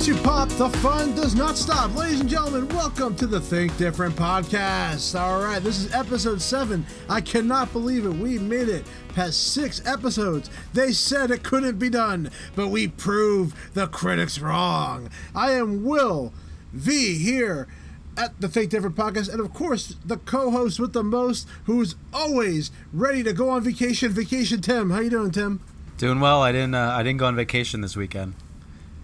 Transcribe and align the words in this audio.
Once 0.00 0.08
you 0.08 0.16
pop, 0.22 0.48
the 0.48 0.70
fun 0.78 1.14
does 1.14 1.34
not 1.34 1.58
stop. 1.58 1.94
Ladies 1.94 2.20
and 2.20 2.28
gentlemen, 2.30 2.66
welcome 2.68 3.14
to 3.16 3.26
the 3.26 3.38
Think 3.38 3.76
Different 3.76 4.16
podcast. 4.16 5.14
All 5.20 5.42
right, 5.44 5.62
this 5.62 5.76
is 5.76 5.92
episode 5.92 6.40
seven. 6.40 6.86
I 7.10 7.20
cannot 7.20 7.70
believe 7.70 8.06
it. 8.06 8.14
We 8.14 8.38
made 8.38 8.70
it 8.70 8.86
past 9.14 9.52
six 9.52 9.86
episodes. 9.86 10.48
They 10.72 10.92
said 10.94 11.30
it 11.30 11.42
couldn't 11.42 11.78
be 11.78 11.90
done, 11.90 12.30
but 12.56 12.68
we 12.68 12.88
proved 12.88 13.54
the 13.74 13.88
critics 13.88 14.38
wrong. 14.38 15.10
I 15.34 15.50
am 15.50 15.84
Will 15.84 16.32
V 16.72 17.18
here 17.18 17.68
at 18.16 18.40
the 18.40 18.48
Think 18.48 18.70
Different 18.70 18.96
podcast, 18.96 19.30
and 19.30 19.38
of 19.38 19.52
course, 19.52 19.96
the 20.02 20.16
co-host 20.16 20.80
with 20.80 20.94
the 20.94 21.04
most, 21.04 21.46
who's 21.64 21.94
always 22.10 22.70
ready 22.94 23.22
to 23.22 23.34
go 23.34 23.50
on 23.50 23.62
vacation. 23.62 24.12
Vacation 24.12 24.62
Tim. 24.62 24.88
How 24.88 25.00
you 25.00 25.10
doing, 25.10 25.30
Tim? 25.30 25.60
Doing 25.98 26.20
well. 26.20 26.40
I 26.40 26.52
didn't. 26.52 26.74
Uh, 26.74 26.90
I 26.90 27.02
didn't 27.02 27.18
go 27.18 27.26
on 27.26 27.36
vacation 27.36 27.82
this 27.82 27.96
weekend. 27.96 28.32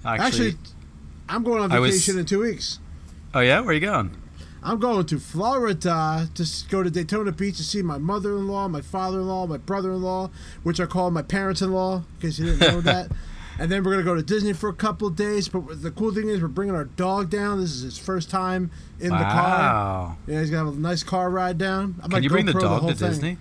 Actually, 0.02 0.24
Actually 0.24 0.56
I'm 1.28 1.42
going 1.42 1.62
on 1.62 1.72
I 1.72 1.78
was- 1.78 1.92
vacation 1.94 2.18
in 2.18 2.26
two 2.26 2.40
weeks. 2.40 2.78
oh 3.34 3.40
yeah, 3.40 3.60
where 3.60 3.70
are 3.70 3.72
you 3.72 3.80
going? 3.80 4.16
I'm 4.62 4.80
going 4.80 5.06
to 5.06 5.18
Florida 5.20 6.28
to 6.34 6.46
go 6.68 6.82
to 6.82 6.90
Daytona 6.90 7.30
Beach 7.30 7.56
to 7.58 7.62
see 7.62 7.82
my 7.82 7.98
mother-in-law, 7.98 8.66
my 8.68 8.80
father-in-law, 8.80 9.46
my 9.46 9.58
brother-in-law, 9.58 10.30
which 10.64 10.80
are 10.80 10.88
called 10.88 11.12
my 11.14 11.22
parents-in-law, 11.22 11.96
in 11.98 12.20
case 12.20 12.38
you 12.40 12.46
didn't 12.46 12.60
know 12.60 12.80
that. 12.92 13.12
And 13.60 13.70
then 13.70 13.84
we're 13.84 13.92
gonna 13.92 14.02
go 14.04 14.16
to 14.16 14.22
Disney 14.22 14.52
for 14.52 14.68
a 14.68 14.72
couple 14.74 15.06
of 15.06 15.14
days. 15.14 15.48
But 15.48 15.82
the 15.82 15.90
cool 15.92 16.12
thing 16.12 16.28
is, 16.28 16.42
we're 16.42 16.48
bringing 16.48 16.74
our 16.74 16.84
dog 16.84 17.30
down. 17.30 17.60
This 17.60 17.70
is 17.70 17.82
his 17.82 17.98
first 17.98 18.28
time 18.28 18.70
in 18.98 19.10
the 19.10 19.16
car. 19.16 19.24
Wow. 19.24 20.16
Yeah, 20.26 20.40
he's 20.40 20.50
gonna 20.50 20.66
have 20.66 20.76
a 20.76 20.80
nice 20.80 21.02
car 21.04 21.30
ride 21.30 21.58
down. 21.58 21.94
I'm 22.02 22.10
Can 22.10 22.22
you 22.24 22.28
bring 22.28 22.46
the 22.46 22.52
dog 22.52 22.80
whole 22.82 22.88
to 22.90 22.94
thing. 22.96 23.08
Disney? 23.08 23.38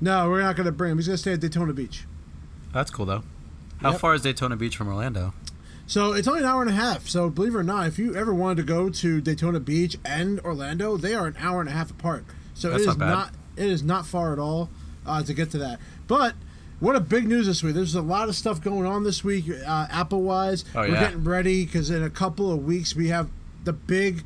No, 0.00 0.28
we're 0.30 0.42
not 0.42 0.56
gonna 0.56 0.72
bring 0.72 0.92
him. 0.92 0.98
He's 0.98 1.06
gonna 1.06 1.16
stay 1.18 1.32
at 1.32 1.40
Daytona 1.40 1.72
Beach. 1.72 2.04
That's 2.72 2.90
cool 2.90 3.06
though. 3.06 3.22
How 3.80 3.92
Yep. 3.92 4.00
far 4.00 4.14
is 4.14 4.22
Daytona 4.22 4.56
Beach 4.56 4.76
from 4.76 4.88
Orlando? 4.88 5.32
So 5.90 6.12
it's 6.12 6.28
only 6.28 6.42
an 6.42 6.46
hour 6.46 6.62
and 6.62 6.70
a 6.70 6.74
half. 6.74 7.08
So 7.08 7.28
believe 7.28 7.52
it 7.52 7.58
or 7.58 7.64
not, 7.64 7.88
if 7.88 7.98
you 7.98 8.14
ever 8.14 8.32
wanted 8.32 8.58
to 8.58 8.62
go 8.62 8.90
to 8.90 9.20
Daytona 9.20 9.58
Beach 9.58 9.96
and 10.04 10.38
Orlando, 10.42 10.96
they 10.96 11.14
are 11.14 11.26
an 11.26 11.34
hour 11.40 11.58
and 11.60 11.68
a 11.68 11.72
half 11.72 11.90
apart. 11.90 12.24
So 12.54 12.70
That's 12.70 12.84
it 12.84 12.90
is 12.90 12.96
not 12.96 13.08
not 13.08 13.34
it 13.56 13.66
is 13.66 13.82
not 13.82 14.06
far 14.06 14.32
at 14.32 14.38
all 14.38 14.70
uh, 15.04 15.24
to 15.24 15.34
get 15.34 15.50
to 15.50 15.58
that. 15.58 15.80
But 16.06 16.36
what 16.78 16.94
a 16.94 17.00
big 17.00 17.26
news 17.26 17.48
this 17.48 17.64
week! 17.64 17.74
There's 17.74 17.96
a 17.96 18.02
lot 18.02 18.28
of 18.28 18.36
stuff 18.36 18.62
going 18.62 18.86
on 18.86 19.02
this 19.02 19.24
week, 19.24 19.46
uh, 19.50 19.88
Apple 19.90 20.22
wise. 20.22 20.64
Oh, 20.76 20.82
We're 20.82 20.90
yeah. 20.90 21.00
getting 21.00 21.24
ready 21.24 21.66
because 21.66 21.90
in 21.90 22.04
a 22.04 22.10
couple 22.10 22.52
of 22.52 22.64
weeks 22.64 22.94
we 22.94 23.08
have 23.08 23.28
the 23.64 23.72
big 23.72 24.22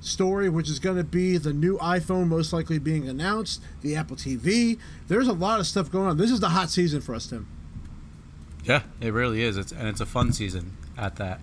story, 0.00 0.48
which 0.48 0.70
is 0.70 0.78
going 0.78 0.98
to 0.98 1.04
be 1.04 1.36
the 1.36 1.52
new 1.52 1.78
iPhone 1.78 2.28
most 2.28 2.52
likely 2.52 2.78
being 2.78 3.08
announced, 3.08 3.60
the 3.82 3.96
Apple 3.96 4.14
TV. 4.14 4.78
There's 5.08 5.26
a 5.26 5.32
lot 5.32 5.58
of 5.58 5.66
stuff 5.66 5.90
going 5.90 6.06
on. 6.06 6.16
This 6.16 6.30
is 6.30 6.38
the 6.38 6.50
hot 6.50 6.70
season 6.70 7.00
for 7.00 7.16
us, 7.16 7.26
Tim. 7.26 7.48
Yeah, 8.62 8.82
it 9.00 9.12
really 9.12 9.42
is. 9.42 9.56
It's 9.56 9.72
and 9.72 9.88
it's 9.88 10.00
a 10.00 10.06
fun 10.06 10.32
season 10.32 10.76
at 10.98 11.16
that. 11.16 11.40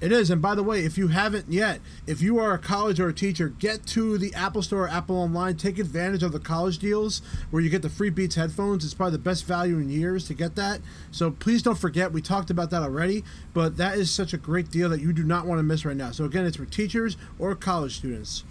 It 0.00 0.12
is, 0.12 0.30
and 0.30 0.40
by 0.40 0.54
the 0.54 0.62
way, 0.62 0.86
if 0.86 0.96
you 0.96 1.08
haven't 1.08 1.52
yet, 1.52 1.78
if 2.06 2.22
you 2.22 2.38
are 2.38 2.54
a 2.54 2.58
college 2.58 2.98
or 2.98 3.08
a 3.08 3.12
teacher, 3.12 3.50
get 3.50 3.84
to 3.88 4.16
the 4.16 4.32
Apple 4.34 4.62
Store, 4.62 4.84
or 4.84 4.88
Apple 4.88 5.16
Online, 5.16 5.54
take 5.56 5.78
advantage 5.78 6.22
of 6.22 6.32
the 6.32 6.38
college 6.38 6.78
deals 6.78 7.20
where 7.50 7.62
you 7.62 7.68
get 7.68 7.82
the 7.82 7.90
free 7.90 8.08
Beats 8.08 8.34
headphones. 8.36 8.82
It's 8.82 8.94
probably 8.94 9.18
the 9.18 9.22
best 9.22 9.44
value 9.44 9.76
in 9.76 9.90
years 9.90 10.26
to 10.28 10.34
get 10.34 10.54
that. 10.56 10.80
So 11.10 11.30
please 11.30 11.62
don't 11.62 11.78
forget, 11.78 12.12
we 12.12 12.22
talked 12.22 12.48
about 12.48 12.70
that 12.70 12.80
already, 12.80 13.24
but 13.52 13.76
that 13.76 13.98
is 13.98 14.10
such 14.10 14.32
a 14.32 14.38
great 14.38 14.70
deal 14.70 14.88
that 14.88 15.02
you 15.02 15.12
do 15.12 15.22
not 15.22 15.44
want 15.44 15.58
to 15.58 15.62
miss 15.62 15.84
right 15.84 15.96
now. 15.96 16.12
So 16.12 16.24
again, 16.24 16.46
it's 16.46 16.56
for 16.56 16.64
teachers 16.64 17.18
or 17.38 17.54
college 17.54 17.98
students. 17.98 18.44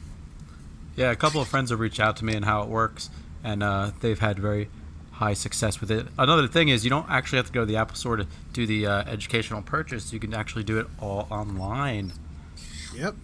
Yeah, 0.95 1.09
a 1.09 1.15
couple 1.15 1.41
of 1.41 1.47
friends 1.47 1.71
have 1.71 1.79
reached 1.79 1.99
out 1.99 2.15
to 2.17 2.25
me 2.25 2.35
and 2.35 2.45
how 2.45 2.61
it 2.61 2.69
works, 2.69 3.09
and 3.43 3.63
uh, 3.63 3.89
they've 4.01 4.19
had 4.19 4.37
very 4.37 4.69
high 5.19 5.33
success 5.33 5.81
with 5.81 5.91
it. 5.91 6.07
Another 6.17 6.47
thing 6.47 6.69
is 6.69 6.85
you 6.85 6.89
don't 6.89 7.09
actually 7.09 7.37
have 7.37 7.47
to 7.47 7.51
go 7.51 7.59
to 7.59 7.65
the 7.65 7.75
Apple 7.75 7.95
Store 7.95 8.15
to 8.15 8.25
do 8.53 8.65
the 8.65 8.87
uh, 8.87 9.03
educational 9.03 9.61
purchase. 9.61 10.13
You 10.13 10.19
can 10.19 10.33
actually 10.33 10.63
do 10.63 10.79
it 10.79 10.87
all 10.97 11.27
online. 11.29 12.13
Yep. 12.95 13.15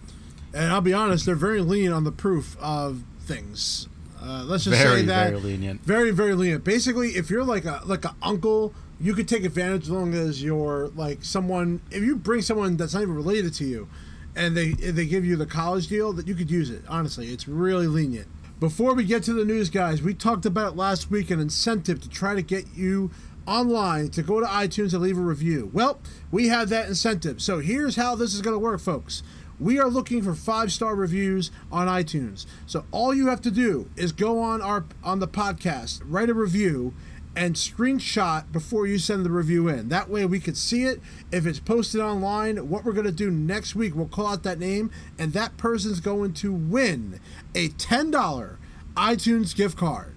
And 0.52 0.72
I'll 0.72 0.82
be 0.82 0.92
honest, 0.92 1.24
they're 1.24 1.34
very 1.34 1.62
lean 1.62 1.92
on 1.92 2.04
the 2.04 2.12
proof 2.12 2.54
of 2.60 3.02
things. 3.20 3.88
Uh, 4.22 4.44
let's 4.44 4.64
just 4.64 4.76
Very, 4.76 5.00
say 5.00 5.06
that 5.06 5.30
very 5.30 5.40
lenient. 5.40 5.80
Very, 5.84 6.10
very 6.10 6.34
lenient. 6.34 6.64
Basically, 6.64 7.10
if 7.10 7.30
you're 7.30 7.44
like 7.44 7.64
a 7.64 7.80
like 7.86 8.04
an 8.04 8.14
uncle, 8.22 8.74
you 9.00 9.14
could 9.14 9.28
take 9.28 9.44
advantage 9.44 9.84
as 9.84 9.90
long 9.90 10.14
as 10.14 10.42
you're 10.42 10.88
like 10.96 11.24
someone. 11.24 11.80
If 11.90 12.02
you 12.02 12.16
bring 12.16 12.42
someone 12.42 12.76
that's 12.76 12.92
not 12.92 13.02
even 13.02 13.14
related 13.14 13.54
to 13.54 13.64
you, 13.64 13.88
and 14.34 14.56
they 14.56 14.72
they 14.72 15.06
give 15.06 15.24
you 15.24 15.36
the 15.36 15.46
college 15.46 15.88
deal, 15.88 16.12
that 16.14 16.26
you 16.26 16.34
could 16.34 16.50
use 16.50 16.70
it. 16.70 16.82
Honestly, 16.88 17.28
it's 17.28 17.46
really 17.46 17.86
lenient. 17.86 18.28
Before 18.58 18.94
we 18.94 19.04
get 19.04 19.22
to 19.24 19.34
the 19.34 19.44
news, 19.44 19.68
guys, 19.68 20.00
we 20.00 20.14
talked 20.14 20.46
about 20.46 20.78
last 20.78 21.10
week 21.10 21.30
an 21.30 21.40
incentive 21.40 22.00
to 22.00 22.08
try 22.08 22.34
to 22.34 22.40
get 22.40 22.64
you 22.74 23.10
online 23.46 24.08
to 24.12 24.22
go 24.22 24.40
to 24.40 24.46
iTunes 24.46 24.94
and 24.94 25.02
leave 25.02 25.18
a 25.18 25.20
review. 25.20 25.70
Well, 25.74 26.00
we 26.30 26.48
have 26.48 26.70
that 26.70 26.88
incentive. 26.88 27.42
So 27.42 27.58
here's 27.58 27.96
how 27.96 28.14
this 28.14 28.32
is 28.32 28.40
going 28.40 28.54
to 28.54 28.58
work, 28.58 28.80
folks. 28.80 29.22
We 29.60 29.78
are 29.78 29.90
looking 29.90 30.22
for 30.22 30.34
five 30.34 30.72
star 30.72 30.94
reviews 30.94 31.50
on 31.70 31.86
iTunes. 31.86 32.46
So 32.64 32.86
all 32.92 33.12
you 33.12 33.26
have 33.26 33.42
to 33.42 33.50
do 33.50 33.90
is 33.94 34.12
go 34.12 34.40
on 34.40 34.62
our 34.62 34.86
on 35.04 35.18
the 35.18 35.28
podcast, 35.28 36.00
write 36.06 36.30
a 36.30 36.34
review, 36.34 36.94
and 37.36 37.54
screenshot 37.54 38.50
before 38.50 38.86
you 38.86 38.98
send 38.98 39.24
the 39.24 39.30
review 39.30 39.68
in. 39.68 39.90
That 39.90 40.08
way 40.08 40.24
we 40.24 40.40
could 40.40 40.56
see 40.56 40.84
it. 40.84 41.00
If 41.30 41.46
it's 41.46 41.60
posted 41.60 42.00
online, 42.00 42.70
what 42.70 42.84
we're 42.84 42.92
going 42.92 43.04
to 43.06 43.12
do 43.12 43.30
next 43.30 43.76
week, 43.76 43.94
we'll 43.94 44.06
call 44.06 44.28
out 44.28 44.42
that 44.44 44.58
name, 44.58 44.90
and 45.18 45.34
that 45.34 45.58
person's 45.58 46.00
going 46.00 46.32
to 46.34 46.50
win 46.50 47.20
a 47.54 47.68
$10 47.68 48.56
iTunes 48.96 49.54
gift 49.54 49.76
card. 49.76 50.15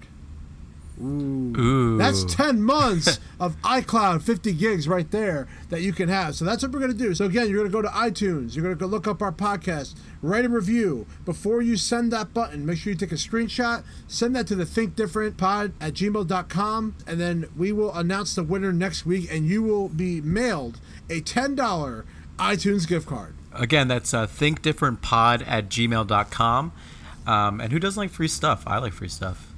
Ooh, 1.02 1.96
That's 1.96 2.24
10 2.24 2.62
months 2.62 3.18
of 3.40 3.56
iCloud 3.62 4.22
50 4.22 4.52
gigs 4.52 4.86
right 4.86 5.10
there 5.10 5.48
that 5.70 5.80
you 5.80 5.92
can 5.92 6.08
have. 6.10 6.34
So 6.34 6.44
that's 6.44 6.62
what 6.62 6.72
we're 6.72 6.80
going 6.80 6.92
to 6.92 6.98
do. 6.98 7.14
So 7.14 7.24
again, 7.24 7.48
you're 7.48 7.58
going 7.58 7.70
to 7.70 7.72
go 7.72 7.80
to 7.82 7.88
iTunes, 7.88 8.54
you're 8.54 8.62
going 8.62 8.76
to 8.76 8.78
go 8.78 8.86
look 8.86 9.06
up 9.06 9.22
our 9.22 9.32
podcast, 9.32 9.94
write 10.20 10.44
a 10.44 10.48
review. 10.50 11.06
Before 11.24 11.62
you 11.62 11.76
send 11.78 12.12
that 12.12 12.34
button, 12.34 12.66
make 12.66 12.78
sure 12.78 12.92
you 12.92 12.98
take 12.98 13.12
a 13.12 13.16
screenshot, 13.16 13.82
send 14.08 14.36
that 14.36 14.46
to 14.48 14.54
the 14.54 14.64
thinkdifferentpod 14.64 15.72
at 15.80 15.94
gmail.com, 15.94 16.96
and 17.06 17.20
then 17.20 17.48
we 17.56 17.72
will 17.72 17.94
announce 17.94 18.34
the 18.34 18.42
winner 18.42 18.72
next 18.72 19.06
week, 19.06 19.26
and 19.32 19.46
you 19.46 19.62
will 19.62 19.88
be 19.88 20.20
mailed 20.20 20.80
a 21.08 21.20
$10 21.22 22.04
iTunes 22.38 22.86
gift 22.86 23.06
card. 23.06 23.34
Again, 23.52 23.88
that's 23.88 24.12
uh, 24.12 24.26
thinkdifferentpod 24.26 25.44
at 25.46 25.68
gmail.com. 25.68 26.72
Um, 27.26 27.60
and 27.60 27.72
who 27.72 27.78
doesn't 27.78 28.00
like 28.00 28.10
free 28.10 28.28
stuff? 28.28 28.64
I 28.66 28.78
like 28.78 28.92
free 28.92 29.08
stuff. 29.08 29.49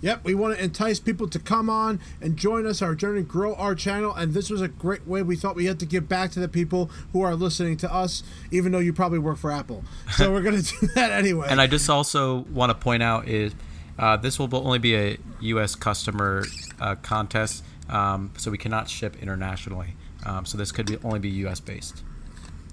Yep, 0.00 0.24
we 0.24 0.34
want 0.34 0.56
to 0.56 0.62
entice 0.62 1.00
people 1.00 1.28
to 1.28 1.38
come 1.38 1.70
on 1.70 1.98
and 2.20 2.36
join 2.36 2.66
us, 2.66 2.82
our 2.82 2.94
journey, 2.94 3.22
grow 3.22 3.54
our 3.54 3.74
channel, 3.74 4.12
and 4.14 4.34
this 4.34 4.50
was 4.50 4.60
a 4.60 4.68
great 4.68 5.06
way. 5.06 5.22
We 5.22 5.34
thought 5.34 5.56
we 5.56 5.64
had 5.64 5.80
to 5.80 5.86
give 5.86 6.08
back 6.08 6.30
to 6.32 6.40
the 6.40 6.48
people 6.48 6.90
who 7.12 7.22
are 7.22 7.34
listening 7.34 7.78
to 7.78 7.92
us, 7.92 8.22
even 8.50 8.72
though 8.72 8.80
you 8.80 8.92
probably 8.92 9.18
work 9.18 9.38
for 9.38 9.50
Apple. 9.50 9.82
So 10.16 10.30
we're 10.32 10.42
going 10.42 10.60
to 10.62 10.80
do 10.80 10.88
that 10.88 11.10
anyway. 11.10 11.46
And 11.48 11.60
I 11.60 11.66
just 11.66 11.88
also 11.88 12.40
want 12.52 12.68
to 12.70 12.74
point 12.74 13.02
out 13.02 13.28
is 13.28 13.54
uh, 13.98 14.16
this 14.18 14.38
will 14.38 14.54
only 14.54 14.78
be 14.78 14.94
a 14.94 15.18
U.S. 15.40 15.74
customer 15.74 16.44
uh, 16.80 16.96
contest, 16.96 17.64
um, 17.88 18.32
so 18.36 18.50
we 18.50 18.58
cannot 18.58 18.88
ship 18.90 19.16
internationally. 19.22 19.96
Um, 20.26 20.44
so 20.46 20.58
this 20.58 20.72
could 20.72 20.86
be, 20.86 20.98
only 21.04 21.18
be 21.18 21.30
U.S. 21.30 21.60
based. 21.60 22.02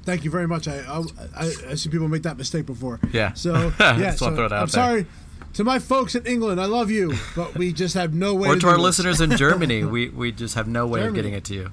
Thank 0.04 0.24
you 0.24 0.32
very 0.32 0.48
much. 0.48 0.68
I, 0.68 0.80
I 0.80 1.04
I 1.36 1.52
I 1.70 1.76
see 1.76 1.90
people 1.90 2.08
make 2.08 2.24
that 2.24 2.38
mistake 2.38 2.66
before. 2.66 3.00
Yeah. 3.12 3.34
So 3.34 3.72
yeah, 3.80 4.12
so 4.12 4.36
throw 4.36 4.46
it 4.46 4.52
out 4.52 4.54
I'm 4.54 4.58
there. 4.60 4.68
sorry 4.68 5.06
to 5.54 5.64
my 5.64 5.80
folks 5.80 6.16
in 6.16 6.26
England. 6.26 6.60
I 6.62 6.66
love 6.66 6.90
you, 6.92 7.14
but 7.36 7.56
we 7.58 7.74
just 7.74 7.94
have 7.96 8.14
no 8.14 8.34
way. 8.34 8.48
Or 8.50 8.54
to 8.56 8.60
to 8.62 8.68
our 8.70 8.78
listeners 8.78 9.20
in 9.22 9.36
Germany, 9.38 9.84
we, 9.96 10.10
we 10.10 10.32
just 10.32 10.56
have 10.56 10.68
no 10.68 10.88
way 10.88 11.00
Germany. 11.02 11.10
of 11.10 11.16
getting 11.16 11.34
it 11.34 11.44
to 11.46 11.54
you. 11.54 11.72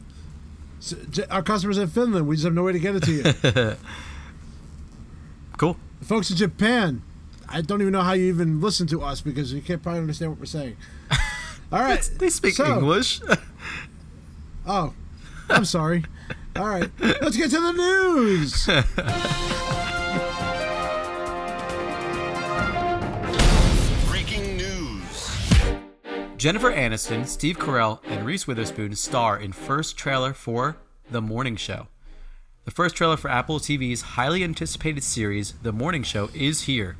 S- 0.80 0.94
J- 1.10 1.24
Our 1.30 1.42
customers 1.42 1.78
in 1.78 1.88
Finland, 1.88 2.26
we 2.26 2.36
just 2.36 2.44
have 2.44 2.54
no 2.54 2.62
way 2.64 2.72
to 2.72 2.78
get 2.78 2.94
it 2.96 3.02
to 3.04 3.12
you. 3.12 3.76
Cool. 5.56 5.76
The 5.98 6.04
folks 6.06 6.30
in 6.30 6.36
Japan, 6.36 7.02
I 7.48 7.62
don't 7.62 7.80
even 7.80 7.92
know 7.92 8.02
how 8.02 8.12
you 8.12 8.26
even 8.26 8.60
listen 8.60 8.86
to 8.88 9.02
us 9.02 9.20
because 9.20 9.52
you 9.52 9.60
can't 9.60 9.82
probably 9.82 10.00
understand 10.00 10.30
what 10.30 10.38
we're 10.38 10.46
saying. 10.46 10.76
All 11.72 11.80
right, 11.80 12.00
They 12.18 12.30
speak 12.30 12.54
so- 12.54 12.64
English. 12.78 13.20
Oh, 14.66 14.94
I'm 15.50 15.64
sorry. 15.64 16.04
All 16.54 16.68
right, 16.68 16.90
let's 17.00 17.36
get 17.36 17.50
to 17.50 17.60
the 17.60 17.72
news. 17.72 18.68
Jennifer 26.38 26.70
Aniston, 26.70 27.26
Steve 27.26 27.58
Carell, 27.58 27.98
and 28.04 28.24
Reese 28.24 28.46
Witherspoon 28.46 28.94
star 28.94 29.36
in 29.36 29.50
first 29.50 29.96
trailer 29.96 30.32
for 30.32 30.76
The 31.10 31.20
Morning 31.20 31.56
Show. 31.56 31.88
The 32.64 32.70
first 32.70 32.94
trailer 32.94 33.16
for 33.16 33.28
Apple 33.28 33.58
TV's 33.58 34.02
highly 34.14 34.44
anticipated 34.44 35.02
series, 35.02 35.54
The 35.64 35.72
Morning 35.72 36.04
Show, 36.04 36.30
is 36.32 36.62
here. 36.62 36.96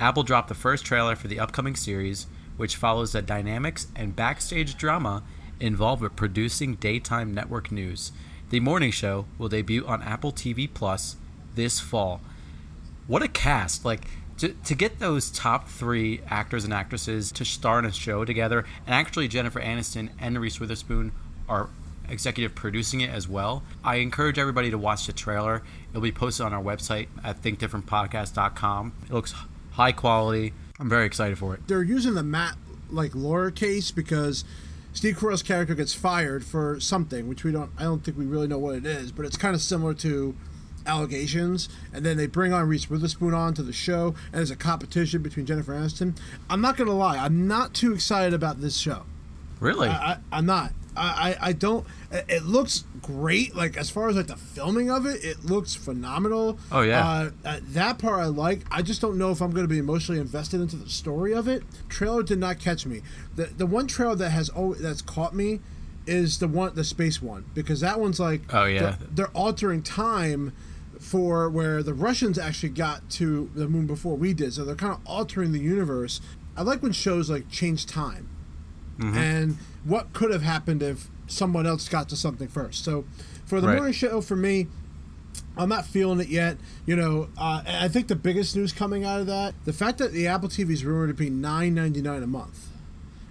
Apple 0.00 0.22
dropped 0.22 0.48
the 0.48 0.54
first 0.54 0.86
trailer 0.86 1.16
for 1.16 1.28
the 1.28 1.38
upcoming 1.38 1.76
series, 1.76 2.28
which 2.56 2.76
follows 2.76 3.12
the 3.12 3.20
dynamics 3.20 3.88
and 3.94 4.16
backstage 4.16 4.78
drama 4.78 5.22
involved 5.60 6.00
with 6.00 6.16
producing 6.16 6.76
daytime 6.76 7.34
network 7.34 7.70
news. 7.70 8.10
The 8.48 8.60
Morning 8.60 8.90
Show 8.90 9.26
will 9.36 9.50
debut 9.50 9.86
on 9.86 10.02
Apple 10.02 10.32
TV 10.32 10.66
Plus 10.72 11.16
this 11.56 11.78
fall. 11.78 12.22
What 13.06 13.22
a 13.22 13.28
cast! 13.28 13.84
Like 13.84 14.06
to, 14.38 14.48
to 14.50 14.74
get 14.74 14.98
those 14.98 15.30
top 15.30 15.68
three 15.68 16.20
actors 16.28 16.64
and 16.64 16.72
actresses 16.72 17.32
to 17.32 17.44
star 17.44 17.78
in 17.78 17.84
a 17.84 17.92
show 17.92 18.24
together, 18.24 18.64
and 18.86 18.94
actually 18.94 19.28
Jennifer 19.28 19.60
Aniston 19.60 20.10
and 20.18 20.38
Reese 20.40 20.60
Witherspoon 20.60 21.12
are 21.48 21.68
executive 22.08 22.54
producing 22.54 23.00
it 23.00 23.10
as 23.10 23.28
well. 23.28 23.62
I 23.84 23.96
encourage 23.96 24.38
everybody 24.38 24.70
to 24.70 24.78
watch 24.78 25.06
the 25.06 25.12
trailer. 25.12 25.62
It'll 25.90 26.00
be 26.00 26.12
posted 26.12 26.46
on 26.46 26.54
our 26.54 26.62
website 26.62 27.08
at 27.22 27.42
thinkdifferentpodcast.com. 27.42 28.92
It 29.04 29.12
looks 29.12 29.34
high 29.72 29.92
quality. 29.92 30.54
I'm 30.80 30.88
very 30.88 31.06
excited 31.06 31.38
for 31.38 31.54
it. 31.54 31.66
They're 31.66 31.82
using 31.82 32.14
the 32.14 32.22
Matt 32.22 32.56
like 32.90 33.14
Lauer 33.14 33.50
case 33.50 33.90
because 33.90 34.44
Steve 34.92 35.16
Carell's 35.16 35.42
character 35.42 35.74
gets 35.74 35.94
fired 35.94 36.44
for 36.44 36.80
something, 36.80 37.28
which 37.28 37.44
we 37.44 37.52
don't. 37.52 37.70
I 37.76 37.82
don't 37.82 38.04
think 38.04 38.16
we 38.16 38.26
really 38.26 38.48
know 38.48 38.58
what 38.58 38.76
it 38.76 38.86
is, 38.86 39.12
but 39.12 39.26
it's 39.26 39.36
kind 39.36 39.54
of 39.54 39.60
similar 39.60 39.94
to 39.94 40.34
allegations, 40.86 41.68
and 41.92 42.04
then 42.04 42.16
they 42.16 42.26
bring 42.26 42.52
on 42.52 42.68
Reese 42.68 42.88
Witherspoon 42.90 43.34
on 43.34 43.54
to 43.54 43.62
the 43.62 43.72
show, 43.72 44.14
and 44.26 44.34
there's 44.34 44.50
a 44.50 44.56
competition 44.56 45.22
between 45.22 45.46
Jennifer 45.46 45.72
Aniston. 45.72 46.16
I'm 46.50 46.60
not 46.60 46.76
gonna 46.76 46.92
lie, 46.92 47.18
I'm 47.18 47.46
not 47.46 47.74
too 47.74 47.92
excited 47.92 48.34
about 48.34 48.60
this 48.60 48.76
show. 48.76 49.04
Really? 49.60 49.88
I, 49.88 50.18
I'm 50.30 50.46
not. 50.46 50.72
I, 50.96 51.36
I, 51.40 51.48
I 51.48 51.52
don't. 51.52 51.86
It 52.10 52.44
looks 52.44 52.84
great. 53.02 53.54
Like 53.54 53.76
as 53.76 53.88
far 53.90 54.08
as 54.08 54.16
like 54.16 54.26
the 54.26 54.36
filming 54.36 54.90
of 54.90 55.06
it, 55.06 55.24
it 55.24 55.44
looks 55.44 55.74
phenomenal. 55.74 56.58
Oh, 56.72 56.80
yeah. 56.82 57.06
Uh, 57.06 57.30
uh, 57.44 57.60
that 57.68 57.98
part 57.98 58.20
I 58.20 58.26
like. 58.26 58.60
I 58.70 58.82
just 58.82 59.00
don't 59.00 59.16
know 59.18 59.30
if 59.30 59.40
I'm 59.40 59.50
going 59.50 59.64
to 59.64 59.68
be 59.72 59.78
emotionally 59.78 60.20
invested 60.20 60.60
into 60.60 60.76
the 60.76 60.88
story 60.88 61.34
of 61.34 61.46
it. 61.48 61.62
Trailer 61.88 62.22
did 62.24 62.38
not 62.38 62.58
catch 62.58 62.84
me. 62.86 63.02
The 63.36 63.46
the 63.46 63.66
one 63.66 63.86
trailer 63.86 64.16
that 64.16 64.30
has 64.30 64.48
always, 64.48 64.80
that's 64.80 65.02
caught 65.02 65.34
me 65.34 65.60
is 66.06 66.38
the 66.38 66.48
one 66.48 66.74
the 66.74 66.84
space 66.84 67.20
one 67.22 67.44
because 67.54 67.80
that 67.80 68.00
one's 68.00 68.18
like 68.18 68.42
Oh, 68.54 68.64
yeah. 68.64 68.80
they're, 68.80 68.98
they're 69.12 69.26
altering 69.36 69.82
time 69.82 70.52
for 70.98 71.48
where 71.48 71.82
the 71.82 71.94
Russians 71.94 72.38
actually 72.38 72.70
got 72.70 73.08
to 73.10 73.50
the 73.54 73.68
moon 73.68 73.86
before 73.86 74.16
we 74.16 74.34
did. 74.34 74.52
So 74.54 74.64
they're 74.64 74.74
kind 74.74 74.92
of 74.92 75.00
altering 75.06 75.52
the 75.52 75.60
universe. 75.60 76.20
I 76.56 76.62
like 76.62 76.82
when 76.82 76.92
shows 76.92 77.30
like 77.30 77.48
change 77.50 77.86
time 77.86 78.28
and 79.16 79.56
what 79.84 80.12
could 80.12 80.32
have 80.32 80.42
happened 80.42 80.82
if 80.82 81.08
someone 81.28 81.66
else 81.66 81.88
got 81.88 82.08
to 82.08 82.16
something 82.16 82.48
first. 82.48 82.84
So 82.84 83.04
for 83.46 83.60
the 83.60 83.68
Right. 83.68 83.76
morning 83.76 83.92
show, 83.92 84.20
for 84.20 84.34
me, 84.34 84.66
I'm 85.56 85.68
not 85.68 85.86
feeling 85.86 86.18
it 86.20 86.28
yet. 86.28 86.56
You 86.84 86.96
know, 86.96 87.28
uh, 87.38 87.62
I 87.66 87.86
think 87.88 88.08
the 88.08 88.16
biggest 88.16 88.56
news 88.56 88.72
coming 88.72 89.04
out 89.04 89.20
of 89.20 89.26
that, 89.28 89.54
the 89.64 89.72
fact 89.72 89.98
that 89.98 90.12
the 90.12 90.26
Apple 90.26 90.48
TV 90.48 90.70
is 90.72 90.84
rumored 90.84 91.08
to 91.10 91.14
be 91.14 91.30
nine 91.30 91.74
ninety 91.74 92.02
nine 92.02 92.22
a 92.22 92.26
month, 92.26 92.68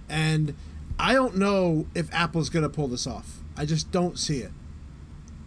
and 0.08 0.54
I 0.98 1.12
don't 1.12 1.36
know 1.36 1.86
if 1.94 2.12
Apple's 2.14 2.48
going 2.48 2.62
to 2.62 2.68
pull 2.68 2.88
this 2.88 3.06
off. 3.06 3.40
I 3.56 3.64
just 3.66 3.90
don't 3.92 4.18
see 4.18 4.38
it. 4.38 4.52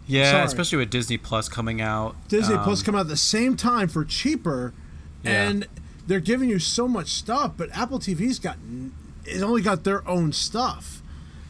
Yeah, 0.06 0.30
sorry. 0.32 0.44
especially 0.44 0.78
with 0.78 0.90
Disney 0.90 1.16
Plus 1.18 1.48
coming 1.48 1.80
out. 1.80 2.16
Disney 2.28 2.54
Um, 2.56 2.64
Plus 2.64 2.82
come 2.82 2.94
out 2.94 3.02
at 3.02 3.08
the 3.08 3.16
same 3.16 3.56
time 3.56 3.88
for 3.88 4.04
cheaper, 4.04 4.72
Yeah. 5.24 5.48
and 5.48 5.66
they're 6.06 6.20
giving 6.20 6.48
you 6.48 6.58
so 6.58 6.86
much 6.88 7.08
stuff. 7.08 7.52
But 7.56 7.70
Apple 7.76 7.98
TV's 7.98 8.38
got 8.38 8.56
it's 9.24 9.42
only 9.42 9.62
got 9.62 9.84
their 9.84 10.06
own 10.08 10.32
stuff. 10.32 11.00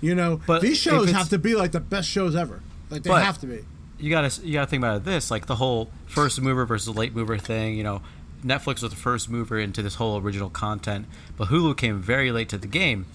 You 0.00 0.14
know, 0.14 0.40
But 0.46 0.62
these 0.62 0.78
shows 0.78 1.10
have 1.12 1.28
to 1.30 1.38
be 1.38 1.54
like 1.54 1.72
the 1.72 1.80
best 1.80 2.08
shows 2.08 2.34
ever. 2.36 2.60
Like 2.90 3.04
they 3.04 3.10
have 3.10 3.38
to 3.40 3.46
be. 3.46 3.64
you 3.98 4.10
gotta 4.10 4.44
you 4.44 4.52
gotta 4.54 4.66
think 4.66 4.82
about 4.82 5.04
this 5.04 5.30
like 5.30 5.46
the 5.46 5.56
whole 5.56 5.90
first 6.06 6.40
mover 6.40 6.66
versus 6.66 6.94
late 6.94 7.14
mover 7.14 7.38
thing 7.38 7.76
you 7.76 7.84
know 7.84 8.02
netflix 8.44 8.82
was 8.82 8.90
the 8.90 8.96
first 8.96 9.30
mover 9.30 9.58
into 9.60 9.80
this 9.80 9.94
whole 9.94 10.18
original 10.20 10.50
content 10.50 11.06
but 11.36 11.48
hulu 11.48 11.76
came 11.76 12.00
very 12.02 12.32
late 12.32 12.48
to 12.48 12.58
the 12.58 12.66
game 12.66 13.06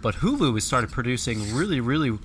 but 0.00 0.16
hulu 0.16 0.54
has 0.54 0.64
started 0.64 0.90
producing 0.90 1.54
really 1.54 1.78
really 1.78 2.18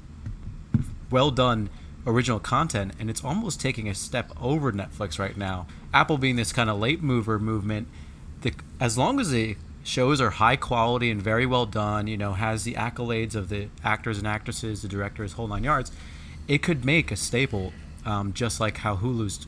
well 1.11 1.29
done 1.29 1.69
original 2.05 2.39
content 2.39 2.93
and 2.99 3.09
it's 3.09 3.23
almost 3.23 3.59
taking 3.59 3.89
a 3.89 3.95
step 3.95 4.31
over 4.41 4.71
netflix 4.71 5.19
right 5.19 5.37
now. 5.37 5.67
Apple 5.93 6.17
being 6.17 6.35
this 6.35 6.53
kind 6.53 6.69
of 6.69 6.79
late 6.79 7.01
mover 7.01 7.39
movement 7.39 7.87
the, 8.41 8.53
as 8.79 8.97
long 8.97 9.19
as 9.19 9.31
the 9.31 9.57
shows 9.83 10.19
are 10.19 10.31
high 10.31 10.55
quality 10.55 11.11
and 11.11 11.21
very 11.21 11.45
well 11.45 11.65
done 11.65 12.07
you 12.07 12.17
know 12.17 12.33
has 12.33 12.63
the 12.63 12.73
accolades 12.73 13.35
of 13.35 13.49
the 13.49 13.67
actors 13.83 14.17
and 14.17 14.27
actresses 14.27 14.81
the 14.81 14.87
directors 14.87 15.33
whole 15.33 15.47
nine 15.47 15.63
yards 15.63 15.91
it 16.47 16.61
could 16.63 16.83
make 16.83 17.11
a 17.11 17.15
staple 17.15 17.71
um, 18.05 18.33
just 18.33 18.59
like 18.59 18.77
how 18.77 18.95
hulu's 18.95 19.47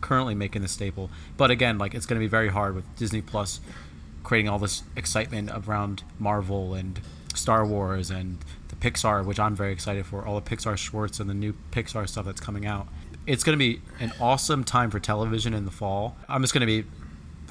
currently 0.00 0.34
making 0.34 0.62
the 0.62 0.68
staple. 0.68 1.10
But 1.36 1.50
again 1.50 1.78
like 1.78 1.94
it's 1.94 2.06
going 2.06 2.18
to 2.18 2.24
be 2.24 2.28
very 2.28 2.48
hard 2.48 2.74
with 2.74 2.84
disney 2.96 3.22
plus 3.22 3.60
creating 4.22 4.48
all 4.48 4.58
this 4.58 4.82
excitement 4.96 5.50
around 5.52 6.02
marvel 6.18 6.74
and 6.74 7.00
star 7.34 7.66
wars 7.66 8.10
and 8.10 8.38
pixar 8.90 9.24
which 9.24 9.38
i'm 9.40 9.54
very 9.54 9.72
excited 9.72 10.04
for 10.04 10.24
all 10.26 10.38
the 10.40 10.50
pixar 10.56 10.76
shorts 10.76 11.20
and 11.20 11.28
the 11.30 11.34
new 11.34 11.54
pixar 11.70 12.08
stuff 12.08 12.24
that's 12.26 12.40
coming 12.40 12.66
out 12.66 12.86
it's 13.26 13.42
going 13.42 13.58
to 13.58 13.58
be 13.58 13.80
an 14.00 14.12
awesome 14.20 14.62
time 14.64 14.90
for 14.90 15.00
television 15.00 15.54
in 15.54 15.64
the 15.64 15.70
fall 15.70 16.16
i'm 16.28 16.42
just 16.42 16.52
going 16.52 16.60
to 16.60 16.66
be 16.66 16.86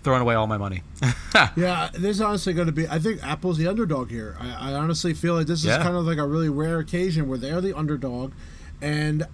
throwing 0.04 0.22
away 0.22 0.36
all 0.36 0.48
my 0.48 0.58
money 0.58 0.84
Yeah, 1.56 1.90
this 1.94 2.18
is 2.18 2.22
honestly 2.22 2.54
going 2.54 2.68
to 2.68 2.72
be. 2.74 2.88
I 2.88 3.00
think 3.00 3.24
Apple's 3.24 3.58
the 3.58 3.68
underdog 3.68 4.12
here. 4.12 4.36
I, 4.40 4.70
I 4.72 4.74
honestly 4.76 5.14
feel 5.16 5.34
like 5.34 5.48
this 5.48 5.60
is 5.62 5.66
Yeah. 5.66 5.82
kind 5.82 5.96
of 5.96 6.06
like 6.06 6.20
a 6.20 6.28
really 6.28 6.50
rare 6.50 6.78
occasion 6.80 7.28
where 7.28 7.40
they're 7.40 7.60
the 7.62 7.76
underdog, 7.76 8.34
and 8.82 9.26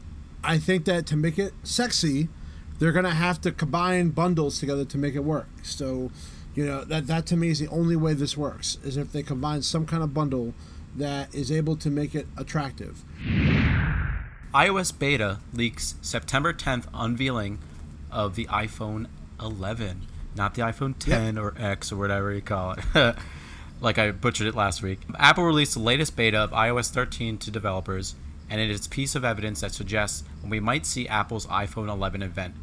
I 0.44 0.58
think 0.60 0.86
that 0.86 1.06
to 1.08 1.18
make 1.18 1.38
it 1.38 1.54
sexy, 1.64 2.30
they're 2.78 2.94
going 2.94 3.04
to 3.06 3.12
have 3.12 3.42
to 3.42 3.52
combine 3.52 4.10
bundles 4.12 4.60
together 4.60 4.86
to 4.86 4.98
make 4.98 5.14
it 5.16 5.26
work. 5.26 5.50
So, 5.62 6.10
you 6.56 6.66
know 6.66 6.86
that 6.86 7.08
that 7.08 7.26
to 7.28 7.36
me 7.38 7.50
is 7.50 7.60
the 7.60 7.68
only 7.68 7.96
way 7.98 8.14
this 8.14 8.38
works 8.38 8.78
is 8.84 8.96
if 8.96 9.12
they 9.12 9.24
combine 9.24 9.62
some 9.62 9.86
kind 9.86 10.02
of 10.04 10.14
bundle 10.14 10.54
that 10.96 11.34
is 11.34 11.52
able 11.52 11.76
to 11.78 11.90
make 11.90 12.16
it 12.16 12.28
attractive. 12.38 13.04
iOS 14.54 14.98
beta 14.98 15.40
leaks 15.54 15.96
September 16.02 16.54
10th 16.54 16.86
unveiling 16.94 17.60
of 18.12 18.36
the 18.36 18.46
iPhone 18.46 19.08
11, 19.40 20.08
not 20.36 20.56
the 20.56 20.62
iPhone 20.62 20.98
10 20.98 21.38
or 21.38 21.54
X 21.58 21.92
or 21.92 21.98
whatever 21.98 22.34
you 22.34 22.42
call 22.42 22.76
it. 22.96 23.16
like 23.82 23.98
I 23.98 24.12
butchered 24.12 24.48
it 24.48 24.56
last 24.56 24.82
week. 24.82 25.00
Apple 25.18 25.44
released 25.44 25.74
the 25.74 25.80
latest 25.80 26.16
beta 26.16 26.38
of 26.40 26.52
iOS 26.52 26.90
13 26.90 27.38
to 27.40 27.52
developers, 27.52 28.16
and 28.50 28.60
it 28.60 28.70
is 28.70 28.86
a 28.86 28.90
piece 28.90 29.16
of 29.16 29.24
evidence 29.24 29.62
that 29.62 29.72
suggests 29.72 30.24
we 30.46 30.60
might 30.60 30.86
see 30.86 31.08
Apple's 31.08 31.46
iPhone 31.48 31.90
11 31.90 32.22
event. 32.22 32.56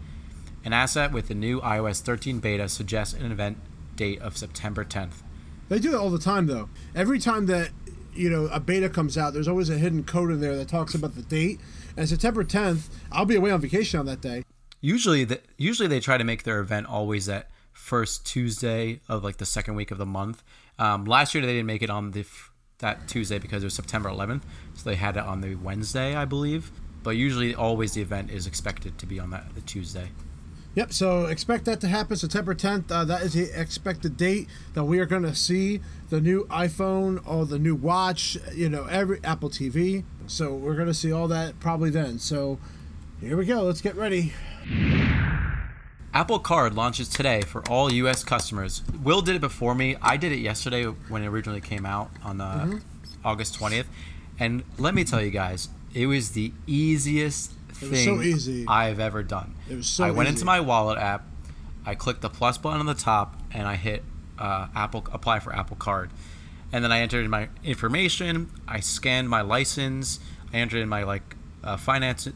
An 0.65 0.73
asset 0.73 1.13
with 1.13 1.29
the 1.29 1.35
new 1.35 1.61
iOS 1.61 2.01
13 2.01 2.41
beta 2.41 2.69
suggests 2.69 3.15
an 3.15 3.31
event 3.31 3.59
date 3.95 4.21
of 4.21 4.37
September 4.37 4.85
10th. 4.85 5.23
They 5.69 5.79
do 5.79 5.93
it 5.93 5.97
all 5.97 6.11
the 6.11 6.19
time, 6.19 6.47
though. 6.47 6.69
Every 6.95 7.19
time 7.19 7.47
that 7.47 7.71
you 8.17 8.31
know 8.31 8.47
a 8.47 8.61
beta 8.61 8.89
comes 8.89 9.17
out, 9.17 9.33
there's 9.33 9.49
always 9.49 9.71
a 9.71 9.79
hidden 9.79 10.05
code 10.05 10.31
in 10.31 10.41
there 10.41 10.57
that 10.57 10.69
talks 10.69 10.95
about 10.95 11.15
the 11.15 11.23
date. 11.23 11.61
And 11.97 12.09
September 12.09 12.45
10th, 12.45 12.89
I'll 13.11 13.25
be 13.25 13.37
away 13.37 13.51
on 13.51 13.61
vacation 13.61 13.99
on 13.99 14.07
that 14.07 14.21
day. 14.21 14.43
Usually, 14.81 15.25
the, 15.25 15.41
usually 15.57 15.89
they 15.89 16.01
try 16.01 16.19
to 16.19 16.25
make 16.25 16.43
their 16.43 16.61
event 16.61 16.87
always 16.87 17.27
that 17.27 17.51
first 17.73 18.27
Tuesday 18.27 19.01
of 19.09 19.25
like 19.25 19.37
the 19.37 19.47
second 19.47 19.75
week 19.75 19.91
of 19.91 19.99
the 19.99 20.07
month. 20.07 20.43
Um, 20.79 21.05
last 21.05 21.35
year 21.35 21.45
they 21.45 21.53
didn't 21.53 21.67
make 21.67 21.83
it 21.83 21.91
on 21.91 22.11
the 22.11 22.27
that 22.79 23.09
Tuesday 23.09 23.39
because 23.39 23.63
it 23.63 23.67
was 23.67 23.75
September 23.75 24.11
11th, 24.11 24.43
so 24.75 24.91
they 24.91 24.97
had 24.97 25.17
it 25.17 25.23
on 25.23 25.41
the 25.41 25.55
Wednesday, 25.55 26.15
I 26.15 26.27
believe. 26.27 26.71
But 27.03 27.11
usually, 27.11 27.55
always 27.55 27.93
the 27.93 28.03
event 28.03 28.31
is 28.31 28.47
expected 28.47 28.99
to 28.99 29.07
be 29.07 29.19
on 29.19 29.31
that 29.31 29.55
the 29.55 29.61
Tuesday. 29.63 30.09
Yep. 30.77 30.93
So 30.93 31.25
expect 31.25 31.65
that 31.65 31.81
to 31.81 31.89
happen 31.89 32.17
September 32.17 32.55
10th. 32.55 32.91
Uh, 32.91 33.05
that 33.07 33.23
is 33.23 33.33
the 33.33 33.51
expected 33.59 34.19
date 34.19 34.47
that 34.75 34.85
we 34.85 34.99
are 34.99 35.07
going 35.07 35.23
to 35.23 35.35
see 35.35 35.81
the 36.11 36.21
new 36.21 36.45
iPhone 36.45 37.27
or 37.27 37.47
the 37.47 37.59
new 37.59 37.75
watch. 37.75 38.37
You 38.55 38.69
know, 38.69 38.85
every 38.85 39.19
Apple 39.25 39.49
TV. 39.49 40.05
So 40.27 40.55
we're 40.55 40.75
going 40.75 40.87
to 40.87 40.95
see 40.95 41.11
all 41.11 41.29
that 41.29 41.59
probably 41.61 41.89
then. 41.89 42.19
So 42.19 42.59
here 43.23 43.39
we 43.39 43.47
go. 43.47 43.63
Let's 43.63 43.81
get 43.81 43.97
ready. 43.97 44.35
Apple 46.13 46.39
Card 46.39 46.75
launches 46.75 47.09
today 47.09 47.41
for 47.41 47.67
all 47.71 47.91
U.S. 47.91 48.23
customers. 48.23 48.83
Will 49.03 49.23
did 49.23 49.37
it 49.37 49.41
before 49.41 49.75
me. 49.75 49.97
I 50.03 50.19
did 50.19 50.31
it 50.31 50.41
yesterday 50.41 50.85
when 50.85 51.23
it 51.23 51.27
originally 51.27 51.63
came 51.63 51.87
out 51.87 52.11
on 52.23 52.43
uh, 52.43 52.81
August 53.25 53.59
20th. 53.59 53.87
And 54.39 54.63
let 54.77 54.95
me 54.95 55.05
tell 55.05 55.23
you 55.23 55.31
guys, 55.31 55.71
it 55.95 56.07
was 56.07 56.33
the 56.33 56.53
easiest 56.67 57.53
thing 57.77 58.05
so 58.05 58.23
easy. 58.23 58.65
I've 58.67 59.01
ever 59.01 59.23
done. 59.23 59.55
It 59.69 59.77
was 59.77 59.87
so 59.87 60.05
I 60.05 60.11
went 60.11 60.29
easy. 60.29 60.37
into 60.37 60.45
my 60.45 60.61
wallet 60.61 60.99
app, 60.99 61.27
I 61.85 61.95
clicked 61.95 62.23
the 62.23 62.31
plus 62.31 62.59
button 62.59 62.81
on 62.81 62.87
the 62.87 62.95
top, 62.95 63.41
and 63.53 63.67
I 63.69 63.77
hit 63.77 64.03
uh, 64.39 64.69
Apple 64.75 65.07
apply 65.13 65.41
for 65.41 65.55
Apple 65.55 65.77
Card. 65.77 66.11
And 66.73 66.83
then 66.83 66.93
I 66.93 67.01
entered 67.01 67.25
in 67.25 67.31
my 67.31 67.49
information. 67.63 68.51
I 68.67 68.81
scanned 68.81 69.29
my 69.29 69.41
license. 69.41 70.19
I 70.53 70.57
entered 70.59 70.81
in 70.81 70.89
my 70.89 71.05
like 71.05 71.37
uh, 71.63 71.77
finance 71.77 72.27
uh, 72.27 72.31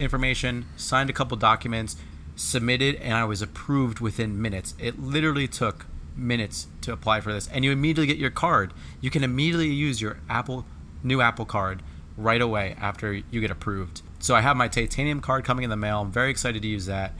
information. 0.00 0.66
Signed 0.76 1.10
a 1.10 1.12
couple 1.12 1.36
documents. 1.36 1.96
Submitted, 2.36 2.96
and 2.96 3.14
I 3.14 3.24
was 3.24 3.42
approved 3.42 4.00
within 4.00 4.40
minutes. 4.40 4.74
It 4.80 4.98
literally 4.98 5.46
took 5.46 5.86
minutes 6.16 6.66
to 6.80 6.92
apply 6.92 7.20
for 7.20 7.32
this, 7.32 7.48
and 7.48 7.64
you 7.64 7.70
immediately 7.70 8.06
get 8.06 8.18
your 8.18 8.30
card. 8.30 8.72
You 9.00 9.10
can 9.10 9.22
immediately 9.22 9.70
use 9.70 10.00
your 10.00 10.18
Apple 10.28 10.64
new 11.02 11.20
Apple 11.20 11.44
Card 11.44 11.82
right 12.16 12.40
away 12.40 12.76
after 12.80 13.12
you 13.12 13.40
get 13.40 13.50
approved. 13.50 14.02
So 14.24 14.34
I 14.34 14.40
have 14.40 14.56
my 14.56 14.68
titanium 14.68 15.20
card 15.20 15.44
coming 15.44 15.64
in 15.64 15.70
the 15.70 15.76
mail. 15.76 16.00
I'm 16.00 16.10
very 16.10 16.30
excited 16.30 16.62
to 16.62 16.68
use 16.68 16.86
that. 16.86 17.12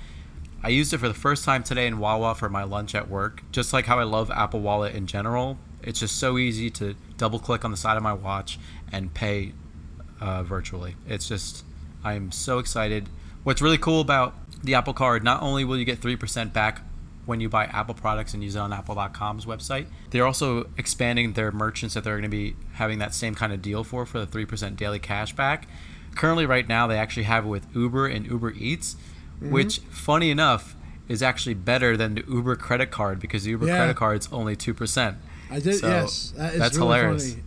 I 0.62 0.70
used 0.70 0.94
it 0.94 0.96
for 0.96 1.06
the 1.06 1.12
first 1.12 1.44
time 1.44 1.62
today 1.62 1.86
in 1.86 1.98
Wawa 1.98 2.34
for 2.34 2.48
my 2.48 2.62
lunch 2.62 2.94
at 2.94 3.10
work. 3.10 3.42
Just 3.52 3.74
like 3.74 3.84
how 3.84 3.98
I 3.98 4.04
love 4.04 4.30
Apple 4.30 4.60
Wallet 4.60 4.94
in 4.94 5.06
general, 5.06 5.58
it's 5.82 6.00
just 6.00 6.16
so 6.16 6.38
easy 6.38 6.70
to 6.70 6.94
double 7.18 7.38
click 7.38 7.62
on 7.62 7.70
the 7.70 7.76
side 7.76 7.98
of 7.98 8.02
my 8.02 8.14
watch 8.14 8.58
and 8.90 9.12
pay 9.12 9.52
uh, 10.18 10.44
virtually. 10.44 10.96
It's 11.06 11.28
just, 11.28 11.66
I'm 12.02 12.32
so 12.32 12.58
excited. 12.58 13.10
What's 13.42 13.60
really 13.60 13.76
cool 13.76 14.00
about 14.00 14.34
the 14.62 14.74
Apple 14.74 14.94
Card, 14.94 15.22
not 15.22 15.42
only 15.42 15.62
will 15.62 15.76
you 15.76 15.84
get 15.84 16.00
3% 16.00 16.54
back 16.54 16.80
when 17.26 17.38
you 17.38 17.50
buy 17.50 17.66
Apple 17.66 17.94
products 17.94 18.32
and 18.32 18.42
use 18.42 18.56
it 18.56 18.60
on 18.60 18.72
Apple.com's 18.72 19.44
website, 19.44 19.88
they're 20.08 20.24
also 20.24 20.70
expanding 20.78 21.34
their 21.34 21.52
merchants 21.52 21.94
that 21.96 22.04
they're 22.04 22.14
going 22.14 22.22
to 22.22 22.28
be 22.30 22.56
having 22.72 22.98
that 23.00 23.12
same 23.12 23.34
kind 23.34 23.52
of 23.52 23.60
deal 23.60 23.84
for, 23.84 24.06
for 24.06 24.24
the 24.24 24.26
3% 24.26 24.74
daily 24.76 24.98
cash 24.98 25.34
back. 25.34 25.68
Currently 26.14 26.46
right 26.46 26.66
now 26.68 26.86
they 26.86 26.98
actually 26.98 27.24
have 27.24 27.44
it 27.44 27.48
with 27.48 27.66
Uber 27.74 28.06
and 28.06 28.26
Uber 28.26 28.52
Eats, 28.52 28.96
Mm-hmm. 29.42 29.50
which 29.52 29.80
funny 29.90 30.30
enough 30.30 30.76
is 31.08 31.20
actually 31.22 31.54
better 31.54 31.96
than 31.96 32.14
the 32.14 32.24
Uber 32.28 32.54
credit 32.54 32.90
card 32.92 33.18
because 33.18 33.42
the 33.42 33.50
Uber 33.50 33.66
Yeah. 33.66 33.78
credit 33.78 33.96
card's 33.96 34.28
only 34.32 34.54
two 34.54 34.72
percent. 34.72 35.16
I 35.50 35.58
did. 35.58 35.74
So, 35.80 35.88
yes, 35.88 36.32
that 36.36 36.54
is 36.54 36.60
that's 36.60 36.76
really 36.76 36.88
hilarious. 36.98 37.30
Funny. 37.32 37.42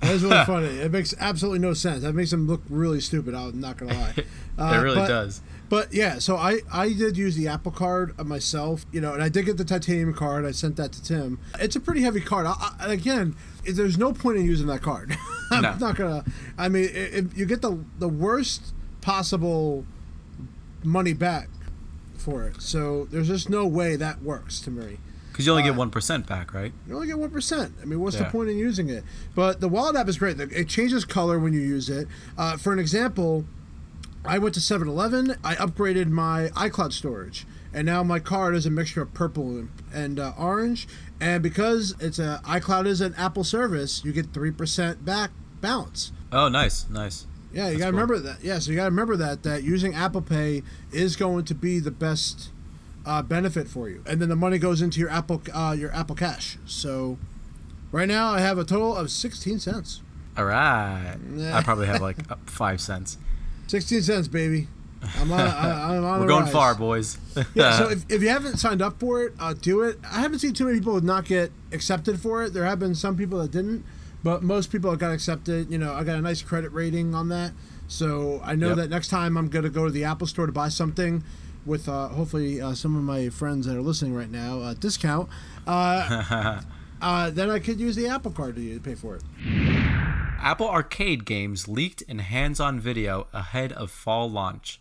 That 0.00 0.10
is 0.12 0.22
really 0.22 0.44
funny. 0.46 0.66
It 0.66 0.92
makes 0.92 1.14
absolutely 1.18 1.58
no 1.60 1.72
sense. 1.72 2.02
That 2.02 2.14
makes 2.14 2.30
them 2.30 2.46
look 2.46 2.62
really 2.68 3.00
stupid. 3.00 3.34
I'm 3.34 3.58
not 3.58 3.78
gonna 3.78 3.94
lie. 3.94 4.14
Uh, 4.58 4.74
it 4.74 4.82
really 4.82 4.96
but- 4.96 5.08
does. 5.08 5.40
But 5.70 5.94
yeah, 5.94 6.18
so 6.18 6.36
I 6.36 6.58
I 6.70 6.92
did 6.92 7.16
use 7.16 7.36
the 7.36 7.48
Apple 7.48 7.72
card 7.72 8.18
myself, 8.26 8.84
you 8.92 9.00
know, 9.00 9.14
and 9.14 9.22
I 9.22 9.30
did 9.30 9.46
get 9.46 9.56
the 9.56 9.64
titanium 9.64 10.12
card. 10.12 10.44
I 10.44 10.50
sent 10.50 10.76
that 10.76 10.92
to 10.92 11.02
Tim. 11.02 11.38
It's 11.58 11.76
a 11.76 11.80
pretty 11.80 12.02
heavy 12.02 12.20
card. 12.20 12.44
I, 12.46 12.74
I, 12.80 12.92
again, 12.92 13.34
there's 13.64 13.98
no 13.98 14.12
point 14.12 14.38
in 14.38 14.44
using 14.44 14.66
that 14.68 14.82
card. 14.82 15.16
I'm 15.50 15.62
No. 15.62 15.74
not 15.76 15.96
gonna. 15.96 16.24
I 16.58 16.68
mean, 16.68 16.88
if 16.92 17.36
you 17.36 17.46
get 17.46 17.62
the 17.62 17.78
the 17.98 18.08
worst 18.08 18.72
possible 19.00 19.84
money 20.84 21.12
back 21.12 21.48
for 22.16 22.44
it, 22.46 22.60
so 22.62 23.06
there's 23.10 23.28
just 23.28 23.48
no 23.50 23.66
way 23.66 23.96
that 23.96 24.22
works 24.22 24.60
to 24.60 24.70
me. 24.70 24.98
Because 25.32 25.46
you 25.46 25.52
only 25.52 25.62
Uh, 25.64 25.66
get 25.72 25.76
one 25.76 25.90
percent 25.90 26.26
back, 26.26 26.52
right? 26.52 26.72
You 26.86 26.94
only 26.94 27.06
get 27.06 27.18
one 27.18 27.30
percent. 27.30 27.74
I 27.82 27.84
mean, 27.84 28.00
what's 28.00 28.16
the 28.16 28.24
point 28.24 28.50
in 28.50 28.58
using 28.58 28.88
it? 28.90 29.04
But 29.34 29.60
the 29.60 29.68
wallet 29.68 29.96
app 29.96 30.08
is 30.08 30.18
great. 30.18 30.38
It 30.40 30.68
changes 30.68 31.04
color 31.04 31.38
when 31.38 31.52
you 31.52 31.60
use 31.60 31.88
it. 31.88 32.08
Uh, 32.36 32.56
for 32.56 32.72
an 32.72 32.78
example, 32.78 33.44
I 34.24 34.38
went 34.38 34.54
to 34.56 34.60
7-Eleven. 34.60 35.36
I 35.42 35.54
upgraded 35.54 36.08
my 36.08 36.48
iCloud 36.54 36.92
storage, 36.92 37.46
and 37.72 37.86
now 37.86 38.02
my 38.02 38.18
card 38.18 38.54
is 38.54 38.66
a 38.66 38.70
mixture 38.70 39.02
of 39.02 39.14
purple 39.14 39.44
and, 39.58 39.70
and 39.92 40.18
uh, 40.20 40.32
orange. 40.38 40.88
And 41.20 41.42
because 41.42 41.94
it's 42.00 42.18
a 42.18 42.40
iCloud 42.44 42.86
is 42.86 43.00
an 43.00 43.14
Apple 43.16 43.44
service, 43.44 44.04
you 44.04 44.12
get 44.12 44.32
three 44.32 44.50
percent 44.50 45.04
back 45.04 45.30
balance. 45.60 46.12
Oh, 46.32 46.48
nice, 46.48 46.88
nice. 46.88 47.26
Yeah, 47.52 47.64
you 47.64 47.70
That's 47.72 47.78
gotta 47.78 47.90
cool. 47.92 48.00
remember 48.00 48.18
that. 48.20 48.44
Yeah, 48.44 48.58
so 48.60 48.70
you 48.70 48.76
gotta 48.76 48.90
remember 48.90 49.16
that 49.16 49.42
that 49.42 49.62
using 49.64 49.94
Apple 49.94 50.22
Pay 50.22 50.62
is 50.92 51.16
going 51.16 51.44
to 51.46 51.54
be 51.54 51.78
the 51.80 51.90
best 51.90 52.50
uh, 53.04 53.22
benefit 53.22 53.66
for 53.68 53.88
you, 53.88 54.02
and 54.06 54.20
then 54.20 54.28
the 54.28 54.36
money 54.36 54.58
goes 54.58 54.80
into 54.80 55.00
your 55.00 55.10
Apple 55.10 55.42
uh, 55.52 55.74
your 55.76 55.92
Apple 55.94 56.14
Cash. 56.16 56.58
So 56.66 57.18
right 57.92 58.08
now 58.08 58.30
I 58.32 58.40
have 58.40 58.56
a 58.58 58.64
total 58.64 58.94
of 58.96 59.10
sixteen 59.10 59.58
cents. 59.58 60.00
All 60.38 60.44
right. 60.44 61.16
I 61.52 61.62
probably 61.62 61.86
have 61.88 62.00
like 62.00 62.16
five 62.48 62.80
cents. 62.80 63.18
Sixteen 63.66 64.00
cents, 64.02 64.28
baby. 64.28 64.68
I'm 65.18 65.32
on. 65.32 65.40
I, 65.40 65.96
I'm 65.96 66.04
on 66.04 66.20
We're 66.20 66.26
going 66.26 66.44
rise. 66.44 66.52
far, 66.52 66.74
boys. 66.74 67.18
Yeah. 67.54 67.78
So 67.78 67.88
if, 67.90 68.04
if 68.10 68.22
you 68.22 68.28
haven't 68.28 68.58
signed 68.58 68.82
up 68.82 69.00
for 69.00 69.22
it, 69.24 69.32
uh, 69.40 69.54
do 69.54 69.82
it. 69.82 69.98
I 70.04 70.20
haven't 70.20 70.40
seen 70.40 70.52
too 70.52 70.66
many 70.66 70.78
people 70.78 71.00
not 71.00 71.24
get 71.24 71.50
accepted 71.72 72.20
for 72.20 72.42
it. 72.44 72.52
There 72.52 72.64
have 72.64 72.78
been 72.78 72.94
some 72.94 73.16
people 73.16 73.38
that 73.40 73.50
didn't, 73.50 73.84
but 74.22 74.42
most 74.42 74.70
people 74.70 74.90
have 74.90 74.98
got 74.98 75.12
accepted. 75.12 75.70
You 75.70 75.78
know, 75.78 75.94
I 75.94 76.04
got 76.04 76.16
a 76.18 76.20
nice 76.20 76.42
credit 76.42 76.70
rating 76.72 77.14
on 77.14 77.28
that, 77.30 77.52
so 77.88 78.40
I 78.44 78.54
know 78.56 78.68
Yep. 78.68 78.76
that 78.76 78.90
next 78.90 79.08
time 79.08 79.36
I'm 79.38 79.48
gonna 79.48 79.70
go 79.70 79.84
to 79.86 79.90
the 79.90 80.04
Apple 80.04 80.26
Store 80.26 80.46
to 80.46 80.52
buy 80.52 80.68
something 80.68 81.24
with 81.66 81.88
uh, 81.88 82.08
hopefully 82.08 82.60
uh, 82.60 82.74
some 82.74 82.96
of 82.96 83.02
my 83.02 83.28
friends 83.30 83.66
that 83.66 83.76
are 83.76 83.82
listening 83.82 84.14
right 84.14 84.30
now 84.30 84.60
uh, 84.60 84.74
discount. 84.74 85.28
Uh, 85.66 86.60
uh, 87.02 87.30
then 87.30 87.50
I 87.50 87.58
could 87.58 87.78
use 87.80 87.96
the 87.96 88.06
Apple 88.08 88.30
Card 88.32 88.56
to 88.56 88.80
pay 88.80 88.94
for 88.94 89.16
it. 89.16 89.22
Apple 90.42 90.70
Arcade 90.70 91.26
games 91.26 91.68
leaked 91.68 92.00
in 92.02 92.18
hands-on 92.18 92.80
video 92.80 93.26
ahead 93.30 93.72
of 93.72 93.90
fall 93.90 94.30
launch. 94.30 94.80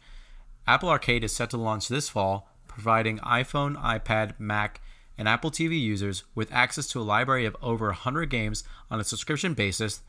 Apple 0.65 0.87
Arcade 0.87 1.23
is 1.23 1.35
set 1.35 1.49
to 1.49 1.57
launch 1.57 1.89
this 1.89 2.07
fall, 2.07 2.49
providing 2.67 3.19
iPhone, 3.19 3.75
iPad, 3.81 4.39
Mac, 4.39 4.79
and 5.17 5.27
Apple 5.27 5.51
TV 5.51 5.77
users 5.79 6.23
with 6.33 6.53
access 6.53 6.87
to 6.87 7.01
a 7.01 7.03
library 7.03 7.45
of 7.45 7.57
over 7.61 7.87
100 7.87 8.29
games 8.29 8.63
on 8.89 9.01
a 9.01 9.03
subscription 9.03 9.53
basis 9.53 10.01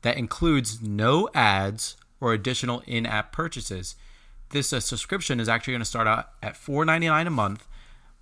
that 0.00 0.16
includes 0.16 0.80
no 0.80 1.28
ads 1.34 1.96
or 2.18 2.32
additional 2.32 2.82
in-app 2.86 3.32
purchases. 3.32 3.96
This 4.48 4.72
uh, 4.72 4.80
subscription 4.80 5.40
is 5.40 5.48
actually 5.48 5.74
going 5.74 5.82
to 5.82 5.84
start 5.84 6.06
out 6.06 6.30
at 6.42 6.54
$4.99 6.54 7.26
a 7.26 7.30
month, 7.30 7.68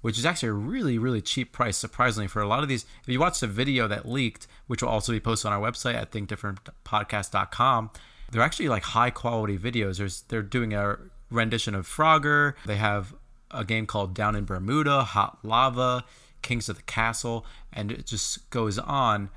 which 0.00 0.19
is 0.19 0.25
actually 0.25 0.50
a 0.50 0.52
really, 0.52 0.99
really 0.99 1.21
cheap 1.21 1.52
price, 1.52 1.76
surprisingly, 1.76 2.28
for 2.28 2.40
a 2.40 2.47
lot 2.49 2.62
of 2.62 2.69
these. 2.69 2.87
If 3.02 3.09
you 3.09 3.21
watch 3.21 3.40
the 3.40 3.47
video 3.47 3.88
that 3.88 4.09
leaked, 4.09 4.47
which 4.67 4.83
will 4.83 4.90
also 4.90 5.12
be 5.12 5.21
posted 5.21 5.50
on 5.50 5.61
our 5.61 5.71
website 5.71 5.95
at 5.95 6.12
thinkdifferentpodcast.com, 6.12 7.90
they're 8.31 8.43
actually 8.43 8.69
like 8.69 8.85
high 8.85 9.11
quality 9.11 9.59
videos. 9.59 9.99
There's 9.99 10.23
they're 10.23 10.43
doing 10.43 10.75
a 10.75 10.99
rendition 11.31 11.75
of 11.75 11.87
Frogger. 11.87 12.55
They 12.67 12.76
have 12.76 13.14
a 13.50 13.64
game 13.64 13.87
called 13.87 14.14
Down 14.14 14.37
in 14.37 14.45
Bermuda, 14.45 15.02
Hot 15.02 15.38
Lava, 15.43 16.05
Kings 16.43 16.69
of 16.69 16.76
the 16.76 16.83
Castle, 16.83 17.45
and 17.73 17.90
it 17.90 18.07
just 18.07 18.49
goes 18.50 18.78
on. 18.78 19.31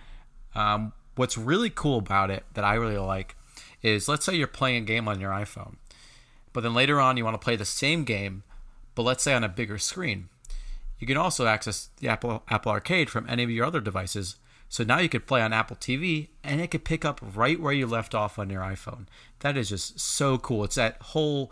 Um, 0.54 0.94
what's 1.16 1.38
really 1.38 1.70
cool 1.70 1.98
about 2.00 2.30
it 2.30 2.44
that 2.54 2.64
I 2.64 2.76
really 2.76 2.98
like 2.98 3.36
is 3.82 4.08
let's 4.08 4.26
say 4.26 4.36
you're 4.36 4.48
playing 4.48 4.84
a 4.84 4.86
game 4.86 5.08
on 5.08 5.20
your 5.20 5.32
iPhone, 5.32 5.76
but 6.54 6.62
then 6.62 6.74
later 6.74 7.00
on 7.00 7.18
you 7.18 7.24
want 7.24 7.40
to 7.40 7.44
play 7.44 7.56
the 7.56 7.66
same 7.66 8.04
game, 8.04 8.44
but 8.96 9.04
let's 9.04 9.24
say 9.24 9.34
on 9.34 9.44
a 9.44 9.50
bigger 9.50 9.78
screen. 9.78 10.30
You 11.02 11.08
can 11.08 11.18
also 11.18 11.48
access 11.48 11.90
the 11.98 12.08
Apple 12.08 12.44
Apple 12.48 12.72
Arcade 12.72 13.10
from 13.10 13.28
any 13.28 13.44
of 13.44 13.50
your 13.50 13.66
other 13.66 13.82
devices. 13.82 14.36
So 14.70 14.84
now 14.84 15.00
you 15.00 15.10
could 15.10 15.26
play 15.26 15.42
on 15.42 15.52
Apple 15.52 15.76
TV 15.76 16.30
and 16.44 16.62
it 16.62 16.72
could 16.72 16.86
pick 16.86 17.04
up 17.04 17.20
right 17.36 17.60
where 17.60 17.74
you 17.74 17.88
left 17.88 18.14
off 18.16 18.38
on 18.38 18.52
your 18.52 18.62
iPhone. 18.62 19.08
That 19.40 19.58
is 19.58 19.70
just 19.70 20.00
so 20.00 20.38
cool. 20.38 20.64
It's 20.64 20.76
that 20.76 21.02
whole 21.02 21.52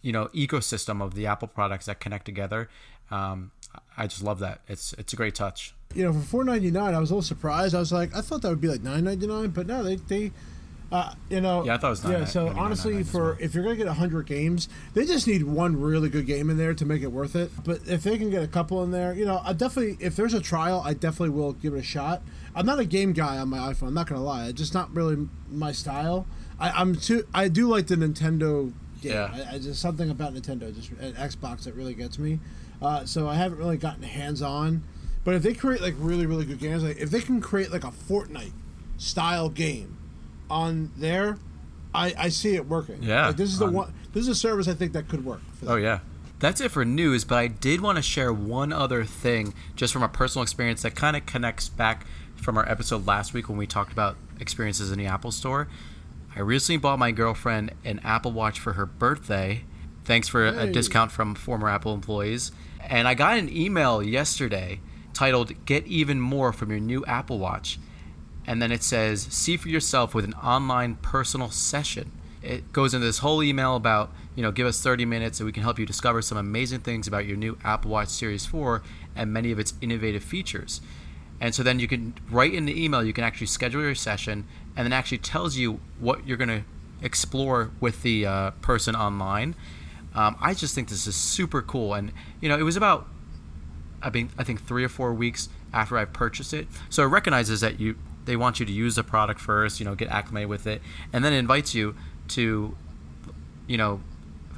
you 0.00 0.12
know 0.12 0.26
ecosystem 0.28 1.02
of 1.02 1.14
the 1.14 1.26
Apple 1.26 1.48
products 1.48 1.86
that 1.86 1.98
connect 1.98 2.24
together. 2.24 2.70
Um, 3.10 3.50
I 3.96 4.06
just 4.06 4.22
love 4.22 4.38
that. 4.38 4.60
It's 4.68 4.92
it's 4.92 5.12
a 5.12 5.16
great 5.16 5.34
touch. 5.34 5.74
you 5.92 6.04
know, 6.04 6.12
for 6.12 6.20
four 6.20 6.44
ninety 6.44 6.70
nine, 6.70 6.94
I 6.94 7.00
was 7.00 7.10
a 7.10 7.14
little 7.14 7.22
surprised. 7.22 7.74
I 7.74 7.80
was 7.80 7.92
like, 7.92 8.14
I 8.14 8.20
thought 8.20 8.42
that 8.42 8.48
would 8.48 8.60
be 8.60 8.68
like 8.68 8.82
nine 8.82 9.02
ninety 9.04 9.26
nine, 9.26 9.48
but 9.48 9.66
no, 9.66 9.82
they 9.82 9.96
they, 9.96 10.30
uh, 10.90 11.12
you 11.28 11.40
know, 11.40 11.64
Yeah, 11.64 11.74
I 11.74 11.78
thought 11.78 11.88
it 11.88 11.90
was 11.90 12.04
yeah. 12.04 12.10
9.99 12.20 12.28
So 12.28 12.48
honestly, 12.56 13.02
for 13.02 13.24
well. 13.24 13.36
if 13.40 13.54
you're 13.54 13.62
gonna 13.62 13.76
get 13.76 13.88
hundred 13.88 14.26
games, 14.26 14.68
they 14.94 15.04
just 15.04 15.26
need 15.26 15.42
one 15.42 15.78
really 15.80 16.08
good 16.08 16.26
game 16.26 16.48
in 16.48 16.56
there 16.56 16.72
to 16.74 16.84
make 16.86 17.02
it 17.02 17.08
worth 17.08 17.36
it. 17.36 17.50
But 17.64 17.80
if 17.86 18.02
they 18.02 18.16
can 18.16 18.30
get 18.30 18.42
a 18.42 18.48
couple 18.48 18.82
in 18.82 18.90
there, 18.90 19.12
you 19.12 19.26
know, 19.26 19.42
I 19.44 19.52
definitely, 19.52 19.98
if 20.04 20.16
there's 20.16 20.34
a 20.34 20.40
trial, 20.40 20.82
I 20.84 20.94
definitely 20.94 21.30
will 21.30 21.52
give 21.52 21.74
it 21.74 21.78
a 21.78 21.82
shot. 21.82 22.22
I'm 22.54 22.64
not 22.64 22.78
a 22.78 22.86
game 22.86 23.12
guy 23.12 23.36
on 23.38 23.48
my 23.48 23.58
iPhone. 23.58 23.88
I'm 23.88 23.94
not 23.94 24.06
gonna 24.06 24.22
lie, 24.22 24.46
it's 24.46 24.58
just 24.58 24.72
not 24.74 24.94
really 24.94 25.28
my 25.50 25.72
style. 25.72 26.26
I, 26.58 26.70
I'm 26.70 26.96
too. 26.96 27.24
I 27.34 27.48
do 27.48 27.68
like 27.68 27.86
the 27.86 27.96
Nintendo 27.96 28.72
game. 29.00 29.12
Yeah. 29.12 29.44
I, 29.50 29.54
I 29.54 29.58
just 29.58 29.80
something 29.80 30.10
about 30.10 30.34
Nintendo, 30.34 30.74
just 30.74 30.90
and 30.92 31.14
Xbox 31.16 31.64
that 31.64 31.74
really 31.74 31.94
gets 31.94 32.18
me. 32.18 32.40
Uh, 32.80 33.04
so 33.04 33.28
I 33.28 33.34
haven't 33.34 33.58
really 33.58 33.76
gotten 33.76 34.02
hands 34.02 34.40
on. 34.40 34.82
But 35.24 35.34
if 35.34 35.42
they 35.42 35.52
create 35.52 35.82
like 35.82 35.94
really 35.98 36.24
really 36.24 36.46
good 36.46 36.58
games, 36.58 36.82
like 36.82 36.96
if 36.96 37.10
they 37.10 37.20
can 37.20 37.40
create 37.40 37.70
like 37.70 37.84
a 37.84 37.90
Fortnite 37.90 38.52
style 38.96 39.50
game 39.50 39.98
on 40.50 40.90
there, 40.96 41.38
I, 41.94 42.14
I 42.18 42.28
see 42.28 42.54
it 42.54 42.66
working. 42.66 43.02
Yeah, 43.02 43.28
like, 43.28 43.36
this 43.36 43.50
is 43.50 43.58
the 43.58 43.66
on- 43.66 43.72
one. 43.72 43.94
This 44.12 44.22
is 44.22 44.28
a 44.28 44.34
service 44.34 44.68
I 44.68 44.74
think 44.74 44.92
that 44.92 45.08
could 45.08 45.24
work. 45.24 45.40
Oh 45.66 45.76
yeah. 45.76 46.00
That's 46.40 46.60
it 46.60 46.70
for 46.70 46.84
news, 46.84 47.24
but 47.24 47.36
I 47.36 47.48
did 47.48 47.80
want 47.80 47.96
to 47.96 48.02
share 48.02 48.32
one 48.32 48.72
other 48.72 49.04
thing 49.04 49.54
just 49.74 49.92
from 49.92 50.04
a 50.04 50.08
personal 50.08 50.44
experience 50.44 50.82
that 50.82 50.94
kind 50.94 51.16
of 51.16 51.26
connects 51.26 51.68
back 51.68 52.06
from 52.36 52.56
our 52.56 52.68
episode 52.68 53.06
last 53.08 53.34
week 53.34 53.48
when 53.48 53.58
we 53.58 53.66
talked 53.66 53.92
about 53.92 54.16
experiences 54.38 54.92
in 54.92 54.98
the 54.98 55.06
Apple 55.06 55.32
Store. 55.32 55.66
I 56.36 56.40
recently 56.40 56.76
bought 56.76 57.00
my 57.00 57.10
girlfriend 57.10 57.72
an 57.84 58.00
Apple 58.04 58.30
Watch 58.30 58.60
for 58.60 58.74
her 58.74 58.86
birthday. 58.86 59.64
Thanks 60.04 60.28
for 60.28 60.46
a 60.46 60.70
discount 60.70 61.10
from 61.10 61.34
former 61.34 61.68
Apple 61.68 61.92
employees. 61.92 62.52
And 62.80 63.08
I 63.08 63.14
got 63.14 63.36
an 63.36 63.54
email 63.54 64.00
yesterday 64.00 64.80
titled 65.12 65.64
Get 65.66 65.88
Even 65.88 66.20
More 66.20 66.52
from 66.52 66.70
Your 66.70 66.78
New 66.78 67.04
Apple 67.06 67.40
Watch. 67.40 67.80
And 68.48 68.62
then 68.62 68.72
it 68.72 68.82
says, 68.82 69.28
See 69.30 69.58
for 69.58 69.68
yourself 69.68 70.14
with 70.14 70.24
an 70.24 70.32
online 70.32 70.94
personal 70.96 71.50
session. 71.50 72.10
It 72.42 72.72
goes 72.72 72.94
into 72.94 73.06
this 73.06 73.18
whole 73.18 73.42
email 73.42 73.76
about, 73.76 74.10
you 74.34 74.42
know, 74.42 74.50
give 74.50 74.66
us 74.66 74.82
30 74.82 75.04
minutes 75.04 75.38
and 75.38 75.44
we 75.44 75.52
can 75.52 75.62
help 75.62 75.78
you 75.78 75.84
discover 75.84 76.22
some 76.22 76.38
amazing 76.38 76.80
things 76.80 77.06
about 77.06 77.26
your 77.26 77.36
new 77.36 77.58
Apple 77.62 77.90
Watch 77.90 78.08
Series 78.08 78.46
4 78.46 78.80
and 79.14 79.30
many 79.30 79.52
of 79.52 79.58
its 79.58 79.74
innovative 79.82 80.24
features. 80.24 80.80
And 81.42 81.54
so 81.54 81.62
then 81.62 81.78
you 81.78 81.86
can 81.86 82.14
write 82.30 82.54
in 82.54 82.64
the 82.64 82.82
email, 82.82 83.04
you 83.04 83.12
can 83.12 83.22
actually 83.22 83.48
schedule 83.48 83.82
your 83.82 83.94
session 83.94 84.46
and 84.74 84.86
then 84.86 84.94
actually 84.94 85.18
tells 85.18 85.58
you 85.58 85.80
what 86.00 86.26
you're 86.26 86.38
going 86.38 86.48
to 86.48 86.62
explore 87.02 87.70
with 87.80 88.00
the 88.00 88.24
uh, 88.24 88.50
person 88.62 88.96
online. 88.96 89.56
Um, 90.14 90.38
I 90.40 90.54
just 90.54 90.74
think 90.74 90.88
this 90.88 91.06
is 91.06 91.14
super 91.14 91.60
cool. 91.60 91.92
And, 91.92 92.12
you 92.40 92.48
know, 92.48 92.58
it 92.58 92.62
was 92.62 92.76
about 92.76 93.08
I 94.00 94.10
mean, 94.10 94.30
I 94.38 94.44
think 94.44 94.64
three 94.64 94.84
or 94.84 94.88
four 94.88 95.12
weeks 95.12 95.48
after 95.72 95.98
I 95.98 96.04
purchased 96.04 96.54
it. 96.54 96.68
So 96.88 97.02
it 97.02 97.06
recognizes 97.06 97.60
that 97.60 97.80
you 97.80 97.96
they 98.28 98.36
want 98.36 98.60
you 98.60 98.66
to 98.66 98.72
use 98.72 98.94
the 98.96 99.02
product 99.02 99.40
first, 99.40 99.80
you 99.80 99.86
know, 99.86 99.94
get 99.94 100.08
acclimated 100.08 100.50
with 100.50 100.66
it, 100.66 100.82
and 101.12 101.24
then 101.24 101.32
it 101.32 101.38
invites 101.38 101.74
you 101.74 101.96
to, 102.28 102.76
you 103.66 103.78
know, 103.78 104.00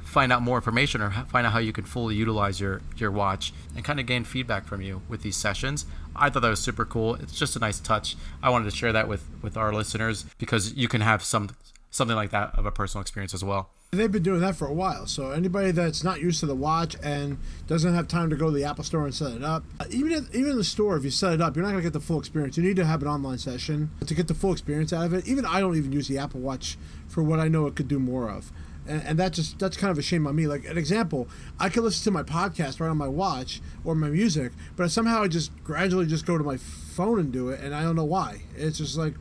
find 0.03 0.33
out 0.33 0.41
more 0.41 0.57
information 0.57 1.01
or 1.01 1.09
find 1.29 1.47
out 1.47 1.53
how 1.53 1.59
you 1.59 1.71
can 1.71 1.85
fully 1.85 2.15
utilize 2.15 2.59
your 2.59 2.81
your 2.97 3.09
watch 3.09 3.53
and 3.75 3.85
kind 3.85 3.97
of 3.97 4.05
gain 4.05 4.25
feedback 4.25 4.65
from 4.65 4.81
you 4.81 5.01
with 5.07 5.21
these 5.21 5.37
sessions. 5.37 5.85
I 6.15 6.29
thought 6.29 6.41
that 6.41 6.49
was 6.49 6.59
super 6.59 6.83
cool. 6.83 7.15
It's 7.15 7.31
just 7.33 7.55
a 7.55 7.59
nice 7.59 7.79
touch. 7.79 8.17
I 8.43 8.49
wanted 8.49 8.69
to 8.69 8.75
share 8.75 8.91
that 8.91 9.07
with 9.07 9.23
with 9.41 9.55
our 9.55 9.73
listeners 9.73 10.25
because 10.37 10.73
you 10.73 10.89
can 10.89 10.99
have 10.99 11.23
some 11.23 11.49
something 11.91 12.15
like 12.15 12.31
that 12.31 12.57
of 12.57 12.65
a 12.65 12.71
personal 12.71 13.01
experience 13.01 13.33
as 13.33 13.43
well. 13.43 13.69
They've 13.91 14.11
been 14.11 14.23
doing 14.23 14.39
that 14.39 14.55
for 14.55 14.67
a 14.67 14.73
while. 14.73 15.05
So 15.05 15.31
anybody 15.31 15.71
that's 15.71 16.01
not 16.01 16.21
used 16.21 16.39
to 16.39 16.45
the 16.45 16.55
watch 16.55 16.95
and 17.03 17.37
doesn't 17.67 17.93
have 17.93 18.07
time 18.07 18.29
to 18.29 18.37
go 18.37 18.45
to 18.45 18.51
the 18.55 18.63
Apple 18.63 18.85
Store 18.85 19.03
and 19.03 19.13
set 19.13 19.33
it 19.33 19.43
up, 19.43 19.65
uh, 19.81 19.85
even 19.89 20.13
if, 20.13 20.33
even 20.33 20.51
in 20.51 20.57
the 20.57 20.63
store, 20.63 20.95
if 20.95 21.03
you 21.03 21.11
set 21.11 21.33
it 21.33 21.41
up, 21.41 21.57
you're 21.57 21.65
not 21.65 21.73
to 21.73 21.81
get 21.81 21.91
the 21.91 21.99
full 21.99 22.17
experience. 22.17 22.55
You 22.55 22.63
need 22.63 22.77
to 22.77 22.85
have 22.85 23.01
an 23.01 23.09
online 23.09 23.37
session 23.37 23.91
to 24.05 24.15
get 24.15 24.29
the 24.29 24.33
full 24.33 24.53
experience 24.53 24.93
out 24.93 25.05
of 25.05 25.13
it. 25.13 25.27
Even 25.27 25.45
I 25.45 25.59
don't 25.59 25.75
even 25.75 25.91
use 25.91 26.07
the 26.07 26.17
Apple 26.17 26.39
Watch 26.39 26.77
for 27.09 27.21
what 27.21 27.41
I 27.41 27.49
know 27.49 27.67
it 27.67 27.75
could 27.75 27.89
do 27.89 27.99
more 27.99 28.29
of. 28.29 28.53
And, 28.87 29.03
and 29.03 29.19
that 29.19 29.33
just 29.33 29.59
that's 29.59 29.75
kind 29.75 29.91
of 29.91 29.97
a 29.97 30.01
shame 30.01 30.25
on 30.25 30.37
me. 30.37 30.47
Like 30.47 30.65
an 30.65 30.77
example, 30.77 31.27
I 31.59 31.67
could 31.67 31.83
listen 31.83 32.05
to 32.05 32.11
my 32.11 32.23
podcast 32.23 32.79
right 32.79 32.89
on 32.89 32.97
my 32.97 33.09
watch 33.09 33.61
or 33.83 33.93
my 33.93 34.09
music, 34.09 34.53
but 34.77 34.89
somehow 34.89 35.21
I 35.21 35.27
just 35.27 35.51
gradually 35.65 36.05
just 36.05 36.25
go 36.25 36.37
to 36.37 36.43
my 36.43 36.55
phone 36.57 37.19
and 37.19 37.31
do 37.31 37.49
it, 37.49 37.59
and 37.59 37.75
I 37.75 37.83
don't 37.83 37.97
know 37.97 38.05
why. 38.05 38.43
It's 38.55 38.77
just 38.77 38.97
like 38.97 39.15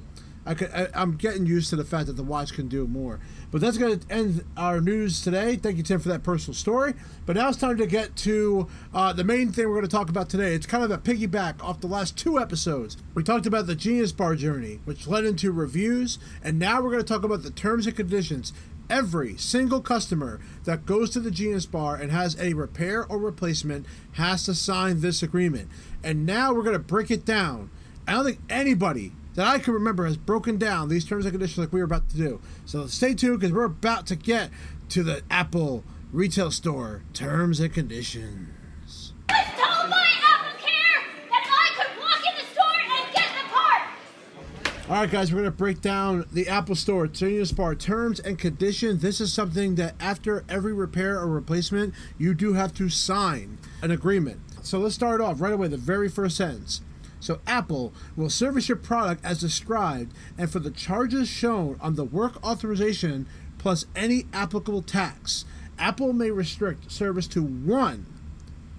I 0.47 0.55
could, 0.55 0.71
I, 0.73 0.89
I'm 0.95 1.17
getting 1.17 1.47
used 1.47 1.71
to 1.71 1.77
the 1.77 1.85
fact 1.85 2.07
that 2.07 2.15
the 2.15 2.23
watch 2.23 2.55
can 2.55 2.69
do 2.69 2.87
more. 2.87 3.21
But 3.51 3.61
that's 3.61 3.77
going 3.77 3.99
to 3.99 4.13
end 4.13 4.45
our 4.57 4.81
news 4.81 5.21
today. 5.21 5.57
Thank 5.57 5.77
you, 5.77 5.83
Tim, 5.83 6.01
for 6.01 6.09
that 6.09 6.23
personal 6.23 6.55
story. 6.55 6.95
But 7.27 7.37
now 7.37 7.49
it's 7.49 7.59
time 7.59 7.77
to 7.77 7.87
get 7.87 8.17
to 8.17 8.69
uh, 8.95 9.13
the 9.13 9.25
main 9.25 9.53
thing 9.53 9.69
we're 9.69 9.75
going 9.75 9.89
to 9.89 9.89
talk 9.89 10.09
about 10.09 10.29
today. 10.31 10.55
It's 10.55 10.67
kind 10.67 10.83
of 10.83 10.91
a 10.91 10.99
piggyback 10.99 11.63
off 11.63 11.81
the 11.81 11.87
last 11.87 12.17
two 12.17 12.39
episodes. 12.39 12.97
We 13.15 13.23
talked 13.23 13.47
about 13.47 13.67
the 13.67 13.75
Genius 13.75 14.13
Bar 14.13 14.37
journey, 14.37 14.81
which 14.85 15.07
led 15.07 15.25
into 15.25 15.53
reviews, 15.53 16.19
and 16.43 16.59
now 16.59 16.81
we're 16.81 16.91
going 16.91 17.05
to 17.05 17.13
talk 17.13 17.23
about 17.23 17.43
the 17.43 17.51
terms 17.51 17.87
and 17.87 17.97
conditions. 17.97 18.53
Every 18.89 19.37
single 19.37 19.81
customer 19.81 20.41
that 20.65 20.85
goes 20.85 21.11
to 21.11 21.21
the 21.21 21.31
Genius 21.31 21.67
Bar 21.67 21.95
and 21.95 22.11
has 22.11 22.37
a 22.41 22.55
repair 22.55 23.07
or 23.07 23.19
replacement 23.19 23.87
has 24.13 24.45
to 24.45 24.55
sign 24.55 25.01
this 25.01 25.23
agreement. 25.23 25.69
And 26.03 26.27
now 26.27 26.53
we're 26.53 26.65
going 26.65 26.73
to 26.73 26.81
break 26.81 27.11
it 27.11 27.25
down. 27.25 27.71
I 28.09 28.15
don't 28.15 28.25
think 28.25 28.41
anybody 28.49 29.13
that 29.41 29.47
I 29.47 29.59
can 29.59 29.73
remember 29.73 30.05
has 30.05 30.19
broken 30.19 30.59
down 30.59 30.91
these 30.91 31.03
terms 31.03 31.25
and 31.25 31.33
conditions 31.33 31.57
like 31.57 31.73
we 31.73 31.81
were 31.81 31.87
about 31.87 32.11
to 32.11 32.17
do. 32.19 32.43
So 32.67 32.87
stay 32.87 33.15
tuned 33.15 33.41
because 33.41 33.55
we're 33.55 33.65
about 33.65 34.07
to 34.09 34.15
get 34.15 34.51
to 34.91 35.03
the 35.03 35.23
Apple 35.31 35.83
retail 36.13 36.51
store 36.51 37.05
terms 37.15 37.59
and 37.59 37.73
conditions. 37.73 39.15
I 39.31 39.45
told 39.45 39.89
my 39.89 40.13
Apple 40.23 40.59
Care 40.59 41.05
that 41.31 41.47
I 41.49 41.73
could 41.75 42.03
walk 42.03 42.21
in 42.29 42.37
the 42.37 42.53
store 42.53 42.71
and 42.99 43.15
get 43.15 43.31
the 43.33 43.49
part. 43.49 44.91
All 44.91 44.97
right, 44.97 45.11
guys, 45.11 45.33
we're 45.33 45.39
going 45.39 45.51
to 45.51 45.57
break 45.57 45.81
down 45.81 46.27
the 46.31 46.47
Apple 46.47 46.75
Store 46.75 47.07
Genius 47.07 47.51
Bar 47.51 47.77
terms 47.77 48.21
and 48.21 48.39
conditions. 48.39 49.01
This 49.01 49.23
is 49.23 49.33
something 49.33 49.77
that 49.77 49.95
after 49.99 50.45
every 50.51 50.75
repair 50.75 51.19
or 51.19 51.29
replacement, 51.29 51.95
you 52.19 52.35
do 52.35 52.53
have 52.53 52.75
to 52.75 52.91
sign 52.91 53.57
an 53.81 53.91
agreement. 53.91 54.41
So 54.61 54.79
let's 54.81 54.95
start 54.95 55.23
off 55.23 55.41
right 55.41 55.55
away, 55.55 55.69
the 55.69 55.79
very 55.79 56.11
first 56.11 56.37
sentence. 56.37 56.83
So 57.21 57.41
Apple 57.47 57.93
will 58.17 58.31
service 58.31 58.69
your 58.69 58.77
product 58.77 59.25
as 59.25 59.41
described 59.41 60.13
and 60.37 60.51
for 60.51 60.59
the 60.59 60.71
charges 60.71 61.29
shown 61.29 61.79
on 61.81 61.95
the 61.95 62.05
work 62.05 62.43
authorization 62.45 63.27
plus 63.59 63.87
any 63.95 64.27
applicable 64.33 64.83
tax. 64.83 65.45
Apple 65.79 66.13
may 66.13 66.31
restrict 66.31 66.91
service 66.91 67.27
to 67.29 67.43
one 67.43 68.07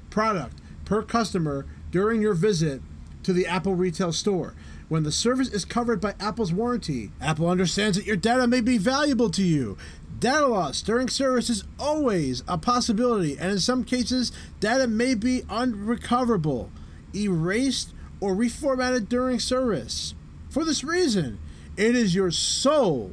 product 0.10 0.58
per 0.86 1.02
customer 1.04 1.66
during 1.92 2.22
your 2.22 2.34
visit 2.34 2.82
to 3.24 3.34
the 3.34 3.46
Apple 3.46 3.76
retail 3.76 4.12
store. 4.12 4.56
When 4.90 5.04
the 5.04 5.12
service 5.12 5.48
is 5.50 5.64
covered 5.64 6.02
by 6.02 6.16
Apple's 6.20 6.52
warranty, 6.52 7.12
Apple 7.22 7.50
understands 7.50 7.98
that 7.98 8.06
your 8.06 8.18
data 8.18 8.46
may 8.48 8.60
be 8.60 8.78
valuable 8.78 9.30
to 9.32 9.44
you. 9.44 9.78
Data 10.20 10.48
loss 10.48 10.82
during 10.82 11.08
service 11.08 11.50
is 11.50 11.64
always 11.80 12.44
a 12.48 12.58
possibility, 12.58 13.38
and 13.38 13.52
in 13.52 13.60
some 13.60 13.84
cases, 13.84 14.32
data 14.60 14.88
may 14.88 15.16
be 15.16 15.44
unrecoverable, 15.50 16.70
erased, 17.16 17.94
or 18.22 18.36
reformatted 18.36 19.10
during 19.10 19.40
service. 19.40 20.14
For 20.50 20.64
this 20.64 20.84
reason, 20.84 21.40
it 21.76 21.96
is 21.96 22.14
your 22.16 22.32
sole 22.32 23.12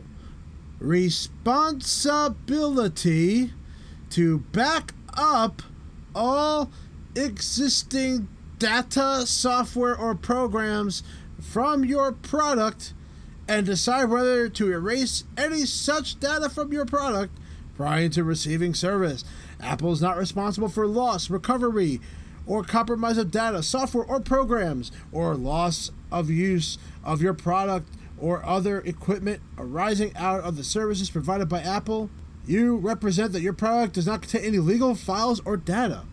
responsibility 0.79 3.53
to 4.11 4.39
back 4.39 4.95
up 5.17 5.63
all 6.15 6.71
existing 7.17 8.29
data, 8.59 9.27
software, 9.27 9.97
or 9.97 10.15
programs 10.15 11.03
from 11.41 11.85
your 11.85 12.13
product 12.13 12.93
and 13.49 13.67
decide 13.67 14.11
whether 14.11 14.49
to 14.49 14.73
erase 14.73 15.25
any 15.37 15.65
such 15.65 16.21
data 16.21 16.49
from 16.51 16.73
your 16.73 16.85
product 16.85 17.33
prior 17.77 18.09
to 18.11 18.25
receiving 18.25 18.75
service. 18.75 19.25
Apple 19.61 19.93
is 19.93 20.03
not 20.03 20.17
responsible 20.17 20.69
for 20.69 20.87
loss, 20.87 21.31
recovery, 21.31 22.01
or 22.49 22.65
compromise 22.65 23.19
of 23.19 23.31
data, 23.31 23.63
software, 23.63 24.05
or 24.05 24.19
programs, 24.19 24.91
or 25.13 25.37
loss 25.37 25.93
of 26.11 26.31
use 26.31 26.79
of 27.05 27.23
your 27.23 27.35
product 27.35 27.89
or 28.19 28.45
other 28.45 28.81
equipment 28.81 29.41
arising 29.57 30.13
out 30.17 30.41
of 30.41 30.57
the 30.57 30.65
services 30.65 31.11
provided 31.11 31.49
by 31.49 31.61
Apple. 31.61 32.11
You 32.47 32.77
represent 32.77 33.33
that 33.33 33.43
your 33.43 33.53
product 33.53 33.95
does 33.95 34.07
not 34.07 34.23
contain 34.23 34.43
any 34.43 34.59
legal 34.59 34.95
files 34.95 35.41
or 35.45 35.57
data. 35.57 36.05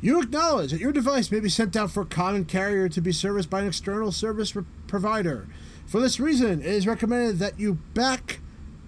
You 0.00 0.20
acknowledge 0.20 0.72
that 0.72 0.80
your 0.80 0.92
device 0.92 1.30
may 1.30 1.38
be 1.38 1.48
sent 1.48 1.76
out 1.76 1.92
for 1.92 2.04
common 2.04 2.44
carrier 2.44 2.88
to 2.88 3.00
be 3.00 3.12
serviced 3.12 3.48
by 3.48 3.60
an 3.60 3.68
external 3.68 4.10
service 4.10 4.56
re- 4.56 4.64
provider. 4.88 5.46
For 5.86 6.00
this 6.00 6.18
reason, 6.18 6.60
it 6.60 6.66
is 6.66 6.88
recommended 6.88 7.38
that 7.38 7.60
you 7.60 7.74
back 7.94 8.40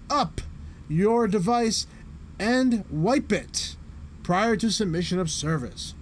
up 0.09 0.41
your 0.89 1.27
device 1.27 1.87
and 2.37 2.83
wipe 2.91 3.31
it 3.31 3.77
prior 4.23 4.57
to 4.57 4.69
submission 4.69 5.19
of 5.19 5.31
service. 5.31 5.94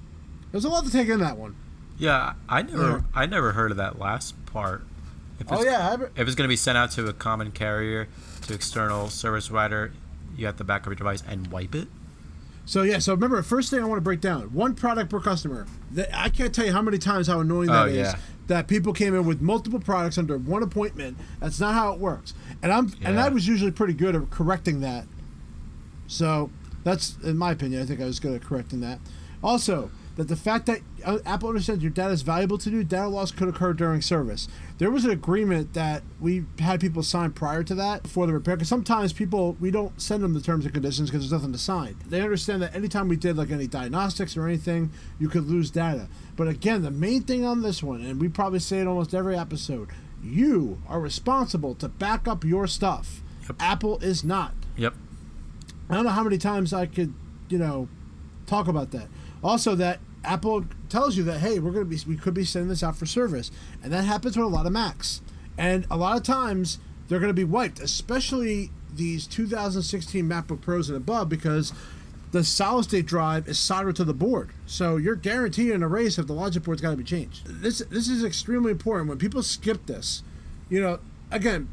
There's 0.53 0.63
a 0.65 0.69
lot 0.69 0.85
to 0.85 0.91
take 0.91 1.09
in 1.09 1.19
that 1.19 1.35
one. 1.35 1.55
Yeah, 1.97 2.33
I 2.47 2.61
never, 2.61 2.83
Yeah. 2.89 3.01
I 3.13 3.25
never 3.25 3.51
heard 3.51 3.71
of 3.71 3.77
that 3.77 3.99
last 3.99 4.33
part. 4.45 4.83
If 5.39 5.51
Oh 5.51 5.63
yeah, 5.63 5.89
I, 5.99 6.03
If 6.19 6.27
it's 6.27 6.35
going 6.35 6.47
to 6.47 6.47
be 6.47 6.55
sent 6.55 6.77
out 6.77 6.91
to 6.91 7.05
a 7.07 7.13
common 7.13 7.51
carrier, 7.51 8.07
to 8.43 8.53
external 8.53 9.09
service 9.09 9.47
provider, 9.47 9.91
you 10.37 10.45
have 10.45 10.57
to 10.57 10.63
back 10.63 10.81
up 10.83 10.87
your 10.87 10.95
device 10.95 11.23
and 11.27 11.47
wipe 11.47 11.73
it. 11.75 11.87
So 12.65 12.83
yeah, 12.83 12.99
so 12.99 13.13
remember, 13.13 13.41
first 13.41 13.69
thing 13.71 13.81
I 13.81 13.85
want 13.85 13.97
to 13.97 14.01
break 14.03 14.21
down: 14.21 14.53
one 14.53 14.73
product 14.75 15.09
per 15.09 15.19
customer. 15.19 15.65
That- 15.91 16.15
I 16.15 16.29
can't 16.29 16.53
tell 16.53 16.65
you 16.65 16.71
how 16.71 16.81
many 16.81 16.97
times 16.99 17.27
how 17.27 17.39
annoying 17.41 17.69
Oh, 17.69 17.85
that 17.85 17.89
is. 17.89 17.97
yeah. 17.97 18.15
That 18.47 18.67
people 18.67 18.93
came 18.93 19.15
in 19.15 19.25
with 19.25 19.41
multiple 19.41 19.79
products 19.79 20.17
under 20.17 20.37
one 20.37 20.61
appointment. 20.63 21.17
That's 21.39 21.59
not 21.59 21.73
how 21.73 21.93
it 21.93 21.99
works. 21.99 22.33
And 22.61 22.71
I'm 22.71 22.93
and 23.03 23.19
I 23.19 23.29
was 23.29 23.47
usually 23.47 23.71
pretty 23.71 23.93
good 23.93 24.15
at 24.15 24.29
correcting 24.29 24.81
that. 24.81 25.05
So 26.07 26.51
that's 26.83 27.17
in 27.23 27.37
my 27.37 27.51
opinion. 27.51 27.81
I 27.81 27.85
think 27.85 27.99
I 28.01 28.05
was 28.05 28.19
good 28.19 28.35
at 28.35 28.43
correcting 28.43 28.81
that. 28.81 28.99
Also, 29.43 29.89
that 30.15 30.27
the 30.27 30.35
fact 30.35 30.67
that 30.67 30.79
uh, 31.03 31.19
Apple 31.25 31.49
understands 31.49 31.83
your 31.83 31.91
data 31.91 32.11
is 32.11 32.21
valuable 32.21 32.57
to 32.59 32.69
you, 32.69 32.83
data 32.83 33.07
loss 33.07 33.31
could 33.31 33.47
occur 33.47 33.73
during 33.73 34.01
service. 34.01 34.47
There 34.77 34.91
was 34.91 35.05
an 35.05 35.11
agreement 35.11 35.73
that 35.73 36.03
we 36.21 36.45
had 36.59 36.79
people 36.79 37.01
sign 37.01 37.31
prior 37.31 37.63
to 37.63 37.75
that 37.75 38.05
for 38.07 38.27
the 38.27 38.33
repair. 38.33 38.55
Because 38.55 38.69
sometimes 38.69 39.11
people 39.11 39.57
we 39.59 39.71
don't 39.71 39.99
send 39.99 40.23
them 40.23 40.33
the 40.33 40.41
terms 40.41 40.65
and 40.65 40.73
conditions 40.73 41.09
because 41.09 41.23
there's 41.23 41.41
nothing 41.41 41.53
to 41.53 41.59
sign. 41.59 41.95
They 42.07 42.21
understand 42.21 42.61
that 42.61 42.75
anytime 42.75 43.07
we 43.07 43.15
did 43.15 43.37
like 43.37 43.49
any 43.49 43.67
diagnostics 43.67 44.37
or 44.37 44.47
anything, 44.47 44.91
you 45.19 45.29
could 45.29 45.47
lose 45.47 45.71
data. 45.71 46.07
But 46.35 46.47
again, 46.47 46.83
the 46.83 46.91
main 46.91 47.23
thing 47.23 47.43
on 47.45 47.61
this 47.61 47.81
one, 47.81 48.01
and 48.01 48.21
we 48.21 48.27
probably 48.27 48.59
say 48.59 48.79
it 48.79 48.87
almost 48.87 49.15
every 49.15 49.37
episode, 49.37 49.89
you 50.23 50.81
are 50.87 50.99
responsible 50.99 51.75
to 51.75 51.89
back 51.89 52.27
up 52.27 52.43
your 52.43 52.67
stuff. 52.67 53.21
Yep. 53.47 53.55
Apple 53.59 53.99
is 53.99 54.23
not. 54.23 54.53
Yep. 54.77 54.93
I 55.89 55.95
don't 55.95 56.05
know 56.05 56.11
how 56.11 56.23
many 56.23 56.37
times 56.37 56.71
I 56.73 56.85
could, 56.85 57.13
you 57.49 57.57
know, 57.57 57.89
talk 58.45 58.67
about 58.67 58.91
that. 58.91 59.07
Also, 59.43 59.75
that 59.75 59.99
Apple 60.23 60.65
tells 60.89 61.17
you 61.17 61.23
that 61.23 61.39
hey, 61.39 61.59
we're 61.59 61.71
gonna 61.71 61.85
be 61.85 61.99
we 62.07 62.15
could 62.15 62.33
be 62.33 62.45
sending 62.45 62.69
this 62.69 62.83
out 62.83 62.95
for 62.95 63.05
service, 63.05 63.51
and 63.83 63.91
that 63.91 64.03
happens 64.03 64.37
with 64.37 64.45
a 64.45 64.49
lot 64.49 64.65
of 64.65 64.71
Macs, 64.71 65.21
and 65.57 65.85
a 65.91 65.97
lot 65.97 66.17
of 66.17 66.23
times 66.23 66.79
they're 67.07 67.19
gonna 67.19 67.33
be 67.33 67.43
wiped, 67.43 67.79
especially 67.79 68.71
these 68.93 69.27
2016 69.27 70.27
MacBook 70.27 70.61
Pros 70.61 70.89
and 70.89 70.95
above, 70.95 71.27
because 71.27 71.73
the 72.31 72.43
solid 72.43 72.83
state 72.83 73.05
drive 73.05 73.47
is 73.47 73.59
soldered 73.59 73.95
to 73.97 74.03
the 74.03 74.13
board, 74.13 74.49
so 74.65 74.97
you're 74.97 75.15
guaranteed 75.15 75.71
an 75.71 75.83
erase 75.83 76.17
if 76.17 76.25
the 76.25 76.33
logic 76.33 76.63
board's 76.63 76.81
got 76.81 76.91
to 76.91 76.97
be 76.97 77.03
changed. 77.03 77.45
This 77.45 77.79
this 77.89 78.07
is 78.07 78.23
extremely 78.23 78.71
important. 78.71 79.09
When 79.09 79.17
people 79.17 79.43
skip 79.43 79.85
this, 79.85 80.23
you 80.69 80.81
know, 80.81 80.99
again, 81.29 81.69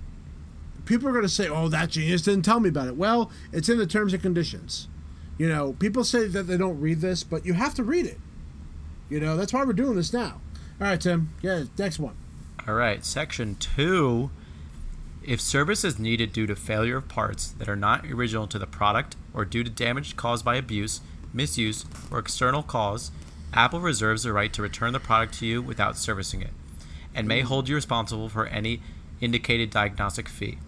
people 0.85 1.09
are 1.09 1.13
going 1.13 1.23
to 1.23 1.29
say, 1.29 1.49
"Oh, 1.49 1.69
that 1.69 1.91
genius 1.91 2.23
didn't 2.23 2.45
tell 2.45 2.61
me 2.61 2.69
about 2.69 2.89
it." 2.89 2.97
Well, 2.97 3.31
it's 3.53 3.69
in 3.69 3.79
the 3.79 3.87
terms 3.87 4.13
and 4.13 4.21
conditions. 4.23 4.89
You 5.41 5.49
know, 5.49 5.73
people 5.79 6.05
say 6.05 6.27
that 6.27 6.43
they 6.43 6.59
don't 6.59 6.79
read 6.79 7.01
this, 7.01 7.25
but 7.25 7.47
you 7.47 7.55
have 7.55 7.73
to 7.77 7.83
read 7.83 8.05
it. 8.05 8.19
You 9.09 9.21
know, 9.21 9.39
that's 9.39 9.55
why 9.55 9.65
we're 9.65 9.73
doing 9.73 9.97
this 9.97 10.13
now. 10.13 10.39
All 10.79 10.87
right, 10.87 11.01
Tim. 11.01 11.31
Yeah, 11.41 11.65
next 11.79 11.99
one. 11.99 12.15
All 12.69 12.75
right, 12.75 13.03
section 13.03 13.55
two. 13.55 14.29
If 15.25 15.41
service 15.41 15.83
is 15.83 15.99
needed 15.99 16.35
due 16.35 16.47
to 16.47 16.55
failure 16.55 16.99
of 16.99 17.09
parts 17.09 17.53
that 17.53 17.71
are 17.71 17.75
not 17.75 18.05
original 18.05 18.49
to 18.49 18.59
the 18.59 18.67
product 18.67 19.17
or 19.33 19.47
due 19.47 19.65
to 19.65 19.71
damage 19.71 20.15
caused 20.15 20.45
by 20.45 20.57
abuse, 20.57 21.01
misuse, 21.33 21.87
or 22.11 22.19
external 22.19 22.63
cause, 22.63 23.11
Apple 23.55 23.81
reserves 23.81 24.25
the 24.25 24.35
right 24.35 24.53
to 24.53 24.61
return 24.61 24.93
the 24.93 25.01
product 25.01 25.39
to 25.39 25.47
you 25.47 25.63
without 25.63 25.97
servicing 25.97 26.43
it 26.43 26.53
and 27.15 27.27
may 27.27 27.39
mm-hmm. 27.39 27.49
hold 27.49 27.67
you 27.67 27.77
responsible 27.77 28.29
for 28.29 28.45
any 28.49 28.83
indicated 29.23 29.71
diagnostic 29.71 30.29
fee. 30.29 30.59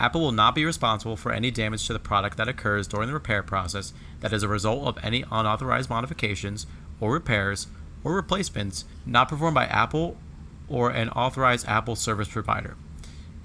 Apple 0.00 0.22
will 0.22 0.32
not 0.32 0.54
be 0.54 0.64
responsible 0.64 1.14
for 1.14 1.30
any 1.30 1.50
damage 1.50 1.86
to 1.86 1.92
the 1.92 1.98
product 1.98 2.38
that 2.38 2.48
occurs 2.48 2.88
during 2.88 3.08
the 3.08 3.14
repair 3.14 3.42
process 3.42 3.92
that 4.20 4.32
is 4.32 4.42
a 4.42 4.48
result 4.48 4.86
of 4.86 4.98
any 5.04 5.24
unauthorized 5.30 5.90
modifications 5.90 6.66
or 7.00 7.12
repairs 7.12 7.66
or 8.02 8.14
replacements 8.14 8.86
not 9.04 9.28
performed 9.28 9.54
by 9.54 9.66
Apple 9.66 10.16
or 10.70 10.90
an 10.90 11.10
authorized 11.10 11.68
Apple 11.68 11.96
service 11.96 12.28
provider. 12.28 12.76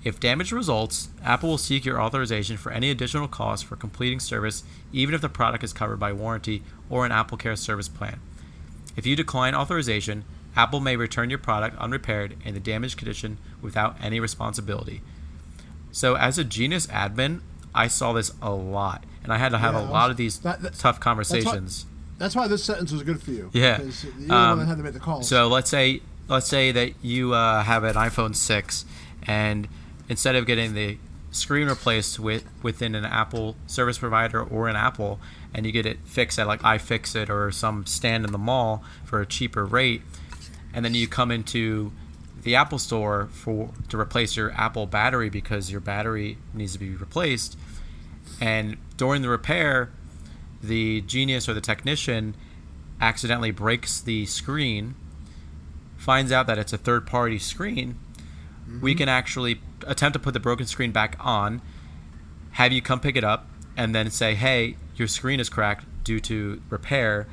If 0.05 0.19
damage 0.19 0.53
results, 0.53 1.09
Apple 1.23 1.49
will 1.49 1.57
seek 1.57 1.83
your 1.83 1.99
authorization 1.99 2.55
for 2.55 2.71
any 2.71 2.89
additional 2.89 3.27
costs 3.27 3.67
for 3.67 3.75
completing 3.75 4.21
service, 4.21 4.63
even 4.93 5.13
if 5.13 5.19
the 5.19 5.27
product 5.27 5.63
is 5.63 5.73
covered 5.73 5.99
by 5.99 6.13
warranty 6.13 6.63
or 6.89 7.05
an 7.05 7.11
Apple 7.11 7.37
Care 7.37 7.57
service 7.57 7.89
plan. 7.89 8.21
If 8.95 9.05
you 9.05 9.17
decline 9.17 9.55
authorization, 9.55 10.23
Apple 10.55 10.79
may 10.79 10.95
return 10.95 11.29
your 11.29 11.39
product 11.39 11.75
unrepaired 11.79 12.37
in 12.45 12.53
the 12.53 12.61
damaged 12.61 12.97
condition 12.97 13.39
without 13.61 13.97
any 13.99 14.21
responsibility. 14.21 15.01
So, 15.95 16.15
as 16.17 16.37
a 16.37 16.43
Genius 16.43 16.87
admin, 16.87 17.39
I 17.73 17.87
saw 17.87 18.11
this 18.11 18.33
a 18.41 18.51
lot, 18.51 19.05
and 19.23 19.31
I 19.31 19.37
had 19.37 19.53
to 19.53 19.57
have 19.57 19.75
Yeah, 19.75 19.79
a 19.79 19.83
lot 19.89 20.07
was- 20.07 20.11
of 20.11 20.17
these 20.17 20.39
that- 20.39 20.61
that- 20.61 20.77
tough 20.77 20.99
conversations. 20.99 21.85
That's 22.17 22.35
why 22.35 22.49
this 22.49 22.65
sentence 22.65 22.91
was 22.91 23.01
good 23.03 23.23
for 23.23 23.31
you. 23.31 23.49
Yeah. 23.53 23.77
Because 23.77 24.03
you're 24.03 24.11
the 24.27 24.33
Um, 24.35 24.49
one 24.49 24.59
that 24.59 24.65
had 24.65 24.77
to 24.79 24.83
make 24.83 24.93
the 24.93 24.99
calls. 24.99 25.29
So 25.29 25.47
let's 25.47 25.69
say 25.69 26.01
let's 26.27 26.47
say 26.49 26.73
that 26.73 26.95
you 27.01 27.33
uh, 27.33 27.63
have 27.63 27.85
an 27.85 27.93
iPhone 27.95 28.35
six, 28.35 28.83
and 29.23 29.69
instead 30.09 30.35
of 30.35 30.45
getting 30.45 30.73
the 30.73 30.97
screen 31.31 31.69
replaced 31.69 32.19
with 32.19 32.43
within 32.61 32.93
an 32.93 33.05
Apple 33.05 33.55
service 33.65 33.97
provider 33.97 34.43
or 34.43 34.67
an 34.67 34.75
Apple, 34.75 35.21
and 35.53 35.65
you 35.65 35.71
get 35.71 35.85
it 35.85 35.99
fixed 36.03 36.37
at 36.37 36.45
like 36.45 36.61
iFixit 36.61 37.29
or 37.29 37.53
some 37.53 37.85
stand 37.85 38.25
in 38.25 38.33
the 38.33 38.37
mall 38.37 38.83
for 39.05 39.21
a 39.21 39.25
cheaper 39.25 39.63
rate, 39.63 40.01
and 40.73 40.83
then 40.83 40.93
you 40.93 41.07
come 41.07 41.31
into 41.31 41.93
the 42.45 42.55
Apple 42.55 42.79
store 42.79 43.27
for 43.31 43.71
to 43.89 43.99
replace 43.99 44.37
your 44.37 44.51
Apple 44.53 44.85
battery 44.85 45.29
because 45.29 45.69
your 45.69 45.81
battery 45.81 46.37
needs 46.53 46.71
to 46.73 46.79
be 46.79 46.91
replaced, 46.91 47.57
and 48.39 48.77
during 48.95 49.21
the 49.21 49.29
repair, 49.29 49.91
the 50.63 51.01
genius 51.01 51.49
or 51.49 51.53
the 51.53 51.61
technician 51.61 52.35
accidentally 53.01 53.51
breaks 53.51 53.99
the 53.99 54.25
screen, 54.25 54.95
finds 55.97 56.31
out 56.31 56.47
that 56.47 56.57
it's 56.57 56.71
a 56.71 56.77
third 56.77 57.05
party 57.05 57.37
screen, 57.37 57.99
we 58.81 58.91
mm-hmm. 58.91 58.99
can 58.99 59.09
actually 59.09 59.59
attempt 59.85 60.13
to 60.13 60.19
put 60.19 60.33
the 60.33 60.39
broken 60.39 60.65
screen 60.65 60.91
back 60.91 61.17
on, 61.19 61.61
have 62.51 62.71
you 62.71 62.81
come 62.81 63.01
pick 63.01 63.17
it 63.17 63.23
up, 63.23 63.47
and 63.77 63.93
then 63.93 64.09
say, 64.09 64.35
hey, 64.35 64.77
your 64.95 65.07
screen 65.07 65.39
is 65.39 65.49
cracked 65.49 65.85
due 66.03 66.19
to 66.21 66.61
repair. 66.69 67.27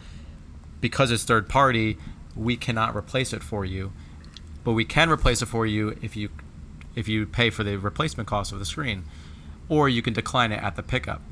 Because 0.80 1.10
it's 1.10 1.24
third 1.24 1.48
party, 1.48 1.96
we 2.34 2.56
cannot 2.56 2.96
replace 2.96 3.32
it 3.32 3.42
for 3.42 3.64
you. 3.64 3.92
But 4.64 4.72
we 4.72 4.84
can 4.84 5.10
replace 5.10 5.42
it 5.42 5.46
for 5.46 5.66
you 5.66 5.96
if 6.02 6.16
you 6.16 6.28
if 6.94 7.08
you 7.08 7.26
pay 7.26 7.50
for 7.50 7.64
the 7.64 7.76
replacement 7.76 8.28
cost 8.28 8.52
of 8.52 8.58
the 8.58 8.64
screen. 8.64 9.04
Or 9.68 9.88
you 9.88 10.02
can 10.02 10.12
decline 10.12 10.52
it 10.52 10.62
at 10.62 10.76
the 10.76 10.82
pickup. 10.82 11.22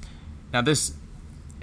Now 0.53 0.62
this 0.62 0.95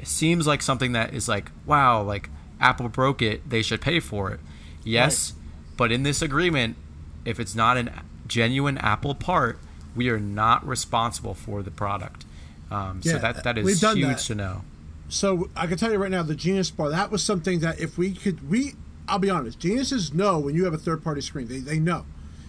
seems 0.03 0.45
like 0.45 0.61
something 0.61 0.91
that 0.91 1.13
is 1.13 1.27
like, 1.27 1.51
wow, 1.65 2.01
like 2.01 2.29
Apple 2.59 2.89
broke 2.89 3.21
it, 3.21 3.49
they 3.49 3.61
should 3.61 3.81
pay 3.81 3.99
for 3.99 4.31
it. 4.31 4.39
Yes, 4.83 5.33
but 5.75 5.91
in 5.91 6.03
this 6.03 6.21
agreement, 6.21 6.77
if 7.25 7.39
it's 7.39 7.55
not 7.55 7.77
a 7.77 7.91
genuine 8.27 8.77
Apple 8.77 9.15
part, 9.15 9.59
we 9.95 10.09
are 10.09 10.19
not 10.19 10.65
responsible 10.65 11.33
for 11.33 11.61
the 11.63 11.71
product. 11.71 12.25
Um, 12.69 13.01
Yeah, 13.03 13.13
so 13.13 13.19
that 13.19 13.43
that 13.43 13.57
is 13.57 13.81
huge 13.81 14.01
that. 14.01 14.19
to 14.19 14.35
know. 14.35 14.61
So 15.09 15.49
I 15.55 15.67
can 15.67 15.77
tell 15.77 15.91
you 15.91 15.97
right 15.97 16.11
now, 16.11 16.23
the 16.23 16.35
Genius 16.35 16.69
Bar, 16.69 16.89
that 16.89 17.11
was 17.11 17.23
something 17.23 17.59
that 17.59 17.79
if 17.79 17.97
we 17.97 18.13
could, 18.13 18.49
we, 18.49 18.73
I'll 19.07 19.19
be 19.19 19.29
honest, 19.29 19.59
geniuses 19.59 20.13
know 20.13 20.37
when 20.39 20.55
you 20.55 20.65
have 20.65 20.73
a 20.73 20.77
third 20.77 21.03
party 21.03 21.21
screen. 21.21 21.47
They, 21.47 21.59
they 21.59 21.79
know 21.79 22.05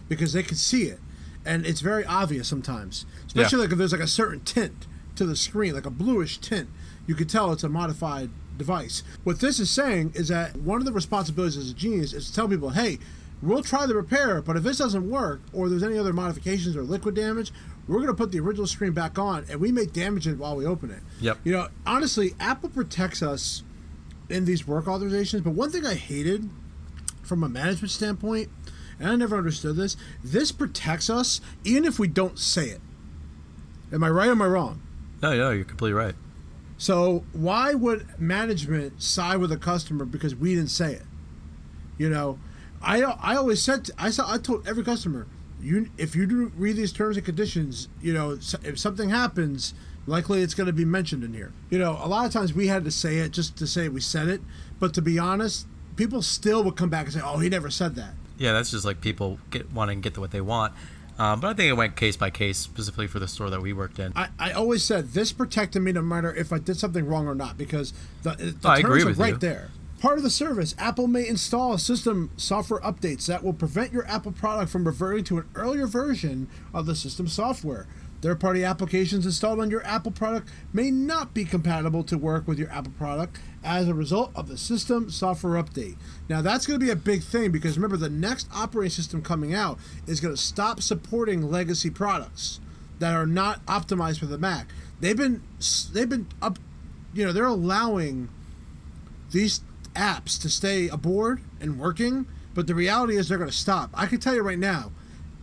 because 0.09 0.33
they 0.33 0.43
can 0.43 0.57
see 0.57 0.85
it. 0.85 0.99
And 1.45 1.65
it's 1.65 1.81
very 1.81 2.05
obvious 2.05 2.49
sometimes, 2.49 3.07
especially 3.27 3.59
Yeah. 3.59 3.63
like 3.65 3.73
if 3.73 3.79
there's 3.79 3.93
like 3.93 4.01
a 4.01 4.07
certain 4.07 4.41
tint 4.41 4.87
to 5.17 5.25
the 5.25 5.37
screen, 5.37 5.75
like 5.75 5.87
a 5.87 5.91
bluish 5.91 6.39
tint. 6.39 6.69
You 7.07 7.15
could 7.15 7.29
tell 7.29 7.53
it's 7.53 7.65
a 7.65 7.69
modified 7.69 8.31
device. 8.59 9.03
What 9.25 9.41
this 9.41 9.59
is 9.61 9.71
saying 9.71 10.13
is 10.15 10.29
that 10.29 10.57
one 10.57 10.81
of 10.81 10.85
the 10.85 10.93
responsibilities 10.93 11.57
as 11.57 11.71
a 11.71 11.75
genius 11.75 12.13
is 12.13 12.27
to 12.29 12.35
tell 12.35 12.49
people, 12.49 12.71
hey, 12.71 12.99
we'll 13.41 13.63
try 13.63 13.87
the 13.87 13.95
repair, 13.95 14.43
but 14.43 14.57
if 14.57 14.63
this 14.65 14.79
doesn't 14.79 15.09
work 15.09 15.41
or 15.53 15.69
there's 15.69 15.83
any 15.85 15.97
other 15.97 16.13
modifications 16.13 16.77
or 16.77 16.83
liquid 16.83 17.15
damage, 17.15 17.53
we're 17.87 17.97
going 17.97 18.09
to 18.09 18.15
put 18.15 18.31
the 18.33 18.41
original 18.41 18.67
screen 18.67 18.93
back 18.93 19.19
on 19.19 19.47
and 19.49 19.61
we 19.61 19.73
may 19.73 19.87
damage 19.87 20.27
it 20.27 20.37
while 20.37 20.55
we 20.57 20.67
open 20.67 20.91
it. 20.91 21.01
Yep. 21.21 21.39
You 21.45 21.53
know, 21.53 21.69
honestly, 21.87 22.35
Apple 22.41 22.69
protects 22.69 23.23
us 23.23 23.63
in 24.29 24.45
these 24.45 24.67
work 24.67 24.87
authorizations, 24.87 25.43
but 25.43 25.53
one 25.53 25.71
thing 25.71 25.87
I 25.87 25.95
hated 25.95 26.49
from 27.23 27.43
a 27.43 27.49
management 27.49 27.91
standpoint, 27.91 28.51
and 28.99 29.09
I 29.09 29.17
never 29.17 29.37
understood 29.37 29.77
this, 29.77 29.97
this 30.23 30.53
protects 30.53 31.09
us 31.09 31.41
even 31.65 31.85
if 31.85 31.99
we 31.99 32.09
don't 32.09 32.39
say 32.39 32.69
it. 32.69 32.81
Am 33.93 34.05
I 34.05 34.11
right 34.11 34.29
or 34.29 34.33
am 34.33 34.43
I 34.43 34.47
wrong? 34.47 34.83
No, 35.23 35.37
no, 35.37 35.51
you're 35.51 35.65
completely 35.65 35.95
right. 35.95 36.15
So 36.77 37.25
why 37.33 37.75
would 37.75 38.07
management 38.21 39.03
side 39.03 39.39
with 39.39 39.51
a 39.51 39.57
customer 39.57 40.05
because 40.05 40.35
we 40.35 40.55
didn't 40.55 40.71
say 40.71 40.95
it? 40.95 41.03
You 41.97 42.09
know, 42.09 42.39
I 42.81 43.03
I 43.03 43.35
always 43.35 43.61
said 43.61 43.87
to, 43.87 43.93
I 43.99 44.11
saw 44.11 44.33
I 44.33 44.39
told 44.39 44.69
every 44.69 44.85
customer 44.85 45.27
you 45.61 45.91
if 45.99 46.15
you 46.15 46.27
do 46.27 46.53
read 46.57 46.77
these 46.77 46.93
terms 46.93 47.17
and 47.17 47.27
conditions, 47.27 47.89
you 48.01 48.13
know 48.13 48.39
if 48.63 48.79
something 48.79 49.11
happens, 49.11 49.75
likely 50.09 50.43
it's 50.43 50.55
going 50.55 50.67
to 50.67 50.73
be 50.73 50.85
mentioned 50.85 51.23
in 51.23 51.35
here. 51.35 51.53
You 51.71 51.79
know, 51.79 51.99
a 52.03 52.09
lot 52.09 52.27
of 52.27 52.33
times 52.33 52.53
we 52.55 52.67
had 52.67 52.85
to 52.85 52.91
say 52.91 53.19
it 53.19 53.31
just 53.33 53.57
to 53.59 53.67
say 53.67 53.89
we 53.89 54.01
said 54.01 54.29
it, 54.29 54.41
but 54.81 54.95
to 54.95 55.03
be 55.03 55.19
honest, 55.19 55.67
people 55.97 56.23
still 56.23 56.65
would 56.65 56.77
come 56.77 56.89
back 56.89 57.05
and 57.07 57.15
say, 57.15 57.21
"Oh, 57.23 57.39
he 57.39 57.49
never 57.49 57.71
said 57.71 57.95
that." 57.97 58.15
Yeah, 58.39 58.53
that's 58.53 58.71
just 58.71 58.85
like 58.85 59.01
people 59.01 59.39
get 59.51 59.73
wanting 59.73 60.01
to 60.03 60.11
get 60.11 60.19
what 60.19 60.31
they 60.31 60.41
want. 60.41 60.73
Um, 61.19 61.41
but 61.41 61.49
I 61.49 61.55
think 61.55 61.69
it 61.69 61.73
went 61.73 61.97
case 61.97 62.17
by 62.17 62.31
case, 62.31 62.59
specifically 62.59 63.09
for 63.09 63.19
the 63.19 63.27
store 63.27 63.51
that 63.51 63.61
we 63.61 63.73
worked 63.73 63.99
in. 63.99 64.13
I, 64.15 64.29
I 64.39 64.53
always 64.53 64.85
said 64.85 65.09
this 65.09 65.33
protected 65.33 65.83
me 65.83 65.91
no 65.91 66.01
matter 66.01 66.33
if 66.33 66.53
I 66.53 66.59
did 66.61 66.77
something 66.79 67.05
wrong 67.07 67.27
or 67.27 67.35
not 67.35 67.59
because 67.59 67.93
the, 68.23 68.31
the 68.37 68.55
Oh, 68.65 68.81
terms 68.81 69.05
are 69.05 69.13
right 69.15 69.33
you. 69.33 69.39
there. 69.39 69.71
Part 70.01 70.17
of 70.19 70.23
the 70.23 70.31
service, 70.31 70.77
Apple 70.79 71.09
may 71.09 71.27
install 71.27 71.77
system 71.77 72.31
software 72.37 72.79
updates 72.83 73.27
that 73.27 73.43
will 73.43 73.53
prevent 73.53 73.93
your 73.93 74.07
Apple 74.07 74.31
product 74.31 74.71
from 74.71 74.85
reverting 74.85 75.25
to 75.25 75.39
an 75.39 75.49
earlier 75.57 75.89
version 75.89 76.47
of 76.73 76.87
the 76.87 76.95
system 76.95 77.27
software. 77.27 77.89
Third 78.21 78.41
party 78.41 78.65
applications 78.65 79.25
installed 79.25 79.61
on 79.61 79.71
your 79.71 79.85
Apple 79.85 80.11
product 80.11 80.49
may 80.73 80.91
not 80.91 81.35
be 81.35 81.45
compatible 81.45 82.03
to 82.05 82.19
work 82.19 82.49
with 82.49 82.59
your 82.59 82.71
Apple 82.71 82.93
product 82.99 83.39
as 83.63 83.89
a 83.89 83.95
result 83.95 84.33
of 84.35 84.49
the 84.49 84.59
system 84.59 85.09
software 85.09 85.63
update. 85.63 85.97
Now, 86.29 86.43
that's 86.43 86.67
going 86.67 86.81
to 86.81 86.85
be 86.85 86.91
a 86.91 86.97
big 86.97 87.23
thing 87.23 87.53
because 87.53 87.77
remember, 87.77 87.97
the 87.97 88.11
next 88.11 88.49
operating 88.53 88.91
system 88.91 89.23
coming 89.23 89.55
out 89.55 89.79
is 90.07 90.21
going 90.21 90.35
to 90.35 90.41
stop 90.41 90.83
supporting 90.83 91.43
legacy 91.43 91.91
products 91.91 92.59
that 92.99 93.15
are 93.15 93.27
not 93.27 93.65
optimized 93.67 94.19
for 94.19 94.27
the 94.27 94.39
Mac. 94.39 94.67
They've 95.01 95.17
been 95.17 95.43
they've 95.93 96.09
been 96.09 96.27
up, 96.43 96.59
you 97.15 97.25
know, 97.25 97.33
they're 97.33 97.45
allowing 97.47 98.29
these 99.31 99.61
apps 99.95 100.41
to 100.43 100.49
stay 100.49 100.89
aboard 100.89 101.41
and 101.61 101.79
working, 101.79 102.27
but 102.55 102.67
the 102.67 102.75
reality 102.75 103.17
is 103.17 103.29
they're 103.29 103.39
going 103.39 103.51
to 103.51 103.57
stop. 103.57 103.91
I 103.95 104.07
can 104.07 104.19
tell 104.19 104.35
you 104.35 104.43
right 104.43 104.59
now, 104.59 104.91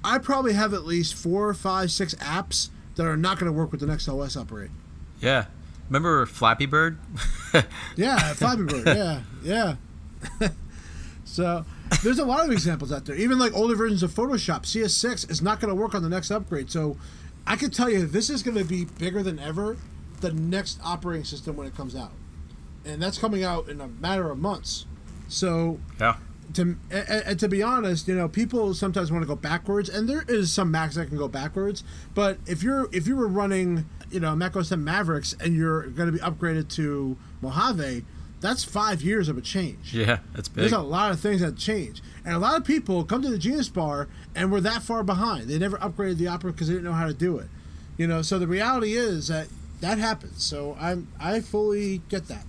I 0.05 0.19
probably 0.19 0.53
have 0.53 0.73
at 0.73 0.85
least 0.85 1.13
four, 1.15 1.53
five, 1.53 1.91
six 1.91 2.13
apps 2.15 2.69
that 2.95 3.05
are 3.05 3.17
not 3.17 3.39
going 3.39 3.51
to 3.51 3.57
work 3.57 3.71
with 3.71 3.81
the 3.81 3.87
next 3.87 4.07
OS 4.07 4.35
upgrade. 4.37 4.71
yeah. 5.19 5.45
Remember 5.89 6.25
Flappy 6.25 6.65
Bird? 6.65 6.97
Yeah, 7.95 8.17
Flappy 8.33 8.63
Bird. 8.63 8.85
Yeah, 8.87 9.21
yeah. 9.43 9.75
so 11.25 11.63
there's 12.03 12.19
a 12.19 12.25
lot 12.25 12.43
of 12.43 12.51
examples 12.51 12.91
out 12.91 13.05
there. 13.05 13.15
Even 13.15 13.39
like 13.39 13.53
older 13.53 13.75
versions 13.75 14.03
of 14.03 14.11
Photoshop, 14.11 14.63
CS6 14.63 15.29
is 15.29 15.41
not 15.41 15.59
going 15.61 15.69
to 15.69 15.75
work 15.75 15.95
on 15.95 16.03
the 16.03 16.09
next 16.09 16.31
upgrade. 16.31 16.69
So 16.71 16.97
I 17.47 17.55
can 17.55 17.69
tell 17.71 17.89
you 17.89 18.05
this 18.05 18.29
is 18.29 18.43
going 18.43 18.57
to 18.57 18.65
be 18.65 18.85
bigger 18.85 19.23
than 19.23 19.39
ever. 19.39 19.77
The 20.21 20.33
next 20.33 20.79
operating 20.83 21.23
system 21.23 21.55
when 21.55 21.67
it 21.67 21.75
comes 21.75 21.95
out, 21.95 22.11
and 22.85 23.01
that's 23.01 23.17
coming 23.17 23.43
out 23.43 23.69
in 23.69 23.79
a 23.79 23.87
matter 23.87 24.29
of 24.31 24.37
months. 24.37 24.85
So 25.27 25.79
yeah. 25.99 26.15
To 26.55 26.61
and, 26.89 27.09
and 27.09 27.39
to 27.39 27.47
be 27.47 27.61
honest, 27.61 28.07
you 28.07 28.15
know, 28.15 28.27
people 28.27 28.73
sometimes 28.73 29.11
want 29.11 29.23
to 29.23 29.27
go 29.27 29.35
backwards, 29.35 29.89
and 29.89 30.09
there 30.09 30.23
is 30.27 30.51
some 30.51 30.71
Macs 30.71 30.95
that 30.95 31.07
can 31.07 31.17
go 31.17 31.27
backwards. 31.27 31.83
But 32.13 32.37
if 32.45 32.63
you're 32.63 32.89
if 32.91 33.07
you 33.07 33.15
were 33.15 33.27
running, 33.27 33.85
you 34.09 34.19
know, 34.19 34.35
Mac 34.35 34.55
OS 34.55 34.69
10 34.69 34.83
Mavericks, 34.83 35.35
and 35.39 35.55
you're 35.55 35.87
going 35.87 36.07
to 36.07 36.11
be 36.11 36.19
upgraded 36.19 36.69
to 36.75 37.17
Mojave, 37.41 38.03
that's 38.41 38.63
five 38.63 39.01
years 39.01 39.29
of 39.29 39.37
a 39.37 39.41
change. 39.41 39.93
Yeah, 39.93 40.19
that's 40.33 40.47
big. 40.47 40.61
There's 40.61 40.71
a 40.73 40.79
lot 40.79 41.11
of 41.11 41.19
things 41.19 41.41
that 41.41 41.57
change, 41.57 42.01
and 42.23 42.35
a 42.35 42.39
lot 42.39 42.57
of 42.57 42.65
people 42.65 43.03
come 43.03 43.21
to 43.21 43.29
the 43.29 43.37
Genius 43.37 43.69
Bar 43.69 44.07
and 44.35 44.51
were 44.51 44.61
that 44.61 44.81
far 44.81 45.03
behind. 45.03 45.49
They 45.49 45.59
never 45.59 45.77
upgraded 45.77 46.17
the 46.17 46.27
Opera 46.27 46.51
because 46.51 46.67
they 46.67 46.73
didn't 46.73 46.85
know 46.85 46.93
how 46.93 47.07
to 47.07 47.13
do 47.13 47.37
it. 47.37 47.47
You 47.97 48.07
know, 48.07 48.21
so 48.21 48.39
the 48.39 48.47
reality 48.47 48.93
is 48.93 49.27
that 49.29 49.47
that 49.81 49.97
happens. 49.97 50.43
So 50.43 50.75
I'm 50.79 51.07
I 51.19 51.39
fully 51.41 52.01
get 52.09 52.27
that. 52.27 52.45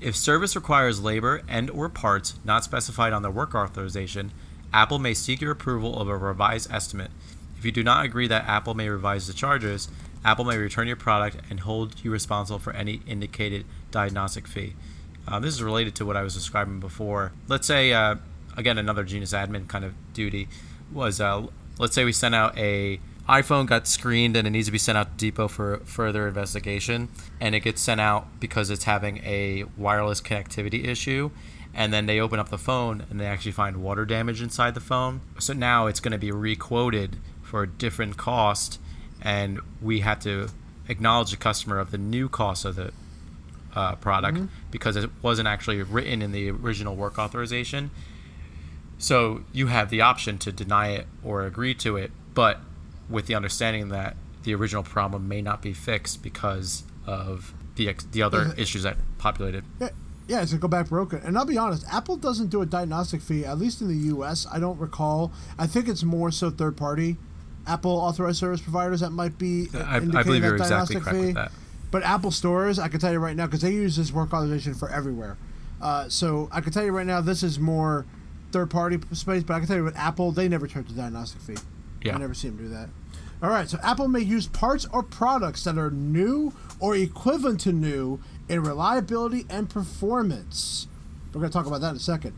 If 0.00 0.14
service 0.14 0.54
requires 0.54 1.00
labor 1.00 1.42
and 1.48 1.70
or 1.70 1.88
parts 1.88 2.34
not 2.44 2.64
specified 2.64 3.12
on 3.12 3.22
the 3.22 3.30
work 3.30 3.54
authorization, 3.54 4.32
Apple 4.72 4.98
may 4.98 5.14
seek 5.14 5.40
your 5.40 5.52
approval 5.52 5.98
of 6.00 6.08
a 6.08 6.16
revised 6.16 6.70
estimate. 6.70 7.10
If 7.58 7.64
you 7.64 7.72
do 7.72 7.82
not 7.82 8.04
agree 8.04 8.28
that 8.28 8.46
Apple 8.46 8.74
may 8.74 8.88
revise 8.88 9.26
the 9.26 9.32
charges, 9.32 9.88
Apple 10.24 10.44
may 10.44 10.58
return 10.58 10.86
your 10.86 10.96
product 10.96 11.38
and 11.48 11.60
hold 11.60 12.04
you 12.04 12.10
responsible 12.10 12.58
for 12.58 12.72
any 12.74 13.00
indicated 13.06 13.64
diagnostic 13.90 14.46
fee. 14.46 14.74
Um, 15.26 15.42
this 15.42 15.54
is 15.54 15.62
related 15.62 15.94
to 15.96 16.04
what 16.04 16.16
I 16.16 16.22
was 16.22 16.34
describing 16.34 16.78
before. 16.78 17.32
Let's 17.48 17.66
say, 17.66 17.92
uh, 17.92 18.16
again, 18.56 18.76
another 18.76 19.04
Genius 19.04 19.32
admin 19.32 19.66
kind 19.66 19.84
of 19.84 19.94
duty 20.12 20.48
was, 20.92 21.20
uh, 21.20 21.46
let's 21.78 21.94
say 21.94 22.04
we 22.04 22.12
sent 22.12 22.34
out 22.34 22.56
a 22.58 23.00
iPhone 23.28 23.66
got 23.66 23.88
screened 23.88 24.36
and 24.36 24.46
it 24.46 24.50
needs 24.50 24.66
to 24.66 24.72
be 24.72 24.78
sent 24.78 24.96
out 24.96 25.18
to 25.18 25.24
Depot 25.24 25.48
for 25.48 25.78
further 25.78 26.28
investigation, 26.28 27.08
and 27.40 27.54
it 27.54 27.60
gets 27.60 27.80
sent 27.82 28.00
out 28.00 28.40
because 28.40 28.70
it's 28.70 28.84
having 28.84 29.18
a 29.18 29.64
wireless 29.76 30.20
connectivity 30.20 30.86
issue. 30.86 31.30
And 31.74 31.92
then 31.92 32.06
they 32.06 32.20
open 32.20 32.38
up 32.38 32.48
the 32.48 32.58
phone 32.58 33.04
and 33.10 33.20
they 33.20 33.26
actually 33.26 33.52
find 33.52 33.82
water 33.82 34.06
damage 34.06 34.40
inside 34.40 34.74
the 34.74 34.80
phone. 34.80 35.20
So 35.38 35.52
now 35.52 35.88
it's 35.88 36.00
going 36.00 36.12
to 36.12 36.18
be 36.18 36.32
requoted 36.32 37.16
for 37.42 37.64
a 37.64 37.66
different 37.66 38.16
cost, 38.16 38.80
and 39.20 39.60
we 39.82 40.00
had 40.00 40.20
to 40.22 40.48
acknowledge 40.88 41.32
the 41.32 41.36
customer 41.36 41.78
of 41.78 41.90
the 41.90 41.98
new 41.98 42.28
cost 42.28 42.64
of 42.64 42.76
the 42.76 42.92
uh, 43.74 43.94
product 43.96 44.40
because 44.70 44.96
it 44.96 45.10
wasn't 45.20 45.46
actually 45.46 45.82
written 45.82 46.22
in 46.22 46.32
the 46.32 46.50
original 46.50 46.96
work 46.96 47.18
authorization. 47.18 47.90
So 48.98 49.42
you 49.52 49.66
have 49.66 49.90
the 49.90 50.00
option 50.00 50.38
to 50.38 50.52
deny 50.52 50.88
it 50.90 51.06
or 51.22 51.44
agree 51.44 51.74
to 51.74 51.96
it, 51.96 52.10
but 52.32 52.60
with 53.08 53.26
the 53.26 53.34
understanding 53.34 53.88
that 53.90 54.16
the 54.42 54.54
original 54.54 54.82
problem 54.82 55.28
may 55.28 55.42
not 55.42 55.62
be 55.62 55.72
fixed 55.72 56.22
because 56.22 56.84
of 57.06 57.54
the 57.76 57.88
ex- 57.88 58.04
the 58.04 58.22
other 58.22 58.54
issues 58.56 58.82
that 58.84 58.96
populated. 59.18 59.64
Yeah, 59.80 59.90
yeah, 60.28 60.42
it's 60.42 60.52
gonna 60.52 60.60
go 60.60 60.68
back 60.68 60.88
broken. 60.88 61.20
And 61.20 61.36
I'll 61.36 61.44
be 61.44 61.58
honest, 61.58 61.84
Apple 61.92 62.16
doesn't 62.16 62.48
do 62.48 62.62
a 62.62 62.66
diagnostic 62.66 63.20
fee, 63.20 63.44
at 63.44 63.58
least 63.58 63.80
in 63.80 63.88
the 63.88 64.06
U.S. 64.08 64.46
I 64.50 64.58
don't 64.58 64.78
recall. 64.78 65.32
I 65.58 65.66
think 65.66 65.88
it's 65.88 66.02
more 66.02 66.30
so 66.30 66.50
third 66.50 66.76
party 66.76 67.16
Apple 67.66 67.90
authorized 67.90 68.38
service 68.38 68.60
providers 68.60 69.00
that 69.00 69.10
might 69.10 69.38
be. 69.38 69.68
I, 69.74 69.96
I 69.96 70.00
believe 70.00 70.42
that 70.42 70.48
you're 70.48 70.56
exactly 70.56 70.96
correct 71.00 71.18
fee. 71.18 71.26
with 71.26 71.34
that. 71.34 71.52
But 71.90 72.02
Apple 72.02 72.30
stores, 72.30 72.78
I 72.78 72.88
can 72.88 73.00
tell 73.00 73.12
you 73.12 73.18
right 73.18 73.36
now, 73.36 73.46
because 73.46 73.62
they 73.62 73.72
use 73.72 73.96
this 73.96 74.12
work 74.12 74.32
authorization 74.32 74.74
for 74.74 74.90
everywhere. 74.90 75.36
Uh, 75.80 76.08
so 76.08 76.48
I 76.52 76.60
can 76.60 76.72
tell 76.72 76.84
you 76.84 76.92
right 76.92 77.06
now, 77.06 77.20
this 77.20 77.42
is 77.42 77.58
more 77.58 78.06
third 78.52 78.70
party 78.70 78.98
space. 79.12 79.42
But 79.42 79.54
I 79.54 79.58
can 79.58 79.68
tell 79.68 79.76
you 79.76 79.84
with 79.84 79.96
Apple, 79.96 80.32
they 80.32 80.48
never 80.48 80.66
charge 80.66 80.90
a 80.90 80.92
diagnostic 80.94 81.40
fee. 81.42 81.56
Yeah. 82.06 82.14
I 82.16 82.18
never 82.18 82.34
see 82.34 82.48
them 82.48 82.56
do 82.58 82.68
that. 82.68 82.88
All 83.42 83.50
right, 83.50 83.68
so 83.68 83.78
Apple 83.82 84.08
may 84.08 84.20
use 84.20 84.46
parts 84.46 84.86
or 84.92 85.02
products 85.02 85.64
that 85.64 85.76
are 85.76 85.90
new 85.90 86.54
or 86.80 86.96
equivalent 86.96 87.60
to 87.60 87.72
new 87.72 88.18
in 88.48 88.62
reliability 88.62 89.44
and 89.50 89.68
performance. 89.68 90.86
We're 91.34 91.40
going 91.40 91.50
to 91.50 91.58
talk 91.58 91.66
about 91.66 91.82
that 91.82 91.90
in 91.90 91.96
a 91.96 92.00
second. 92.00 92.32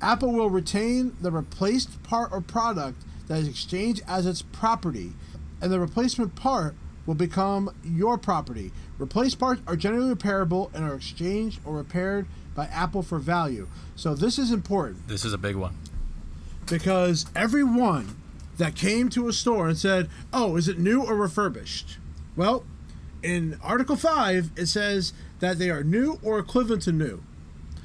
Apple 0.00 0.32
will 0.32 0.50
retain 0.50 1.16
the 1.20 1.30
replaced 1.32 2.02
part 2.04 2.30
or 2.30 2.40
product 2.40 3.02
that 3.26 3.38
is 3.38 3.48
exchanged 3.48 4.02
as 4.06 4.26
its 4.26 4.42
property, 4.42 5.12
and 5.60 5.72
the 5.72 5.80
replacement 5.80 6.36
part 6.36 6.74
will 7.06 7.14
become 7.14 7.74
your 7.82 8.16
property. 8.16 8.70
Replaced 8.98 9.38
parts 9.40 9.60
are 9.66 9.76
generally 9.76 10.14
repairable 10.14 10.72
and 10.74 10.84
are 10.84 10.94
exchanged 10.94 11.60
or 11.64 11.74
repaired 11.76 12.26
by 12.54 12.66
Apple 12.66 13.02
for 13.02 13.18
value. 13.18 13.66
So 13.96 14.14
this 14.14 14.38
is 14.38 14.52
important 14.52 15.08
This 15.08 15.24
is 15.24 15.32
a 15.32 15.38
big 15.38 15.56
one. 15.56 15.76
because 16.66 17.26
everyone 17.34 18.16
that 18.58 18.74
came 18.74 19.08
to 19.10 19.28
a 19.28 19.32
store 19.32 19.68
and 19.68 19.76
said, 19.78 20.08
"Oh, 20.32 20.56
is 20.56 20.68
it 20.68 20.78
new 20.78 21.02
or 21.02 21.14
refurbished?" 21.16 21.98
Well, 22.36 22.64
in 23.22 23.58
Article 23.62 23.96
5, 23.96 24.50
it 24.56 24.66
says 24.66 25.12
that 25.40 25.58
they 25.58 25.70
are 25.70 25.82
new 25.82 26.18
or 26.22 26.38
equivalent 26.38 26.82
to 26.82 26.92
new. 26.92 27.22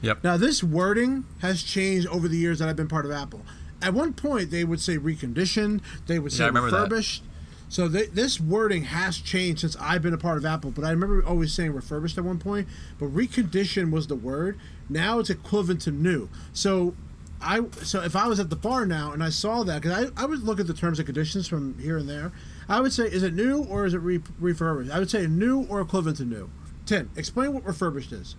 Yep. 0.02 0.24
Now, 0.24 0.38
this 0.38 0.64
wording 0.64 1.26
has 1.40 1.62
changed 1.64 2.08
over 2.08 2.28
the 2.28 2.38
years 2.38 2.60
that 2.60 2.70
I've 2.70 2.76
been 2.76 2.88
part 2.88 3.06
of 3.06 3.12
Apple. 3.12 3.42
At 3.82 3.94
one 3.94 4.14
point, 4.14 4.52
they 4.52 4.64
would 4.64 4.82
say 4.82 4.98
reconditioned, 4.98 5.82
they 6.08 6.20
would 6.20 6.32
say 6.34 6.44
Yeah, 6.44 6.48
remember 6.48 6.72
that. 6.72 6.78
refurbished. 6.84 7.24
So 7.70 7.88
they, 7.88 8.08
this 8.08 8.40
wording 8.40 8.84
has 8.86 9.18
changed 9.20 9.62
since 9.62 9.76
I've 9.80 10.02
been 10.02 10.14
a 10.14 10.18
part 10.18 10.38
of 10.38 10.46
Apple. 10.46 10.72
But 10.72 10.84
I 10.86 10.90
remember 10.90 11.24
always 11.24 11.54
saying 11.54 11.72
refurbished 11.74 12.18
at 12.18 12.24
one 12.24 12.40
point. 12.40 12.68
But 12.98 13.14
reconditioned 13.14 13.92
was 13.92 14.08
the 14.08 14.16
word. 14.16 14.58
Now 14.90 15.20
it's 15.20 15.30
equivalent 15.30 15.82
to 15.82 15.92
new. 15.92 16.30
So 16.52 16.96
I 17.41 17.62
so 17.84 18.02
if 18.02 18.15
I 18.15 18.28
was 18.28 18.39
at 18.39 18.49
the 18.49 18.56
bar 18.56 18.86
now 18.86 19.12
and 19.12 19.23
I 19.23 19.30
saw 19.30 19.63
that 19.63 19.82
because 19.82 20.12
I, 20.17 20.23
I 20.23 20.25
would 20.25 20.43
look 20.43 20.60
at 20.60 20.67
the 20.67 20.73
terms 20.73 20.99
and 20.99 21.06
conditions 21.06 21.47
from 21.47 21.78
here 21.80 21.97
and 21.97 22.10
there. 22.10 22.32
I 22.67 22.82
would 22.82 22.93
say 22.93 23.06
is 23.06 23.23
it 23.23 23.34
new 23.34 23.63
or 23.63 23.86
is 23.86 23.93
it 23.93 23.99
re- 23.99 24.21
refurbished? 24.39 24.91
I 24.91 24.99
would 24.99 25.10
say 25.10 25.25
new 25.25 25.65
or 25.67 25.82
equivalent 25.82 26.17
to 26.17 26.25
new. 26.25 26.49
Tim, 26.86 27.10
explain 27.15 27.54
what 27.54 27.65
refurbished 27.65 28.12
is. 28.12 28.36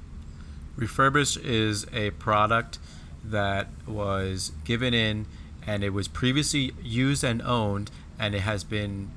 Refurbished 0.76 1.38
is 1.38 1.86
a 1.92 2.10
product 2.12 2.78
that 3.24 3.68
was 3.86 4.52
given 4.64 4.94
in 4.94 5.26
and 5.66 5.82
it 5.82 5.90
was 5.90 6.08
previously 6.08 6.72
used 6.82 7.24
and 7.24 7.42
owned 7.42 7.90
and 8.18 8.34
it 8.34 8.40
has 8.40 8.64
been 8.64 9.10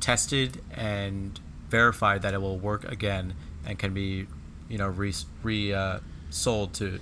tested 0.00 0.60
and 0.72 1.40
verified 1.68 2.22
that 2.22 2.34
it 2.34 2.40
will 2.40 2.58
work 2.58 2.84
again 2.84 3.34
and 3.66 3.78
can 3.78 3.94
be 3.94 4.26
you 4.68 4.78
know 4.78 4.88
re, 4.88 5.12
re 5.42 5.72
uh, 5.72 5.98
sold 6.30 6.74
to 6.74 6.98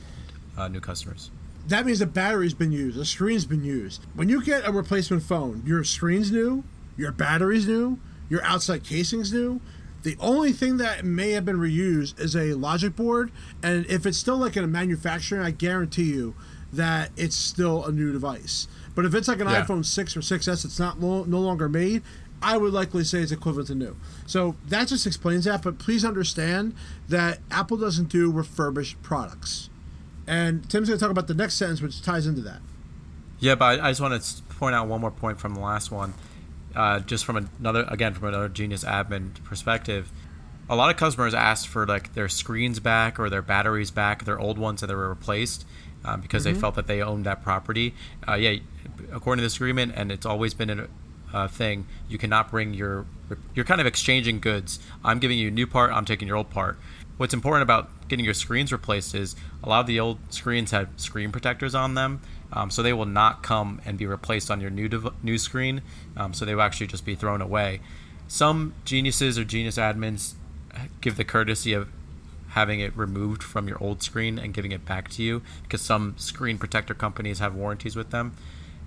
uh, 0.56 0.68
new 0.68 0.80
customers 0.80 1.30
that 1.68 1.86
means 1.86 1.98
the 2.00 2.06
battery's 2.06 2.54
been 2.54 2.72
used, 2.72 2.96
the 2.98 3.04
screen's 3.04 3.44
been 3.44 3.64
used. 3.64 4.04
When 4.14 4.28
you 4.28 4.42
get 4.42 4.66
a 4.66 4.72
replacement 4.72 5.22
phone, 5.22 5.62
your 5.64 5.84
screen's 5.84 6.30
new, 6.32 6.64
your 6.96 7.12
battery's 7.12 7.66
new, 7.66 7.98
your 8.28 8.44
outside 8.44 8.84
casing's 8.84 9.32
new. 9.32 9.60
The 10.02 10.16
only 10.18 10.52
thing 10.52 10.78
that 10.78 11.04
may 11.04 11.30
have 11.32 11.44
been 11.44 11.58
reused 11.58 12.18
is 12.18 12.34
a 12.34 12.54
logic 12.54 12.96
board, 12.96 13.30
and 13.62 13.86
if 13.86 14.04
it's 14.04 14.18
still 14.18 14.36
like 14.36 14.56
in 14.56 14.64
a 14.64 14.68
manufacturing, 14.68 15.42
I 15.42 15.52
guarantee 15.52 16.12
you 16.12 16.34
that 16.72 17.10
it's 17.16 17.36
still 17.36 17.84
a 17.84 17.92
new 17.92 18.12
device. 18.12 18.66
But 18.94 19.04
if 19.04 19.14
it's 19.14 19.28
like 19.28 19.40
an 19.40 19.46
Yeah. 19.48 19.64
iPhone 19.64 19.84
6 19.84 20.16
or 20.16 20.20
6S, 20.22 20.64
it's 20.64 20.78
not 20.80 21.00
lo- 21.00 21.24
no 21.24 21.40
longer 21.40 21.68
made. 21.68 22.02
I 22.42 22.56
would 22.56 22.72
likely 22.72 23.04
say 23.04 23.20
it's 23.20 23.30
equivalent 23.30 23.68
to 23.68 23.74
new. 23.76 23.94
So 24.26 24.56
that 24.68 24.88
just 24.88 25.06
explains 25.06 25.44
that. 25.44 25.62
But 25.62 25.78
please 25.78 26.04
understand 26.04 26.74
that 27.08 27.38
Apple 27.52 27.76
doesn't 27.76 28.08
do 28.08 28.30
refurbished 28.32 29.00
products. 29.02 29.70
And 30.26 30.68
Tim's 30.70 30.88
going 30.88 30.98
to 30.98 31.02
talk 31.02 31.10
about 31.10 31.26
the 31.26 31.34
next 31.34 31.54
sentence, 31.54 31.82
which 31.82 32.02
ties 32.02 32.26
into 32.26 32.40
that. 32.42 32.60
Yeah, 33.40 33.56
but 33.56 33.80
I, 33.80 33.88
I 33.88 33.90
just 33.90 34.00
want 34.00 34.22
to 34.22 34.42
point 34.54 34.74
out 34.74 34.86
one 34.86 35.00
more 35.00 35.10
point 35.10 35.40
from 35.40 35.54
the 35.54 35.60
last 35.60 35.90
one, 35.90 36.14
uh, 36.76 37.00
just 37.00 37.24
from 37.24 37.50
another 37.58 37.84
again 37.88 38.14
from 38.14 38.28
another 38.28 38.48
Genius 38.48 38.84
admin 38.84 39.42
perspective. 39.44 40.10
A 40.68 40.76
lot 40.76 40.90
of 40.90 40.96
customers 40.96 41.34
asked 41.34 41.66
for 41.66 41.84
like 41.86 42.14
their 42.14 42.28
screens 42.28 42.78
back 42.78 43.18
or 43.18 43.28
their 43.28 43.42
batteries 43.42 43.90
back, 43.90 44.24
their 44.24 44.38
old 44.38 44.58
ones 44.58 44.80
that 44.80 44.86
they 44.86 44.94
were 44.94 45.08
replaced, 45.08 45.66
um, 46.04 46.20
because 46.20 46.44
they 46.44 46.54
felt 46.54 46.76
that 46.76 46.86
they 46.86 47.02
owned 47.02 47.26
that 47.26 47.42
property. 47.42 47.94
Uh, 48.26 48.34
yeah, 48.34 48.60
according 49.12 49.40
to 49.40 49.44
this 49.44 49.56
agreement, 49.56 49.92
and 49.96 50.12
it's 50.12 50.24
always 50.24 50.54
been 50.54 50.70
a 50.70 50.88
uh, 51.32 51.48
thing, 51.48 51.86
you 52.08 52.18
cannot 52.18 52.50
bring 52.50 52.74
your 52.74 53.06
you're 53.54 53.64
kind 53.64 53.80
of 53.80 53.86
exchanging 53.86 54.38
goods. 54.38 54.78
I'm 55.04 55.18
giving 55.18 55.38
you 55.38 55.48
a 55.48 55.50
new 55.50 55.66
part, 55.66 55.90
I'm 55.90 56.04
taking 56.04 56.28
your 56.28 56.36
old 56.36 56.50
part. 56.50 56.78
What's 57.16 57.34
important 57.34 57.62
about 57.62 57.90
getting 58.08 58.24
your 58.24 58.34
screens 58.34 58.72
replaced 58.72 59.14
is 59.14 59.36
a 59.62 59.68
lot 59.68 59.80
of 59.80 59.86
the 59.86 60.00
old 60.00 60.18
screens 60.30 60.70
have 60.70 60.88
screen 60.96 61.30
protectors 61.30 61.74
on 61.74 61.94
them, 61.94 62.20
um, 62.52 62.70
so 62.70 62.82
they 62.82 62.92
will 62.92 63.06
not 63.06 63.42
come 63.42 63.80
and 63.84 63.98
be 63.98 64.06
replaced 64.06 64.50
on 64.50 64.60
your 64.60 64.70
new 64.70 64.88
dev- 64.88 65.14
new 65.22 65.38
screen. 65.38 65.82
Um, 66.16 66.32
so 66.32 66.44
they 66.44 66.54
will 66.54 66.62
actually 66.62 66.88
just 66.88 67.04
be 67.04 67.14
thrown 67.14 67.40
away. 67.40 67.80
Some 68.28 68.74
geniuses 68.84 69.38
or 69.38 69.44
genius 69.44 69.76
admins 69.76 70.34
give 71.00 71.16
the 71.16 71.24
courtesy 71.24 71.72
of 71.72 71.88
having 72.48 72.80
it 72.80 72.96
removed 72.96 73.42
from 73.42 73.66
your 73.66 73.82
old 73.82 74.02
screen 74.02 74.38
and 74.38 74.52
giving 74.52 74.72
it 74.72 74.84
back 74.84 75.08
to 75.10 75.22
you 75.22 75.42
because 75.62 75.80
some 75.80 76.14
screen 76.18 76.58
protector 76.58 76.94
companies 76.94 77.38
have 77.38 77.54
warranties 77.54 77.96
with 77.96 78.10
them. 78.10 78.34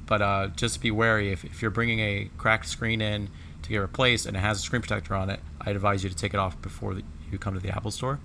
But 0.05 0.21
uh, 0.21 0.47
just 0.55 0.81
be 0.81 0.91
wary 0.91 1.31
if, 1.31 1.43
if 1.43 1.61
you're 1.61 1.71
bringing 1.71 1.99
a 1.99 2.29
cracked 2.37 2.67
screen 2.67 3.01
in 3.01 3.29
to 3.63 3.69
get 3.69 3.77
replaced 3.77 4.27
and 4.27 4.37
it 4.37 4.41
has 4.41 4.59
a 4.59 4.61
screen 4.61 4.83
protector 4.83 5.15
on 5.15 5.31
it, 5.31 5.39
I 5.59 5.71
advise 5.71 6.03
you 6.03 6.09
to 6.09 6.15
take 6.15 6.33
it 6.35 6.39
off 6.39 6.61
before 6.61 6.93
the, 6.93 7.03
you 7.31 7.37
come 7.37 7.53
to 7.53 7.59
the 7.59 7.69
Apple 7.69 7.91
Store. 7.91 8.19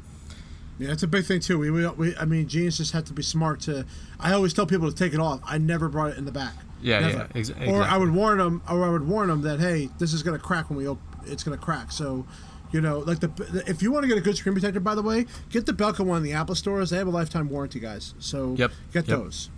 Yeah, 0.78 0.92
it's 0.92 1.02
a 1.02 1.08
big 1.08 1.26
thing 1.26 1.40
too. 1.40 1.58
We, 1.58 1.70
we, 1.70 1.86
we 1.88 2.16
I 2.16 2.24
mean, 2.24 2.48
Genius 2.48 2.78
just 2.78 2.92
had 2.92 3.04
to 3.06 3.12
be 3.12 3.22
smart 3.22 3.60
to. 3.62 3.84
I 4.18 4.32
always 4.32 4.54
tell 4.54 4.66
people 4.66 4.90
to 4.90 4.96
take 4.96 5.12
it 5.12 5.20
off. 5.20 5.40
I 5.44 5.58
never 5.58 5.88
brought 5.88 6.12
it 6.12 6.18
in 6.18 6.24
the 6.24 6.32
back. 6.32 6.54
Yeah, 6.82 7.00
Never. 7.00 7.18
yeah, 7.18 7.26
ex- 7.34 7.50
Or 7.68 7.82
I 7.82 7.98
would 7.98 8.14
warn 8.14 8.38
them, 8.38 8.62
or 8.68 8.86
I 8.86 8.88
would 8.88 9.06
warn 9.06 9.28
them 9.28 9.42
that 9.42 9.60
hey, 9.60 9.90
this 9.98 10.14
is 10.14 10.22
gonna 10.22 10.38
crack 10.38 10.70
when 10.70 10.78
we 10.78 10.86
open. 10.88 11.02
it's 11.26 11.42
gonna 11.44 11.58
crack. 11.58 11.92
So, 11.92 12.24
you 12.72 12.80
know, 12.80 13.00
like 13.00 13.20
the, 13.20 13.62
if 13.66 13.82
you 13.82 13.92
want 13.92 14.04
to 14.04 14.08
get 14.08 14.16
a 14.16 14.22
good 14.22 14.36
screen 14.38 14.54
protector, 14.54 14.80
by 14.80 14.94
the 14.94 15.02
way, 15.02 15.26
get 15.50 15.66
the 15.66 15.72
Belkin 15.74 16.06
one 16.06 16.16
in 16.18 16.22
the 16.22 16.32
Apple 16.32 16.54
stores. 16.54 16.88
They 16.88 16.96
have 16.96 17.06
a 17.06 17.10
lifetime 17.10 17.50
warranty, 17.50 17.80
guys. 17.80 18.14
So 18.18 18.54
Yep, 18.56 18.70
get 18.94 19.06
yep. 19.08 19.18
those. 19.18 19.50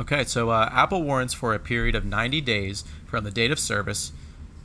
Okay, 0.00 0.24
so 0.24 0.50
uh, 0.50 0.68
Apple 0.72 1.04
warrants 1.04 1.34
for 1.34 1.54
a 1.54 1.60
period 1.60 1.94
of 1.94 2.04
90 2.04 2.40
days 2.40 2.82
from 3.06 3.22
the 3.22 3.30
date 3.30 3.52
of 3.52 3.60
service 3.60 4.10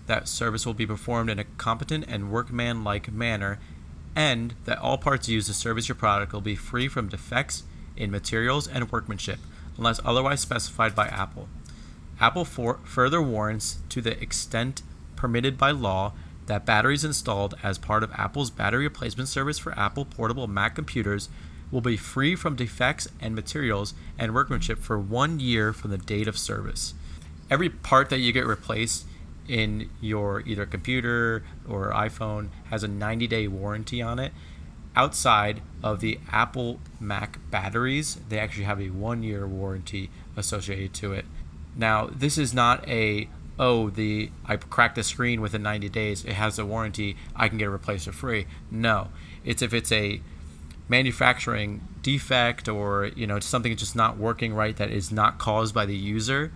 that 0.08 0.28
service 0.28 0.66
will 0.66 0.74
be 0.74 0.88
performed 0.88 1.30
in 1.30 1.38
a 1.38 1.44
competent 1.44 2.04
and 2.08 2.32
workman-like 2.32 3.12
manner, 3.12 3.60
and 4.16 4.54
that 4.66 4.80
all 4.80 4.98
parts 4.98 5.30
used 5.30 5.48
to 5.48 5.54
service 5.54 5.88
your 5.88 5.96
product 5.96 6.34
will 6.34 6.42
be 6.42 6.56
free 6.56 6.88
from 6.88 7.10
defects 7.10 7.64
in 7.96 8.12
materials 8.12 8.68
and 8.68 8.92
workmanship, 8.92 9.40
unless 9.78 10.00
otherwise 10.04 10.42
specified 10.42 10.96
by 10.96 11.08
Apple. 11.08 11.48
Apple 12.20 12.46
for- 12.46 12.80
further 12.84 13.22
warrants 13.22 13.80
to 13.90 14.02
the 14.02 14.22
extent 14.22 14.82
permitted 15.16 15.58
by 15.58 15.72
law 15.72 16.14
that 16.48 16.66
batteries 16.66 17.06
installed 17.06 17.56
as 17.62 17.78
part 17.78 18.04
of 18.04 18.12
Apple's 18.14 18.50
battery 18.50 18.84
replacement 18.84 19.30
service 19.30 19.60
for 19.60 19.78
Apple 19.78 20.04
portable 20.04 20.48
Mac 20.48 20.76
computers 20.76 21.30
will 21.72 21.82
be 21.82 21.96
free 21.96 22.36
from 22.36 22.56
defects 22.56 23.08
and 23.22 23.36
materials 23.36 23.94
and 24.18 24.34
workmanship 24.34 24.80
for 24.80 24.98
one 24.98 25.40
year 25.40 25.72
from 25.72 25.92
the 25.92 25.98
date 25.98 26.28
of 26.28 26.38
service. 26.38 26.94
Every 27.50 27.70
part 27.70 28.10
that 28.10 28.20
you 28.20 28.32
get 28.32 28.48
replaced 28.48 29.06
in 29.50 29.90
your 30.00 30.42
either 30.42 30.66
computer 30.66 31.44
or 31.68 31.92
iPhone 31.92 32.50
has 32.70 32.84
a 32.84 32.88
90 32.88 33.28
day 33.28 33.48
warranty 33.48 34.02
on 34.02 34.20
it. 34.20 34.32
Outside 34.96 35.62
of 35.84 36.00
the 36.00 36.20
Apple 36.32 36.80
Mac 37.00 37.40
batteries, 37.50 38.20
they 38.30 38.40
actually 38.40 38.66
have 38.66 38.80
a 38.80 38.90
one 38.90 39.24
year 39.24 39.48
warranty 39.48 40.10
associated 40.38 40.94
to 40.96 41.14
it. 41.14 41.26
Now, 41.76 42.08
this 42.08 42.38
is 42.38 42.54
not 42.54 42.88
a 42.88 43.28
oh 43.58 43.90
the 43.90 44.32
I 44.46 44.56
cracked 44.58 44.96
the 44.96 45.04
screen 45.04 45.42
within 45.42 45.64
90 45.64 45.90
days. 45.90 46.24
It 46.24 46.34
has 46.34 46.60
a 46.60 46.66
warranty. 46.66 47.18
I 47.36 47.50
can 47.50 47.58
get 47.58 47.66
it 47.66 47.72
replaced 47.72 48.06
for 48.06 48.12
free. 48.12 48.46
No, 48.70 49.10
it's 49.44 49.62
if 49.62 49.74
it's 49.74 49.92
a 49.92 50.22
manufacturing 50.88 51.82
defect 52.02 52.68
or 52.68 53.06
you 53.16 53.28
know 53.28 53.40
something 53.40 53.76
just 53.76 53.96
not 53.96 54.18
working 54.18 54.54
right 54.54 54.76
that 54.78 54.90
is 54.92 55.12
not 55.12 55.40
caused 55.40 55.74
by 55.74 55.86
the 55.86 55.96
user. 55.96 56.52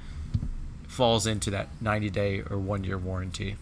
Falls 0.94 1.26
into 1.28 1.50
that 1.52 1.68
90 1.82 2.10
day 2.12 2.44
or 2.50 2.58
one 2.58 2.84
year 2.84 2.98
warranty. 2.98 3.56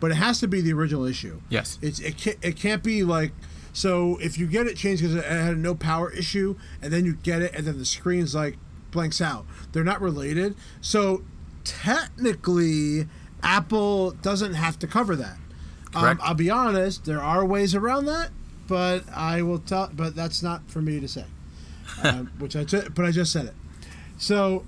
but 0.00 0.10
it 0.10 0.14
has 0.14 0.40
to 0.40 0.48
be 0.48 0.60
the 0.60 0.72
original 0.72 1.04
issue. 1.04 1.40
Yes. 1.48 1.78
It's 1.82 1.98
it 2.00 2.16
can't 2.16 2.38
it 2.42 2.56
can't 2.56 2.82
be 2.82 3.02
like 3.02 3.32
so 3.72 4.18
if 4.20 4.38
you 4.38 4.46
get 4.46 4.66
it 4.66 4.76
changed 4.76 5.02
because 5.02 5.16
it 5.16 5.24
had 5.24 5.54
a 5.54 5.56
no 5.56 5.74
power 5.74 6.10
issue 6.12 6.56
and 6.80 6.92
then 6.92 7.04
you 7.04 7.14
get 7.14 7.42
it 7.42 7.52
and 7.54 7.66
then 7.66 7.78
the 7.78 7.84
screen's 7.84 8.34
like 8.34 8.56
blanks 8.92 9.20
out. 9.20 9.44
They're 9.72 9.84
not 9.84 10.00
related. 10.00 10.54
So 10.80 11.22
technically 11.64 13.06
Apple 13.42 14.12
doesn't 14.12 14.54
have 14.54 14.78
to 14.78 14.86
cover 14.86 15.16
that. 15.16 15.36
Um. 15.94 16.18
I'll 16.22 16.34
be 16.34 16.50
honest, 16.50 17.04
there 17.04 17.20
are 17.20 17.44
ways 17.44 17.74
around 17.74 18.06
that, 18.06 18.30
but 18.66 19.04
I 19.14 19.42
will 19.42 19.58
tell 19.58 19.90
but 19.94 20.14
that's 20.16 20.42
not 20.42 20.68
for 20.70 20.80
me 20.82 21.00
to 21.00 21.08
say. 21.08 21.24
um, 22.02 22.30
which 22.38 22.56
I 22.56 22.64
ju- 22.64 22.88
but 22.94 23.04
I 23.04 23.10
just 23.10 23.32
said 23.32 23.46
it. 23.46 23.54
So 24.18 24.64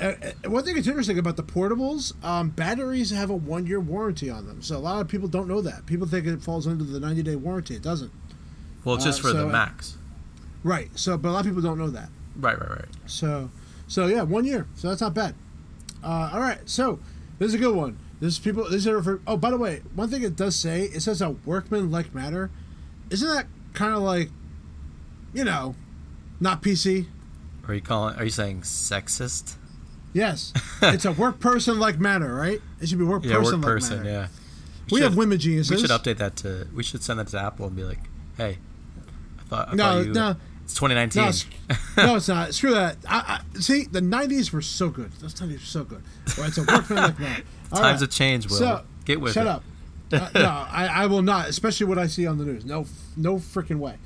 uh, 0.00 0.04
uh, 0.04 0.50
one 0.50 0.64
thing 0.64 0.74
that's 0.74 0.86
interesting 0.86 1.18
about 1.18 1.36
the 1.36 1.42
portables, 1.42 2.12
um, 2.24 2.50
batteries 2.50 3.10
have 3.10 3.30
a 3.30 3.36
one 3.36 3.66
year 3.66 3.80
warranty 3.80 4.30
on 4.30 4.46
them. 4.46 4.62
So 4.62 4.76
a 4.76 4.78
lot 4.78 5.00
of 5.00 5.08
people 5.08 5.28
don't 5.28 5.48
know 5.48 5.60
that. 5.60 5.86
People 5.86 6.06
think 6.06 6.26
it 6.26 6.42
falls 6.42 6.66
under 6.66 6.84
the 6.84 7.00
90 7.00 7.22
day 7.22 7.36
warranty. 7.36 7.74
It 7.74 7.82
doesn't. 7.82 8.12
Well, 8.84 8.94
it's 8.94 9.04
just 9.04 9.20
Uh, 9.20 9.22
for 9.22 9.28
the 9.28 9.40
so, 9.40 9.48
uh, 9.48 9.52
Macs. 9.52 9.96
Right. 10.62 10.90
So, 10.96 11.16
but 11.18 11.28
a 11.28 11.32
lot 11.32 11.40
of 11.40 11.46
people 11.46 11.62
don't 11.62 11.78
know 11.78 11.90
that. 11.90 12.10
Right, 12.36 12.58
right, 12.58 12.70
right. 12.70 12.88
So, 13.06 13.50
so 13.86 14.06
yeah, 14.06 14.22
one 14.22 14.44
year. 14.44 14.66
So 14.76 14.88
that's 14.88 15.00
not 15.00 15.14
bad. 15.14 15.34
Uh, 16.02 16.30
all 16.32 16.40
right. 16.40 16.60
So 16.68 17.00
this 17.38 17.48
is 17.48 17.54
a 17.54 17.58
good 17.58 17.74
one. 17.74 17.98
This 18.20 18.34
is 18.34 18.38
people. 18.38 18.66
Are 18.66 19.02
for. 19.02 19.20
Oh, 19.26 19.36
by 19.36 19.50
the 19.50 19.58
way, 19.58 19.82
one 19.94 20.08
thing 20.08 20.22
it 20.22 20.36
does 20.36 20.56
say 20.56 20.82
it 20.84 21.00
says 21.00 21.22
a 21.22 21.30
workman 21.30 21.90
like 21.90 22.14
matter. 22.14 22.50
Isn't 23.10 23.28
that 23.28 23.46
kind 23.74 23.94
of 23.94 24.02
like, 24.02 24.30
you 25.32 25.44
know, 25.44 25.74
not 26.40 26.62
PC? 26.62 27.06
Are 27.66 27.74
you 27.74 27.80
calling? 27.80 28.16
Are 28.16 28.24
you 28.24 28.30
saying 28.30 28.62
sexist? 28.62 29.54
Yes, 30.12 30.52
it's 30.82 31.04
a 31.04 31.12
work 31.12 31.38
person 31.40 31.78
like 31.78 31.98
matter, 32.00 32.34
right? 32.34 32.60
It 32.80 32.88
should 32.88 32.98
be 32.98 33.04
work 33.04 33.24
Yeah, 33.24 33.36
person 33.36 33.44
work 33.60 33.64
like 33.64 33.72
person. 33.74 33.96
matter. 33.98 34.10
Yeah. 34.10 34.28
We 34.90 34.98
should- 34.98 35.04
have 35.04 35.16
women 35.16 35.38
geniuses. 35.38 35.70
We 35.70 35.78
should 35.86 35.90
update 35.90 36.16
that 36.18 36.36
to. 36.36 36.66
We 36.74 36.82
should 36.82 37.02
send 37.02 37.18
that 37.20 37.28
to 37.28 37.38
Apple 37.40 37.66
and 37.66 37.76
be 37.76 37.84
like, 37.84 37.98
"Hey, 38.36 38.58
I 39.38 39.42
thought, 39.42 39.68
I 39.68 39.74
No, 39.74 39.84
thought 39.84 40.06
you, 40.06 40.12
no. 40.14 40.36
it's 40.64 40.74
2019." 40.74 41.22
No, 41.22 41.28
it's, 41.28 41.46
no, 41.96 42.16
it's 42.16 42.28
not. 42.28 42.54
Screw 42.54 42.70
that. 42.70 42.96
I, 43.06 43.40
I, 43.54 43.58
see, 43.60 43.84
the 43.84 44.00
'90s 44.00 44.50
were 44.52 44.62
so 44.62 44.88
good. 44.88 45.12
Those 45.20 45.34
'90s 45.34 45.52
were 45.52 45.58
so 45.58 45.84
good. 45.84 46.02
It's 46.26 46.56
a 46.58 46.62
workman 46.62 47.02
like 47.02 47.18
matter. 47.20 47.42
All 47.72 47.80
Times 47.80 47.92
right. 47.94 48.00
have 48.00 48.10
changed. 48.10 48.48
Will 48.48 48.56
So, 48.56 48.82
get 49.04 49.20
with 49.20 49.34
shut 49.34 49.46
it. 49.46 49.50
up. 49.50 49.62
Uh, 50.10 50.30
no, 50.34 50.48
I, 50.70 50.86
I 51.02 51.06
will 51.06 51.20
not. 51.20 51.50
Especially 51.50 51.84
what 51.84 51.98
I 51.98 52.06
see 52.06 52.26
on 52.26 52.38
the 52.38 52.44
news. 52.46 52.64
No, 52.64 52.86
no 53.14 53.36
freaking 53.36 53.76
way. 53.78 53.96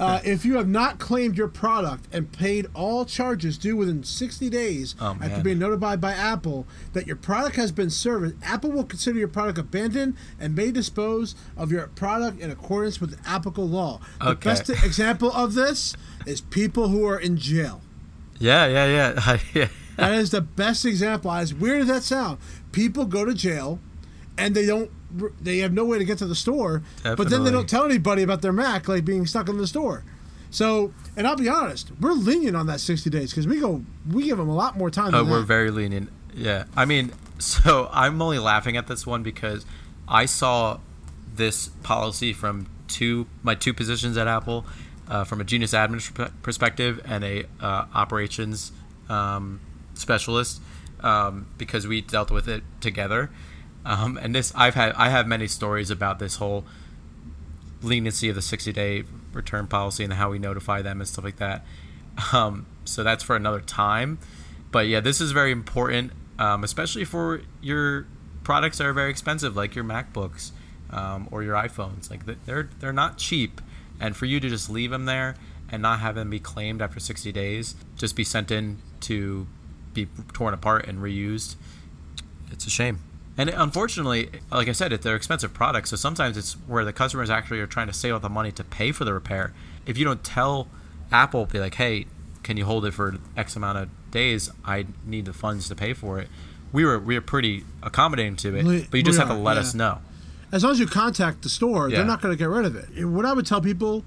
Uh, 0.00 0.20
if 0.24 0.44
you 0.44 0.56
have 0.56 0.66
not 0.68 0.98
claimed 0.98 1.36
your 1.36 1.46
product 1.48 2.06
and 2.12 2.32
paid 2.32 2.66
all 2.74 3.04
charges 3.04 3.58
due 3.58 3.76
within 3.76 4.02
60 4.02 4.48
days 4.48 4.94
Oh, 5.00 5.16
after 5.22 5.42
being 5.42 5.58
notified 5.58 6.00
by 6.00 6.12
Apple 6.12 6.66
that 6.94 7.06
your 7.06 7.16
product 7.16 7.56
has 7.56 7.70
been 7.70 7.90
serviced, 7.90 8.36
Apple 8.42 8.70
will 8.72 8.84
consider 8.84 9.18
your 9.18 9.28
product 9.28 9.58
abandoned 9.58 10.16
and 10.40 10.54
may 10.56 10.70
dispose 10.70 11.34
of 11.56 11.70
your 11.70 11.86
product 11.88 12.40
in 12.40 12.50
accordance 12.50 13.00
with 13.00 13.20
applicable 13.26 13.68
law. 13.68 14.00
The 14.20 14.28
Okay. 14.30 14.50
best 14.50 14.70
example 14.70 15.30
of 15.32 15.54
this 15.54 15.94
is 16.26 16.40
people 16.40 16.88
who 16.88 17.04
are 17.06 17.18
in 17.20 17.36
jail. 17.36 17.82
Yeah, 18.38 18.66
yeah, 18.66 18.86
yeah, 18.86 19.38
yeah. 19.54 19.68
That 19.96 20.12
is 20.14 20.30
the 20.30 20.40
best 20.40 20.86
example. 20.86 21.30
As 21.30 21.52
weird 21.52 21.82
as 21.82 21.88
that 21.88 22.02
sound, 22.04 22.38
people 22.72 23.04
go 23.04 23.26
to 23.26 23.34
jail, 23.34 23.78
and 24.38 24.54
they 24.54 24.64
don't. 24.64 24.90
They 25.40 25.58
have 25.58 25.72
no 25.72 25.84
way 25.84 25.98
to 25.98 26.04
get 26.04 26.18
to 26.18 26.26
the 26.26 26.34
store, 26.34 26.82
but 27.02 27.30
then 27.30 27.44
they 27.44 27.50
don't 27.50 27.68
tell 27.68 27.84
anybody 27.84 28.22
about 28.22 28.42
their 28.42 28.52
Mac, 28.52 28.88
like 28.88 29.04
being 29.04 29.26
stuck 29.26 29.48
in 29.48 29.58
the 29.58 29.66
store. 29.66 30.04
So, 30.50 30.92
and 31.16 31.26
I'll 31.26 31.36
be 31.36 31.48
honest, 31.48 31.92
we're 32.00 32.12
lenient 32.12 32.56
on 32.56 32.66
that 32.66 32.80
sixty 32.80 33.08
days 33.08 33.30
because 33.30 33.46
we 33.46 33.60
go, 33.60 33.82
we 34.10 34.24
give 34.24 34.38
them 34.38 34.48
a 34.48 34.54
lot 34.54 34.76
more 34.76 34.90
time. 34.90 35.14
Oh, 35.14 35.18
than 35.18 35.30
we're 35.30 35.40
that. 35.40 35.46
very 35.46 35.70
lenient. 35.70 36.10
Yeah, 36.34 36.64
I 36.76 36.84
mean, 36.84 37.12
so 37.38 37.88
I'm 37.92 38.20
only 38.20 38.38
laughing 38.38 38.76
at 38.76 38.86
this 38.86 39.06
one 39.06 39.22
because 39.22 39.64
I 40.08 40.26
saw 40.26 40.80
this 41.34 41.68
policy 41.82 42.32
from 42.32 42.66
two 42.88 43.26
my 43.42 43.54
two 43.54 43.72
positions 43.72 44.16
at 44.16 44.26
Apple, 44.26 44.66
uh, 45.08 45.24
from 45.24 45.40
a 45.40 45.44
Genius 45.44 45.72
admin 45.72 46.32
perspective 46.42 47.00
and 47.04 47.24
a 47.24 47.44
uh, 47.60 47.86
operations 47.94 48.72
um, 49.08 49.60
specialist, 49.94 50.60
um, 51.00 51.46
because 51.58 51.86
we 51.86 52.00
dealt 52.00 52.30
with 52.30 52.48
it 52.48 52.62
together. 52.80 53.30
Um, 53.84 54.18
and 54.18 54.34
this 54.34 54.52
I've 54.54 54.74
had 54.74 54.92
I 54.92 55.08
have 55.08 55.26
many 55.26 55.46
stories 55.46 55.90
about 55.90 56.18
this 56.18 56.36
whole 56.36 56.64
leniency 57.82 58.28
of 58.28 58.34
the 58.34 58.42
60 58.42 58.72
day 58.72 59.04
return 59.32 59.66
policy 59.66 60.04
and 60.04 60.12
how 60.12 60.30
we 60.30 60.38
notify 60.38 60.82
them 60.82 61.00
and 61.00 61.08
stuff 61.08 61.24
like 61.24 61.36
that. 61.36 61.64
Um, 62.32 62.66
so 62.84 63.02
that's 63.02 63.22
for 63.24 63.36
another 63.36 63.60
time. 63.60 64.18
But 64.70 64.88
yeah, 64.88 65.00
this 65.00 65.20
is 65.20 65.32
very 65.32 65.52
important, 65.52 66.12
um, 66.38 66.64
especially 66.64 67.04
for 67.04 67.40
your 67.62 68.06
products 68.44 68.78
that 68.78 68.86
are 68.86 68.92
very 68.92 69.10
expensive, 69.10 69.56
like 69.56 69.74
your 69.74 69.84
MacBooks 69.84 70.50
um, 70.90 71.28
or 71.30 71.42
your 71.42 71.54
iPhones. 71.54 72.10
Like 72.10 72.26
they're 72.44 72.68
they're 72.78 72.92
not 72.92 73.16
cheap, 73.16 73.60
and 73.98 74.16
for 74.16 74.26
you 74.26 74.38
to 74.40 74.48
just 74.48 74.68
leave 74.68 74.90
them 74.90 75.06
there 75.06 75.36
and 75.70 75.80
not 75.82 76.00
have 76.00 76.14
them 76.14 76.30
be 76.30 76.40
claimed 76.40 76.82
after 76.82 76.98
60 76.98 77.30
days, 77.32 77.76
just 77.96 78.16
be 78.16 78.24
sent 78.24 78.50
in 78.50 78.78
to 79.02 79.46
be 79.94 80.08
torn 80.32 80.52
apart 80.52 80.86
and 80.86 80.98
reused, 80.98 81.56
it's 82.50 82.66
a 82.66 82.70
shame. 82.70 83.00
And 83.38 83.48
unfortunately, 83.50 84.28
like 84.50 84.68
I 84.68 84.72
said, 84.72 84.92
they're 84.92 85.16
expensive 85.16 85.54
products, 85.54 85.90
so 85.90 85.96
sometimes 85.96 86.36
it's 86.36 86.54
where 86.66 86.84
the 86.84 86.92
customers 86.92 87.30
actually 87.30 87.60
are 87.60 87.66
trying 87.66 87.86
to 87.86 87.92
save 87.92 88.14
up 88.14 88.22
the 88.22 88.28
money 88.28 88.52
to 88.52 88.64
pay 88.64 88.92
for 88.92 89.04
the 89.04 89.14
repair. 89.14 89.52
If 89.86 89.96
you 89.96 90.04
don't 90.04 90.22
tell 90.22 90.68
Apple, 91.10 91.46
be 91.46 91.58
like, 91.58 91.74
hey, 91.76 92.06
can 92.42 92.56
you 92.56 92.64
hold 92.64 92.84
it 92.84 92.92
for 92.92 93.16
X 93.36 93.56
amount 93.56 93.78
of 93.78 93.88
days? 94.10 94.50
I 94.64 94.86
need 95.06 95.24
the 95.24 95.32
funds 95.32 95.68
to 95.68 95.74
pay 95.74 95.94
for 95.94 96.18
it. 96.20 96.28
We 96.72 96.84
were 96.84 96.98
we 96.98 97.14
were 97.14 97.20
pretty 97.20 97.64
accommodating 97.82 98.36
to 98.36 98.56
it, 98.56 98.90
but 98.90 98.96
you 98.98 99.02
just 99.02 99.18
we 99.18 99.24
have 99.26 99.28
to 99.28 99.34
let 99.42 99.54
yeah. 99.54 99.60
us 99.60 99.74
know. 99.74 99.98
as 100.52 100.62
long 100.62 100.72
as 100.72 100.78
you 100.80 100.86
contact 100.86 101.42
the 101.42 101.48
store, 101.48 101.88
Yeah. 101.88 101.98
they're 101.98 102.06
not 102.06 102.20
going 102.20 102.32
to 102.32 102.38
get 102.38 102.48
rid 102.48 102.64
of 102.64 102.76
it. 102.76 103.04
What 103.06 103.24
I 103.24 103.32
would 103.32 103.46
tell 103.46 103.60
people, 103.60 104.04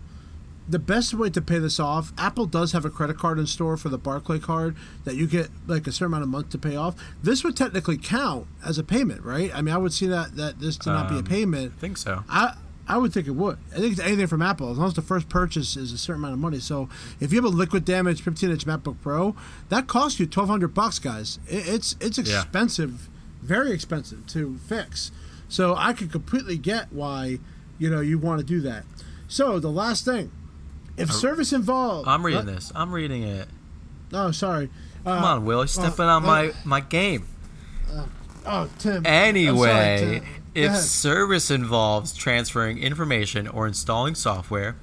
the 0.67 0.79
best 0.79 1.13
way 1.13 1.29
to 1.29 1.41
pay 1.41 1.59
this 1.59 1.79
off, 1.79 2.13
Apple 2.17 2.45
does 2.45 2.71
have 2.71 2.85
a 2.85 2.89
credit 2.89 3.17
card 3.17 3.37
in 3.39 3.45
store 3.47 3.75
for 3.77 3.89
the 3.89 3.97
Barclay 3.97 4.39
card 4.39 4.75
that 5.03 5.15
you 5.15 5.27
get 5.27 5.49
like 5.67 5.87
a 5.87 5.91
certain 5.91 6.07
amount 6.13 6.23
of 6.23 6.29
month 6.29 6.49
to 6.51 6.57
pay 6.57 6.75
off. 6.75 6.95
This 7.21 7.43
would 7.43 7.57
technically 7.57 7.97
count 7.97 8.47
as 8.65 8.77
a 8.77 8.83
payment, 8.83 9.23
right? 9.23 9.51
I 9.53 9.61
mean, 9.61 9.73
I 9.73 9.77
would 9.77 9.93
see 9.93 10.07
that 10.07 10.35
that 10.37 10.59
this 10.59 10.77
to 10.77 10.89
not 10.91 11.09
be 11.09 11.15
a 11.15 11.19
Um, 11.19 11.23
payment. 11.25 11.73
I 11.77 11.79
think 11.79 11.97
so. 11.97 12.23
I 12.29 12.55
I 12.85 12.97
would 12.97 13.13
think 13.13 13.27
it 13.27 13.31
would. 13.35 13.57
I 13.73 13.77
think 13.79 13.93
it's 13.93 14.01
anything 14.01 14.27
from 14.27 14.41
Apple, 14.41 14.69
as 14.69 14.77
long 14.77 14.87
as 14.87 14.93
the 14.93 15.01
first 15.01 15.29
purchase 15.29 15.77
is 15.77 15.93
a 15.93 15.97
certain 15.97 16.21
amount 16.21 16.33
of 16.33 16.39
money. 16.39 16.59
So 16.59 16.89
if 17.21 17.31
you 17.31 17.37
have 17.41 17.45
a 17.45 17.55
liquid 17.55 17.85
damage 17.85 18.21
15 18.21 18.51
inch 18.51 18.65
MacBook 18.65 18.97
Pro, 19.01 19.35
that 19.69 19.87
costs 19.87 20.19
you 20.19 20.25
1,200 20.25 20.73
bucks, 20.73 20.99
guys. 20.99 21.39
It, 21.47 21.65
it's 21.67 21.95
it's 22.01 22.17
Yeah. 22.17 22.41
expensive, 22.41 23.09
very 23.41 23.71
expensive 23.71 24.25
to 24.27 24.57
fix. 24.67 25.11
So 25.47 25.75
I 25.77 25.93
could 25.93 26.11
completely 26.11 26.57
get 26.57 26.91
why 26.91 27.39
you 27.79 27.89
know 27.89 28.01
you 28.01 28.17
want 28.17 28.39
to 28.39 28.45
do 28.45 28.59
that. 28.61 28.83
So 29.29 29.59
the 29.59 29.71
last 29.71 30.03
thing, 30.05 30.31
if 30.97 31.11
service 31.11 31.53
involved, 31.53 32.07
I'm 32.07 32.25
reading 32.25 32.41
uh, 32.41 32.53
this. 32.53 32.71
I'm 32.75 32.91
reading 32.91 33.23
it. 33.23 33.47
Oh, 34.11 34.31
sorry. 34.31 34.69
Uh, 35.05 35.15
Come 35.15 35.23
on, 35.23 35.45
Will. 35.45 35.59
You're 35.59 35.67
stepping 35.67 36.05
uh, 36.05 36.17
on 36.17 36.23
my 36.23 36.51
my 36.63 36.79
game. 36.79 37.27
Oh, 38.45 38.69
Tim. 38.77 38.97
I'm 38.97 39.03
sorry, 39.03 39.05
Anyway, 39.05 39.97
Tim. 39.99 40.25
If 40.55 40.75
service 40.75 41.49
involves 41.49 42.13
transferring 42.13 42.77
information 42.77 43.47
or 43.47 43.65
installing 43.65 44.15
software, 44.15 44.75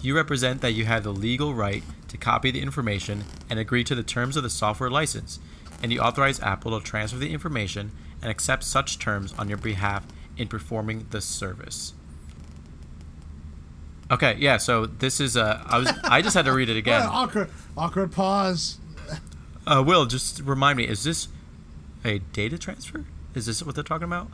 you 0.00 0.14
represent 0.14 0.60
that 0.60 0.72
you 0.72 0.84
have 0.84 1.02
the 1.02 1.12
legal 1.12 1.54
right 1.54 1.82
to 2.08 2.16
copy 2.16 2.50
the 2.50 2.60
information 2.60 3.24
and 3.50 3.58
agree 3.58 3.82
to 3.84 3.94
the 3.94 4.02
terms 4.04 4.36
of 4.36 4.42
the 4.42 4.50
software 4.50 4.90
license, 4.90 5.40
and 5.82 5.92
you 5.92 6.00
authorize 6.00 6.40
Apple 6.40 6.78
to 6.78 6.84
transfer 6.84 7.18
the 7.18 7.32
information 7.32 7.90
and 8.22 8.30
accept 8.30 8.62
such 8.62 8.98
terms 8.98 9.34
on 9.38 9.48
your 9.48 9.58
behalf 9.58 10.06
in 10.36 10.46
performing 10.48 11.06
the 11.10 11.20
service. 11.20 11.94
Okay, 14.10 14.36
yeah. 14.38 14.56
So 14.56 14.86
this 14.86 15.20
is 15.20 15.36
uh, 15.36 15.62
I 15.66 15.78
was 15.78 15.92
I 16.04 16.22
just 16.22 16.34
had 16.34 16.44
to 16.44 16.52
read 16.52 16.68
it 16.68 16.76
again. 16.76 17.02
awkward, 17.10 17.50
awkward 17.76 18.12
pause. 18.12 18.78
Uh, 19.66 19.82
Will, 19.84 20.06
just 20.06 20.40
remind 20.40 20.76
me, 20.76 20.84
is 20.86 21.02
this 21.02 21.26
a 22.04 22.18
data 22.32 22.56
transfer? 22.56 23.04
Is 23.34 23.46
this 23.46 23.62
what 23.64 23.74
they're 23.74 23.82
talking 23.84 24.04
about? 24.04 24.28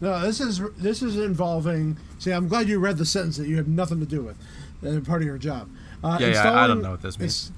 No, 0.00 0.20
this 0.20 0.40
is 0.40 0.60
this 0.76 1.02
is 1.02 1.16
involving. 1.16 1.96
See, 2.18 2.30
I'm 2.32 2.48
glad 2.48 2.68
you 2.68 2.78
read 2.78 2.98
the 2.98 3.06
sentence 3.06 3.36
that 3.38 3.48
you 3.48 3.56
have 3.56 3.66
nothing 3.68 3.98
to 4.00 4.06
do 4.06 4.22
with, 4.22 4.36
uh, 4.86 5.00
part 5.08 5.22
of 5.22 5.26
your 5.26 5.38
job. 5.38 5.68
Uh, 6.04 6.18
Yeah, 6.20 6.28
yeah, 6.28 6.50
I- 6.52 6.64
I 6.64 6.66
don't 6.66 6.82
know 6.82 6.90
what 6.92 7.02
this 7.02 7.18
means. 7.18 7.50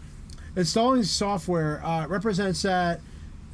installing 0.57 1.03
software 1.05 1.85
uh, 1.85 2.07
represents 2.07 2.63
that 2.63 3.01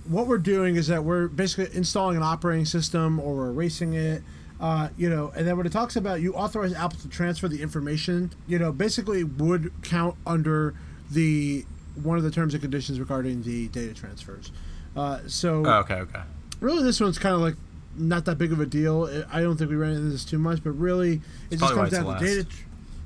what 0.07 0.27
we're 0.29 0.39
doing 0.39 0.77
is 0.77 0.87
that 0.87 1.03
we're 1.03 1.27
basically 1.29 1.75
installing 1.77 2.17
an 2.17 2.23
operating 2.23 2.65
system 2.65 3.19
or 3.19 3.35
we're 3.35 3.49
erasing 3.51 3.95
it. 3.95 4.23
Uh, 4.61 4.89
you 4.97 5.11
know, 5.11 5.33
and 5.37 5.47
then 5.47 5.57
when 5.57 5.67
it 5.67 5.73
talks 5.73 5.97
about 5.97 6.21
you 6.21 6.33
authorize 6.35 6.73
Apple 6.73 6.99
to 7.01 7.09
transfer 7.09 7.47
the 7.49 7.61
information, 7.61 8.33
you 8.47 8.59
know, 8.59 8.73
basically 8.73 9.23
would 9.23 9.71
count 9.83 10.15
under 10.27 10.75
the 11.11 11.65
one 12.03 12.17
of 12.19 12.25
the 12.25 12.31
terms 12.31 12.55
and 12.55 12.63
conditions 12.63 12.99
regarding 12.99 13.43
the 13.43 13.69
data 13.69 13.93
transfers. 13.95 14.51
Uh, 14.97 15.19
so 15.27 15.63
Oh, 15.67 15.81
okay, 15.81 15.95
okay. 15.97 16.23
really 16.61 16.83
this 16.83 17.01
one's 17.01 17.19
kind 17.19 17.35
of 17.35 17.41
like 17.43 17.55
not 17.99 18.25
that 18.27 18.37
big 18.39 18.53
of 18.53 18.61
a 18.61 18.67
deal 18.67 19.09
I- 19.33 19.41
don't 19.43 19.57
think 19.57 19.71
we 19.71 19.77
ran 19.77 19.93
into 19.93 20.09
this 20.11 20.25
too 20.25 20.39
much 20.39 20.63
but 20.63 20.71
really 20.73 21.23
it 21.51 21.57
just 21.59 21.73
probably 21.73 21.77
comes 21.77 21.93
down 21.93 22.03
to 22.05 22.09
last. 22.11 22.23
data 22.23 22.45
tr- 22.45 22.57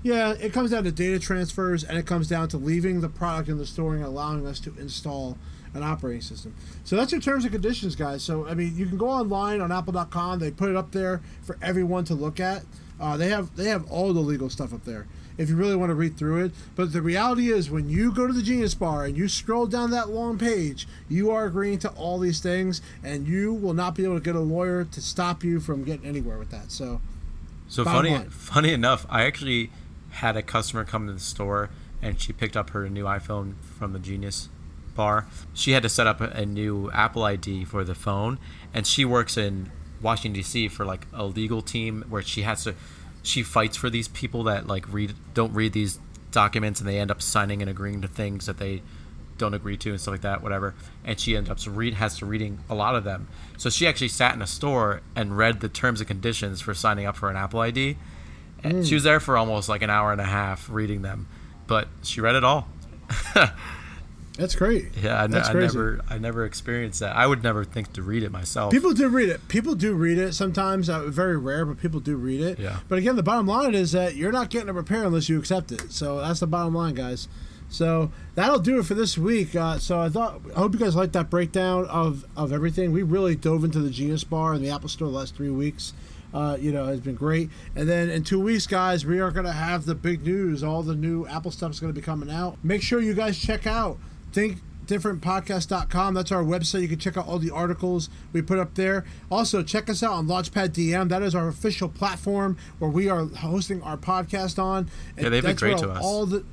Yeah, 0.02 0.30
it 0.32 0.52
comes 0.52 0.70
down 0.70 0.84
to 0.84 0.92
data 0.92 1.18
transfers, 1.18 1.84
and 1.84 1.98
it 1.98 2.06
comes 2.06 2.26
down 2.28 2.48
to 2.48 2.56
leaving 2.58 3.00
the 3.00 3.08
product 3.08 3.48
in 3.48 3.58
the 3.58 3.66
store 3.66 3.94
and 3.94 4.04
allowing 4.04 4.46
us 4.46 4.58
to 4.60 4.74
install 4.78 5.36
an 5.74 5.82
operating 5.82 6.22
system. 6.22 6.54
So 6.84 6.96
that's 6.96 7.12
your 7.12 7.20
terms 7.20 7.44
and 7.44 7.52
conditions, 7.52 7.94
guys. 7.96 8.22
So 8.22 8.46
I 8.46 8.54
mean, 8.54 8.76
you 8.76 8.86
can 8.86 8.98
go 8.98 9.08
online 9.08 9.60
on 9.60 9.70
Apple.com. 9.72 10.38
They 10.38 10.50
put 10.50 10.70
it 10.70 10.76
up 10.76 10.92
there 10.92 11.20
for 11.42 11.56
everyone 11.62 12.04
to 12.06 12.14
look 12.14 12.40
at. 12.40 12.64
Uh, 13.00 13.16
they 13.16 13.28
have 13.28 13.56
they 13.56 13.68
have 13.68 13.90
all 13.90 14.12
the 14.12 14.20
legal 14.20 14.50
stuff 14.50 14.74
up 14.74 14.84
there 14.84 15.06
if 15.38 15.48
you 15.48 15.56
really 15.56 15.74
want 15.74 15.88
to 15.88 15.94
read 15.94 16.18
through 16.18 16.44
it. 16.44 16.52
But 16.76 16.92
the 16.92 17.00
reality 17.00 17.50
is, 17.50 17.70
when 17.70 17.88
you 17.88 18.12
go 18.12 18.26
to 18.26 18.32
the 18.32 18.42
Genius 18.42 18.74
Bar 18.74 19.06
and 19.06 19.16
you 19.16 19.26
scroll 19.26 19.66
down 19.66 19.90
that 19.90 20.10
long 20.10 20.36
page, 20.38 20.86
you 21.08 21.30
are 21.30 21.46
agreeing 21.46 21.78
to 21.78 21.88
all 21.92 22.18
these 22.18 22.40
things, 22.40 22.82
and 23.02 23.26
you 23.26 23.54
will 23.54 23.72
not 23.72 23.94
be 23.94 24.04
able 24.04 24.16
to 24.16 24.20
get 24.22 24.36
a 24.36 24.40
lawyer 24.40 24.84
to 24.84 25.00
stop 25.00 25.42
you 25.42 25.58
from 25.58 25.82
getting 25.82 26.04
anywhere 26.06 26.36
with 26.38 26.50
that. 26.50 26.70
So, 26.70 27.00
So 27.68 27.84
funny, 27.84 28.10
line. 28.10 28.28
funny 28.28 28.72
enough, 28.74 29.06
I 29.08 29.22
actually 29.22 29.70
had 30.10 30.36
a 30.36 30.42
customer 30.42 30.84
come 30.84 31.06
to 31.06 31.12
the 31.14 31.20
store 31.20 31.70
and 32.02 32.20
she 32.20 32.32
picked 32.32 32.56
up 32.56 32.70
her 32.70 32.88
new 32.90 33.04
iPhone 33.04 33.54
from 33.78 33.92
the 33.92 33.98
Genius 33.98 34.48
bar. 34.94 35.26
She 35.54 35.72
had 35.72 35.82
to 35.82 35.88
set 35.88 36.06
up 36.06 36.20
a, 36.20 36.46
new 36.46 36.90
Apple 36.92 37.24
ID 37.24 37.64
for 37.64 37.84
the 37.84 37.94
phone, 37.94 38.38
and 38.74 38.86
she 38.86 39.04
works 39.04 39.36
in 39.36 39.70
Washington 40.02 40.32
D.C. 40.32 40.68
for 40.68 40.84
like 40.84 41.06
a 41.12 41.24
legal 41.24 41.62
team 41.62 42.04
where 42.08 42.22
she 42.22 42.42
has 42.42 42.64
to, 42.64 42.74
she 43.22 43.42
fights 43.42 43.76
for 43.76 43.90
these 43.90 44.08
people 44.08 44.44
that 44.44 44.66
like 44.66 44.90
read 44.92 45.14
don't 45.34 45.52
read 45.52 45.72
these 45.72 45.98
documents 46.30 46.80
and 46.80 46.88
they 46.88 46.98
end 46.98 47.10
up 47.10 47.20
signing 47.20 47.60
and 47.60 47.70
agreeing 47.70 48.00
to 48.00 48.08
things 48.08 48.46
that 48.46 48.58
they 48.58 48.82
don't 49.40 49.54
agree 49.54 49.76
to 49.76 49.90
and 49.90 50.00
stuff 50.00 50.12
like 50.12 50.20
that, 50.20 50.42
whatever. 50.42 50.74
And 51.04 51.18
she 51.18 51.36
ends 51.36 51.50
up 51.50 51.58
read 51.66 51.94
has 51.94 52.18
to 52.18 52.26
reading 52.26 52.60
a 52.68 52.74
lot 52.74 52.94
of 52.94 53.04
them. 53.04 53.28
So 53.56 53.70
she 53.70 53.86
actually 53.86 54.08
sat 54.08 54.34
in 54.34 54.42
a 54.42 54.46
store 54.46 55.00
and 55.16 55.36
read 55.36 55.60
the 55.60 55.68
terms 55.68 56.00
and 56.00 56.06
conditions 56.06 56.60
for 56.60 56.74
signing 56.74 57.06
up 57.06 57.16
for 57.16 57.30
an 57.30 57.36
Apple 57.36 57.60
ID. 57.60 57.96
And 58.62 58.72
hmm. 58.74 58.82
she 58.82 58.94
was 58.94 59.02
there 59.02 59.18
for 59.18 59.36
almost 59.36 59.68
like 59.68 59.82
an 59.82 59.90
hour 59.90 60.12
and 60.12 60.20
a 60.20 60.26
half 60.26 60.68
reading 60.70 61.02
them, 61.02 61.26
but 61.66 61.88
she 62.02 62.20
read 62.20 62.36
it 62.36 62.44
all. 62.44 62.68
that's 64.36 64.54
great. 64.54 64.96
Yeah, 65.02 65.22
I, 65.22 65.26
That's 65.26 65.48
I 65.48 65.52
crazy. 65.52 65.76
never, 65.76 66.00
I 66.08 66.18
never 66.18 66.44
experienced 66.44 67.00
that. 67.00 67.14
I 67.16 67.26
would 67.26 67.42
never 67.42 67.64
think 67.64 67.92
to 67.94 68.02
read 68.02 68.22
it 68.22 68.30
myself. 68.32 68.72
People 68.72 68.92
do 68.92 69.08
read 69.08 69.28
it. 69.28 69.46
People 69.48 69.74
do 69.74 69.94
read 69.94 70.18
it 70.18 70.32
sometimes. 70.34 70.88
Uh, 70.88 71.06
very 71.08 71.36
rare, 71.36 71.64
but 71.66 71.78
people 71.78 72.00
do 72.00 72.16
read 72.16 72.40
it. 72.40 72.58
Yeah. 72.58 72.78
But 72.88 72.98
again, 72.98 73.16
the 73.16 73.22
bottom 73.22 73.46
line 73.46 73.74
is 73.74 73.92
that 73.92 74.16
you're 74.16 74.32
not 74.32 74.48
getting 74.50 74.68
a 74.68 74.72
repair 74.72 75.04
unless 75.04 75.28
you 75.28 75.38
accept 75.38 75.72
it. 75.72 75.92
So 75.92 76.18
that's 76.18 76.40
the 76.40 76.46
bottom 76.46 76.74
line, 76.74 76.94
guys. 76.94 77.28
So 77.68 78.10
that'll 78.34 78.58
do 78.58 78.78
it 78.80 78.86
for 78.86 78.94
this 78.94 79.16
week. 79.16 79.54
Uh, 79.54 79.78
so 79.78 80.00
I 80.00 80.08
thought, 80.08 80.40
I 80.54 80.58
hope 80.58 80.72
you 80.72 80.78
guys 80.80 80.96
liked 80.96 81.12
that 81.12 81.30
breakdown 81.30 81.86
of 81.86 82.24
of 82.36 82.52
everything. 82.52 82.92
We 82.92 83.02
really 83.02 83.36
dove 83.36 83.62
into 83.64 83.78
the 83.80 83.90
Genius 83.90 84.24
Bar 84.24 84.54
and 84.54 84.64
the 84.64 84.70
Apple 84.70 84.88
Store 84.88 85.08
the 85.08 85.14
last 85.16 85.36
three 85.36 85.50
weeks. 85.50 85.92
Uh, 86.32 86.56
you 86.60 86.70
know, 86.70 86.86
has 86.86 87.00
been 87.00 87.16
great. 87.16 87.50
And 87.74 87.88
then 87.88 88.08
in 88.08 88.22
two 88.22 88.40
weeks, 88.40 88.64
guys, 88.64 89.04
we 89.04 89.18
are 89.18 89.32
going 89.32 89.46
to 89.46 89.52
have 89.52 89.84
the 89.84 89.96
big 89.96 90.24
news. 90.24 90.62
All 90.62 90.84
the 90.84 90.94
new 90.94 91.26
Apple 91.26 91.50
stuff 91.50 91.72
is 91.72 91.80
going 91.80 91.92
to 91.92 92.00
be 92.00 92.04
coming 92.04 92.30
out. 92.30 92.56
Make 92.62 92.82
sure 92.82 93.00
you 93.00 93.14
guys 93.14 93.36
check 93.36 93.66
out 93.66 93.98
Think 94.32 94.58
differentpodcast.com 94.86 96.14
that's 96.14 96.32
our 96.32 96.42
website 96.42 96.82
you 96.82 96.88
can 96.88 96.98
check 96.98 97.16
out 97.16 97.26
all 97.28 97.38
the 97.38 97.50
articles 97.50 98.10
we 98.32 98.42
put 98.42 98.58
up 98.58 98.74
there 98.74 99.04
also 99.30 99.62
check 99.62 99.88
us 99.88 100.02
out 100.02 100.10
on 100.12 100.26
launchpad 100.26 100.70
dm 100.70 101.08
that 101.08 101.22
is 101.22 101.32
our 101.32 101.46
official 101.46 101.88
platform 101.88 102.56
where 102.80 102.90
we 102.90 103.08
are 103.08 103.24
hosting 103.26 103.80
our 103.82 103.96
podcast 103.96 104.60
on 104.60 104.88
And 105.16 105.24
Yeah, 105.24 105.28
they've 105.28 105.42
been 105.44 105.54
great 105.54 105.78
to 105.78 105.90
us. 105.90 106.02
all 106.04 106.26
the 106.26 106.44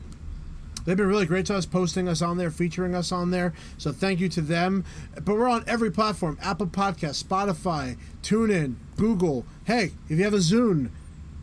They've 0.86 0.96
been 0.96 1.08
really 1.08 1.26
great 1.26 1.46
to 1.48 1.56
us, 1.56 1.66
posting 1.66 2.08
us 2.08 2.22
on 2.22 2.38
there, 2.38 2.50
featuring 2.50 2.96
us 2.96 3.12
on 3.12 3.30
there. 3.32 3.54
So 3.78 3.92
thank 3.92 4.22
you 4.22 4.30
to 4.30 4.40
them. 4.40 4.86
But 5.16 5.36
we're 5.36 5.50
on 5.50 5.66
every 5.68 5.92
platform: 5.92 6.38
Apple 6.42 6.68
Podcast, 6.68 7.22
Spotify, 7.22 7.98
TuneIn, 8.24 8.76
Google. 8.96 9.46
Hey, 9.66 9.92
if 10.08 10.18
you 10.18 10.24
have 10.24 10.34
a 10.34 10.38
Zune, 10.38 10.90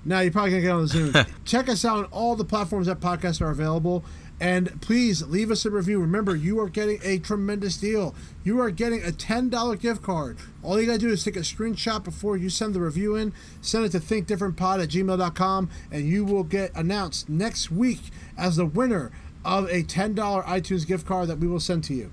now 0.03 0.21
you're 0.21 0.33
probably 0.33 0.53
gonna 0.53 0.63
get 0.63 0.71
on 0.71 0.87
the 0.87 0.95
Zune. 0.95 1.29
Check 1.45 1.69
us 1.69 1.85
out 1.85 1.99
on 1.99 2.05
all 2.07 2.37
the 2.37 2.45
platforms 2.47 2.87
that 2.87 3.01
podcasts 3.01 3.43
are 3.43 3.51
available. 3.51 4.03
And 4.41 4.81
please 4.83 5.23
leave 5.23 5.51
us 5.51 5.65
a 5.65 5.71
review. 5.71 6.01
Remember, 6.01 6.35
you 6.35 6.59
are 6.61 6.69
getting 6.69 6.99
a 7.03 7.19
tremendous 7.19 7.77
deal. 7.77 8.15
You 8.43 8.61
are 8.61 8.71
getting 8.71 9.01
a 9.03 9.11
$10 9.13 9.81
gift 9.81 10.03
card. 10.03 10.39
All 10.63 10.79
you 10.81 10.87
got 10.87 10.95
to 10.95 10.99
do 10.99 11.09
is 11.09 11.23
take 11.25 11.37
a 11.37 11.41
screenshot 11.41 12.03
before 12.03 12.37
you 12.37 12.51
send 12.51 12.75
the 12.75 12.81
review 12.81 13.15
in, 13.15 13.33
send 13.63 13.85
it 13.87 13.93
to 13.93 14.01
thinkdifferentpod 14.01 14.83
at 14.83 14.89
gmail.com, 14.91 15.71
and 15.91 16.07
you 16.09 16.25
will 16.25 16.43
get 16.45 16.75
announced 16.75 17.29
next 17.29 17.71
week 17.71 18.01
as 18.37 18.57
the 18.57 18.67
winner 18.67 19.13
of 19.45 19.67
a 19.71 19.83
$10 19.85 20.15
iTunes 20.45 20.87
gift 20.87 21.07
card 21.07 21.29
that 21.29 21.39
we 21.39 21.47
will 21.47 21.61
send 21.61 21.85
to 21.85 21.95
you. 21.95 22.11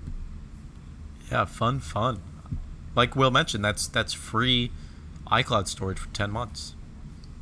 yeah, 1.31 1.45
fun, 1.45 1.79
fun. 1.79 2.21
Like 2.95 3.15
Will 3.15 3.31
mentioned, 3.31 3.63
that's 3.63 3.87
that's 3.87 4.11
free 4.13 4.71
iCloud 5.27 5.67
storage 5.67 5.97
for 5.97 6.09
ten 6.09 6.29
months. 6.29 6.75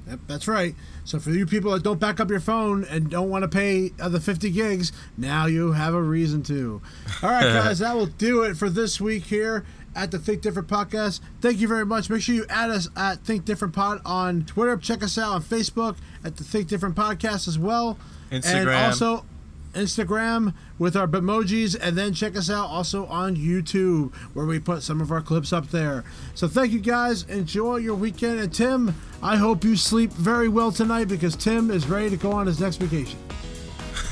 Yep, 0.10 0.20
that's 0.28 0.48
right. 0.48 0.76
So 1.06 1.20
for 1.20 1.30
you 1.30 1.46
people 1.46 1.72
that 1.72 1.84
don't 1.84 2.00
back 2.00 2.20
up 2.20 2.30
your 2.30 2.40
phone 2.40 2.84
and 2.86 3.10
don't 3.10 3.30
want 3.30 3.44
to 3.44 3.48
pay 3.48 3.90
the 3.90 4.20
50 4.20 4.50
gigs, 4.50 4.92
now 5.18 5.46
you 5.46 5.74
have 5.74 5.94
a 5.94 6.02
reason 6.02 6.42
to. 6.44 6.82
All 7.22 7.30
right, 7.30 7.44
guys, 7.44 7.80
that 7.80 7.96
will 7.96 8.08
do 8.08 8.42
it 8.44 8.58
for 8.58 8.70
this 8.70 9.00
week 9.00 9.26
here 9.26 9.66
at 9.96 10.12
the 10.12 10.18
Think 10.18 10.42
Different 10.42 10.68
podcast. 10.68 11.20
Thank 11.42 11.60
you 11.60 11.68
very 11.68 11.86
much. 11.86 12.10
Make 12.10 12.22
sure 12.22 12.34
you 12.34 12.46
add 12.50 12.72
us 12.72 12.90
at 12.96 13.24
Think 13.24 13.46
Different 13.46 13.74
Pod 13.74 14.02
on 14.06 14.46
Twitter. 14.46 14.78
Check 14.78 15.04
us 15.04 15.18
out 15.18 15.34
on 15.34 15.44
Facebook 15.44 15.98
at 16.24 16.38
the 16.38 16.44
Think 16.44 16.68
Different 16.68 16.96
podcast 16.96 17.48
as 17.48 17.60
well. 17.60 17.98
And 18.32 18.44
Instagram. 18.44 18.86
also 18.86 19.26
Instagram 19.74 20.54
with 20.78 20.96
our 20.96 21.08
Bitmojis, 21.08 21.76
and 21.80 21.98
then 21.98 22.14
check 22.14 22.36
us 22.36 22.50
out 22.50 22.68
also 22.68 23.06
on 23.08 23.36
YouTube 23.36 24.14
where 24.34 24.46
we 24.46 24.60
put 24.60 24.84
some 24.84 25.02
of 25.02 25.12
our 25.12 25.22
clips 25.22 25.54
up 25.54 25.70
there. 25.70 26.04
So 26.36 26.48
thank 26.48 26.72
you 26.72 26.80
guys. 26.80 27.24
Enjoy 27.24 27.78
your 27.78 27.96
weekend. 27.96 28.40
And 28.40 28.54
Tim, 28.54 28.96
I 29.22 29.36
hope 29.36 29.64
you 29.64 29.76
sleep 29.76 30.12
very 30.12 30.50
well 30.50 30.72
tonight 30.72 31.08
because 31.08 31.36
Tim 31.36 31.72
is 31.72 31.88
ready 31.88 32.10
to 32.10 32.18
go 32.18 32.32
on 32.32 32.48
his 32.48 32.60
next 32.60 32.78
vacation. 32.78 33.20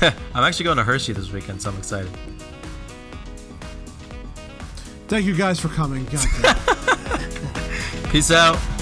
I'm 0.00 0.44
actually 0.44 0.64
going 0.64 0.76
to 0.76 0.84
Hershey 0.84 1.12
this 1.12 1.32
weekend, 1.32 1.62
so 1.62 1.70
I'm 1.70 1.78
excited. 1.78 2.10
Thank 5.08 5.24
you 5.24 5.34
guys 5.34 5.58
for 5.58 5.68
coming. 5.68 6.06
Peace 8.10 8.30
out. 8.30 8.77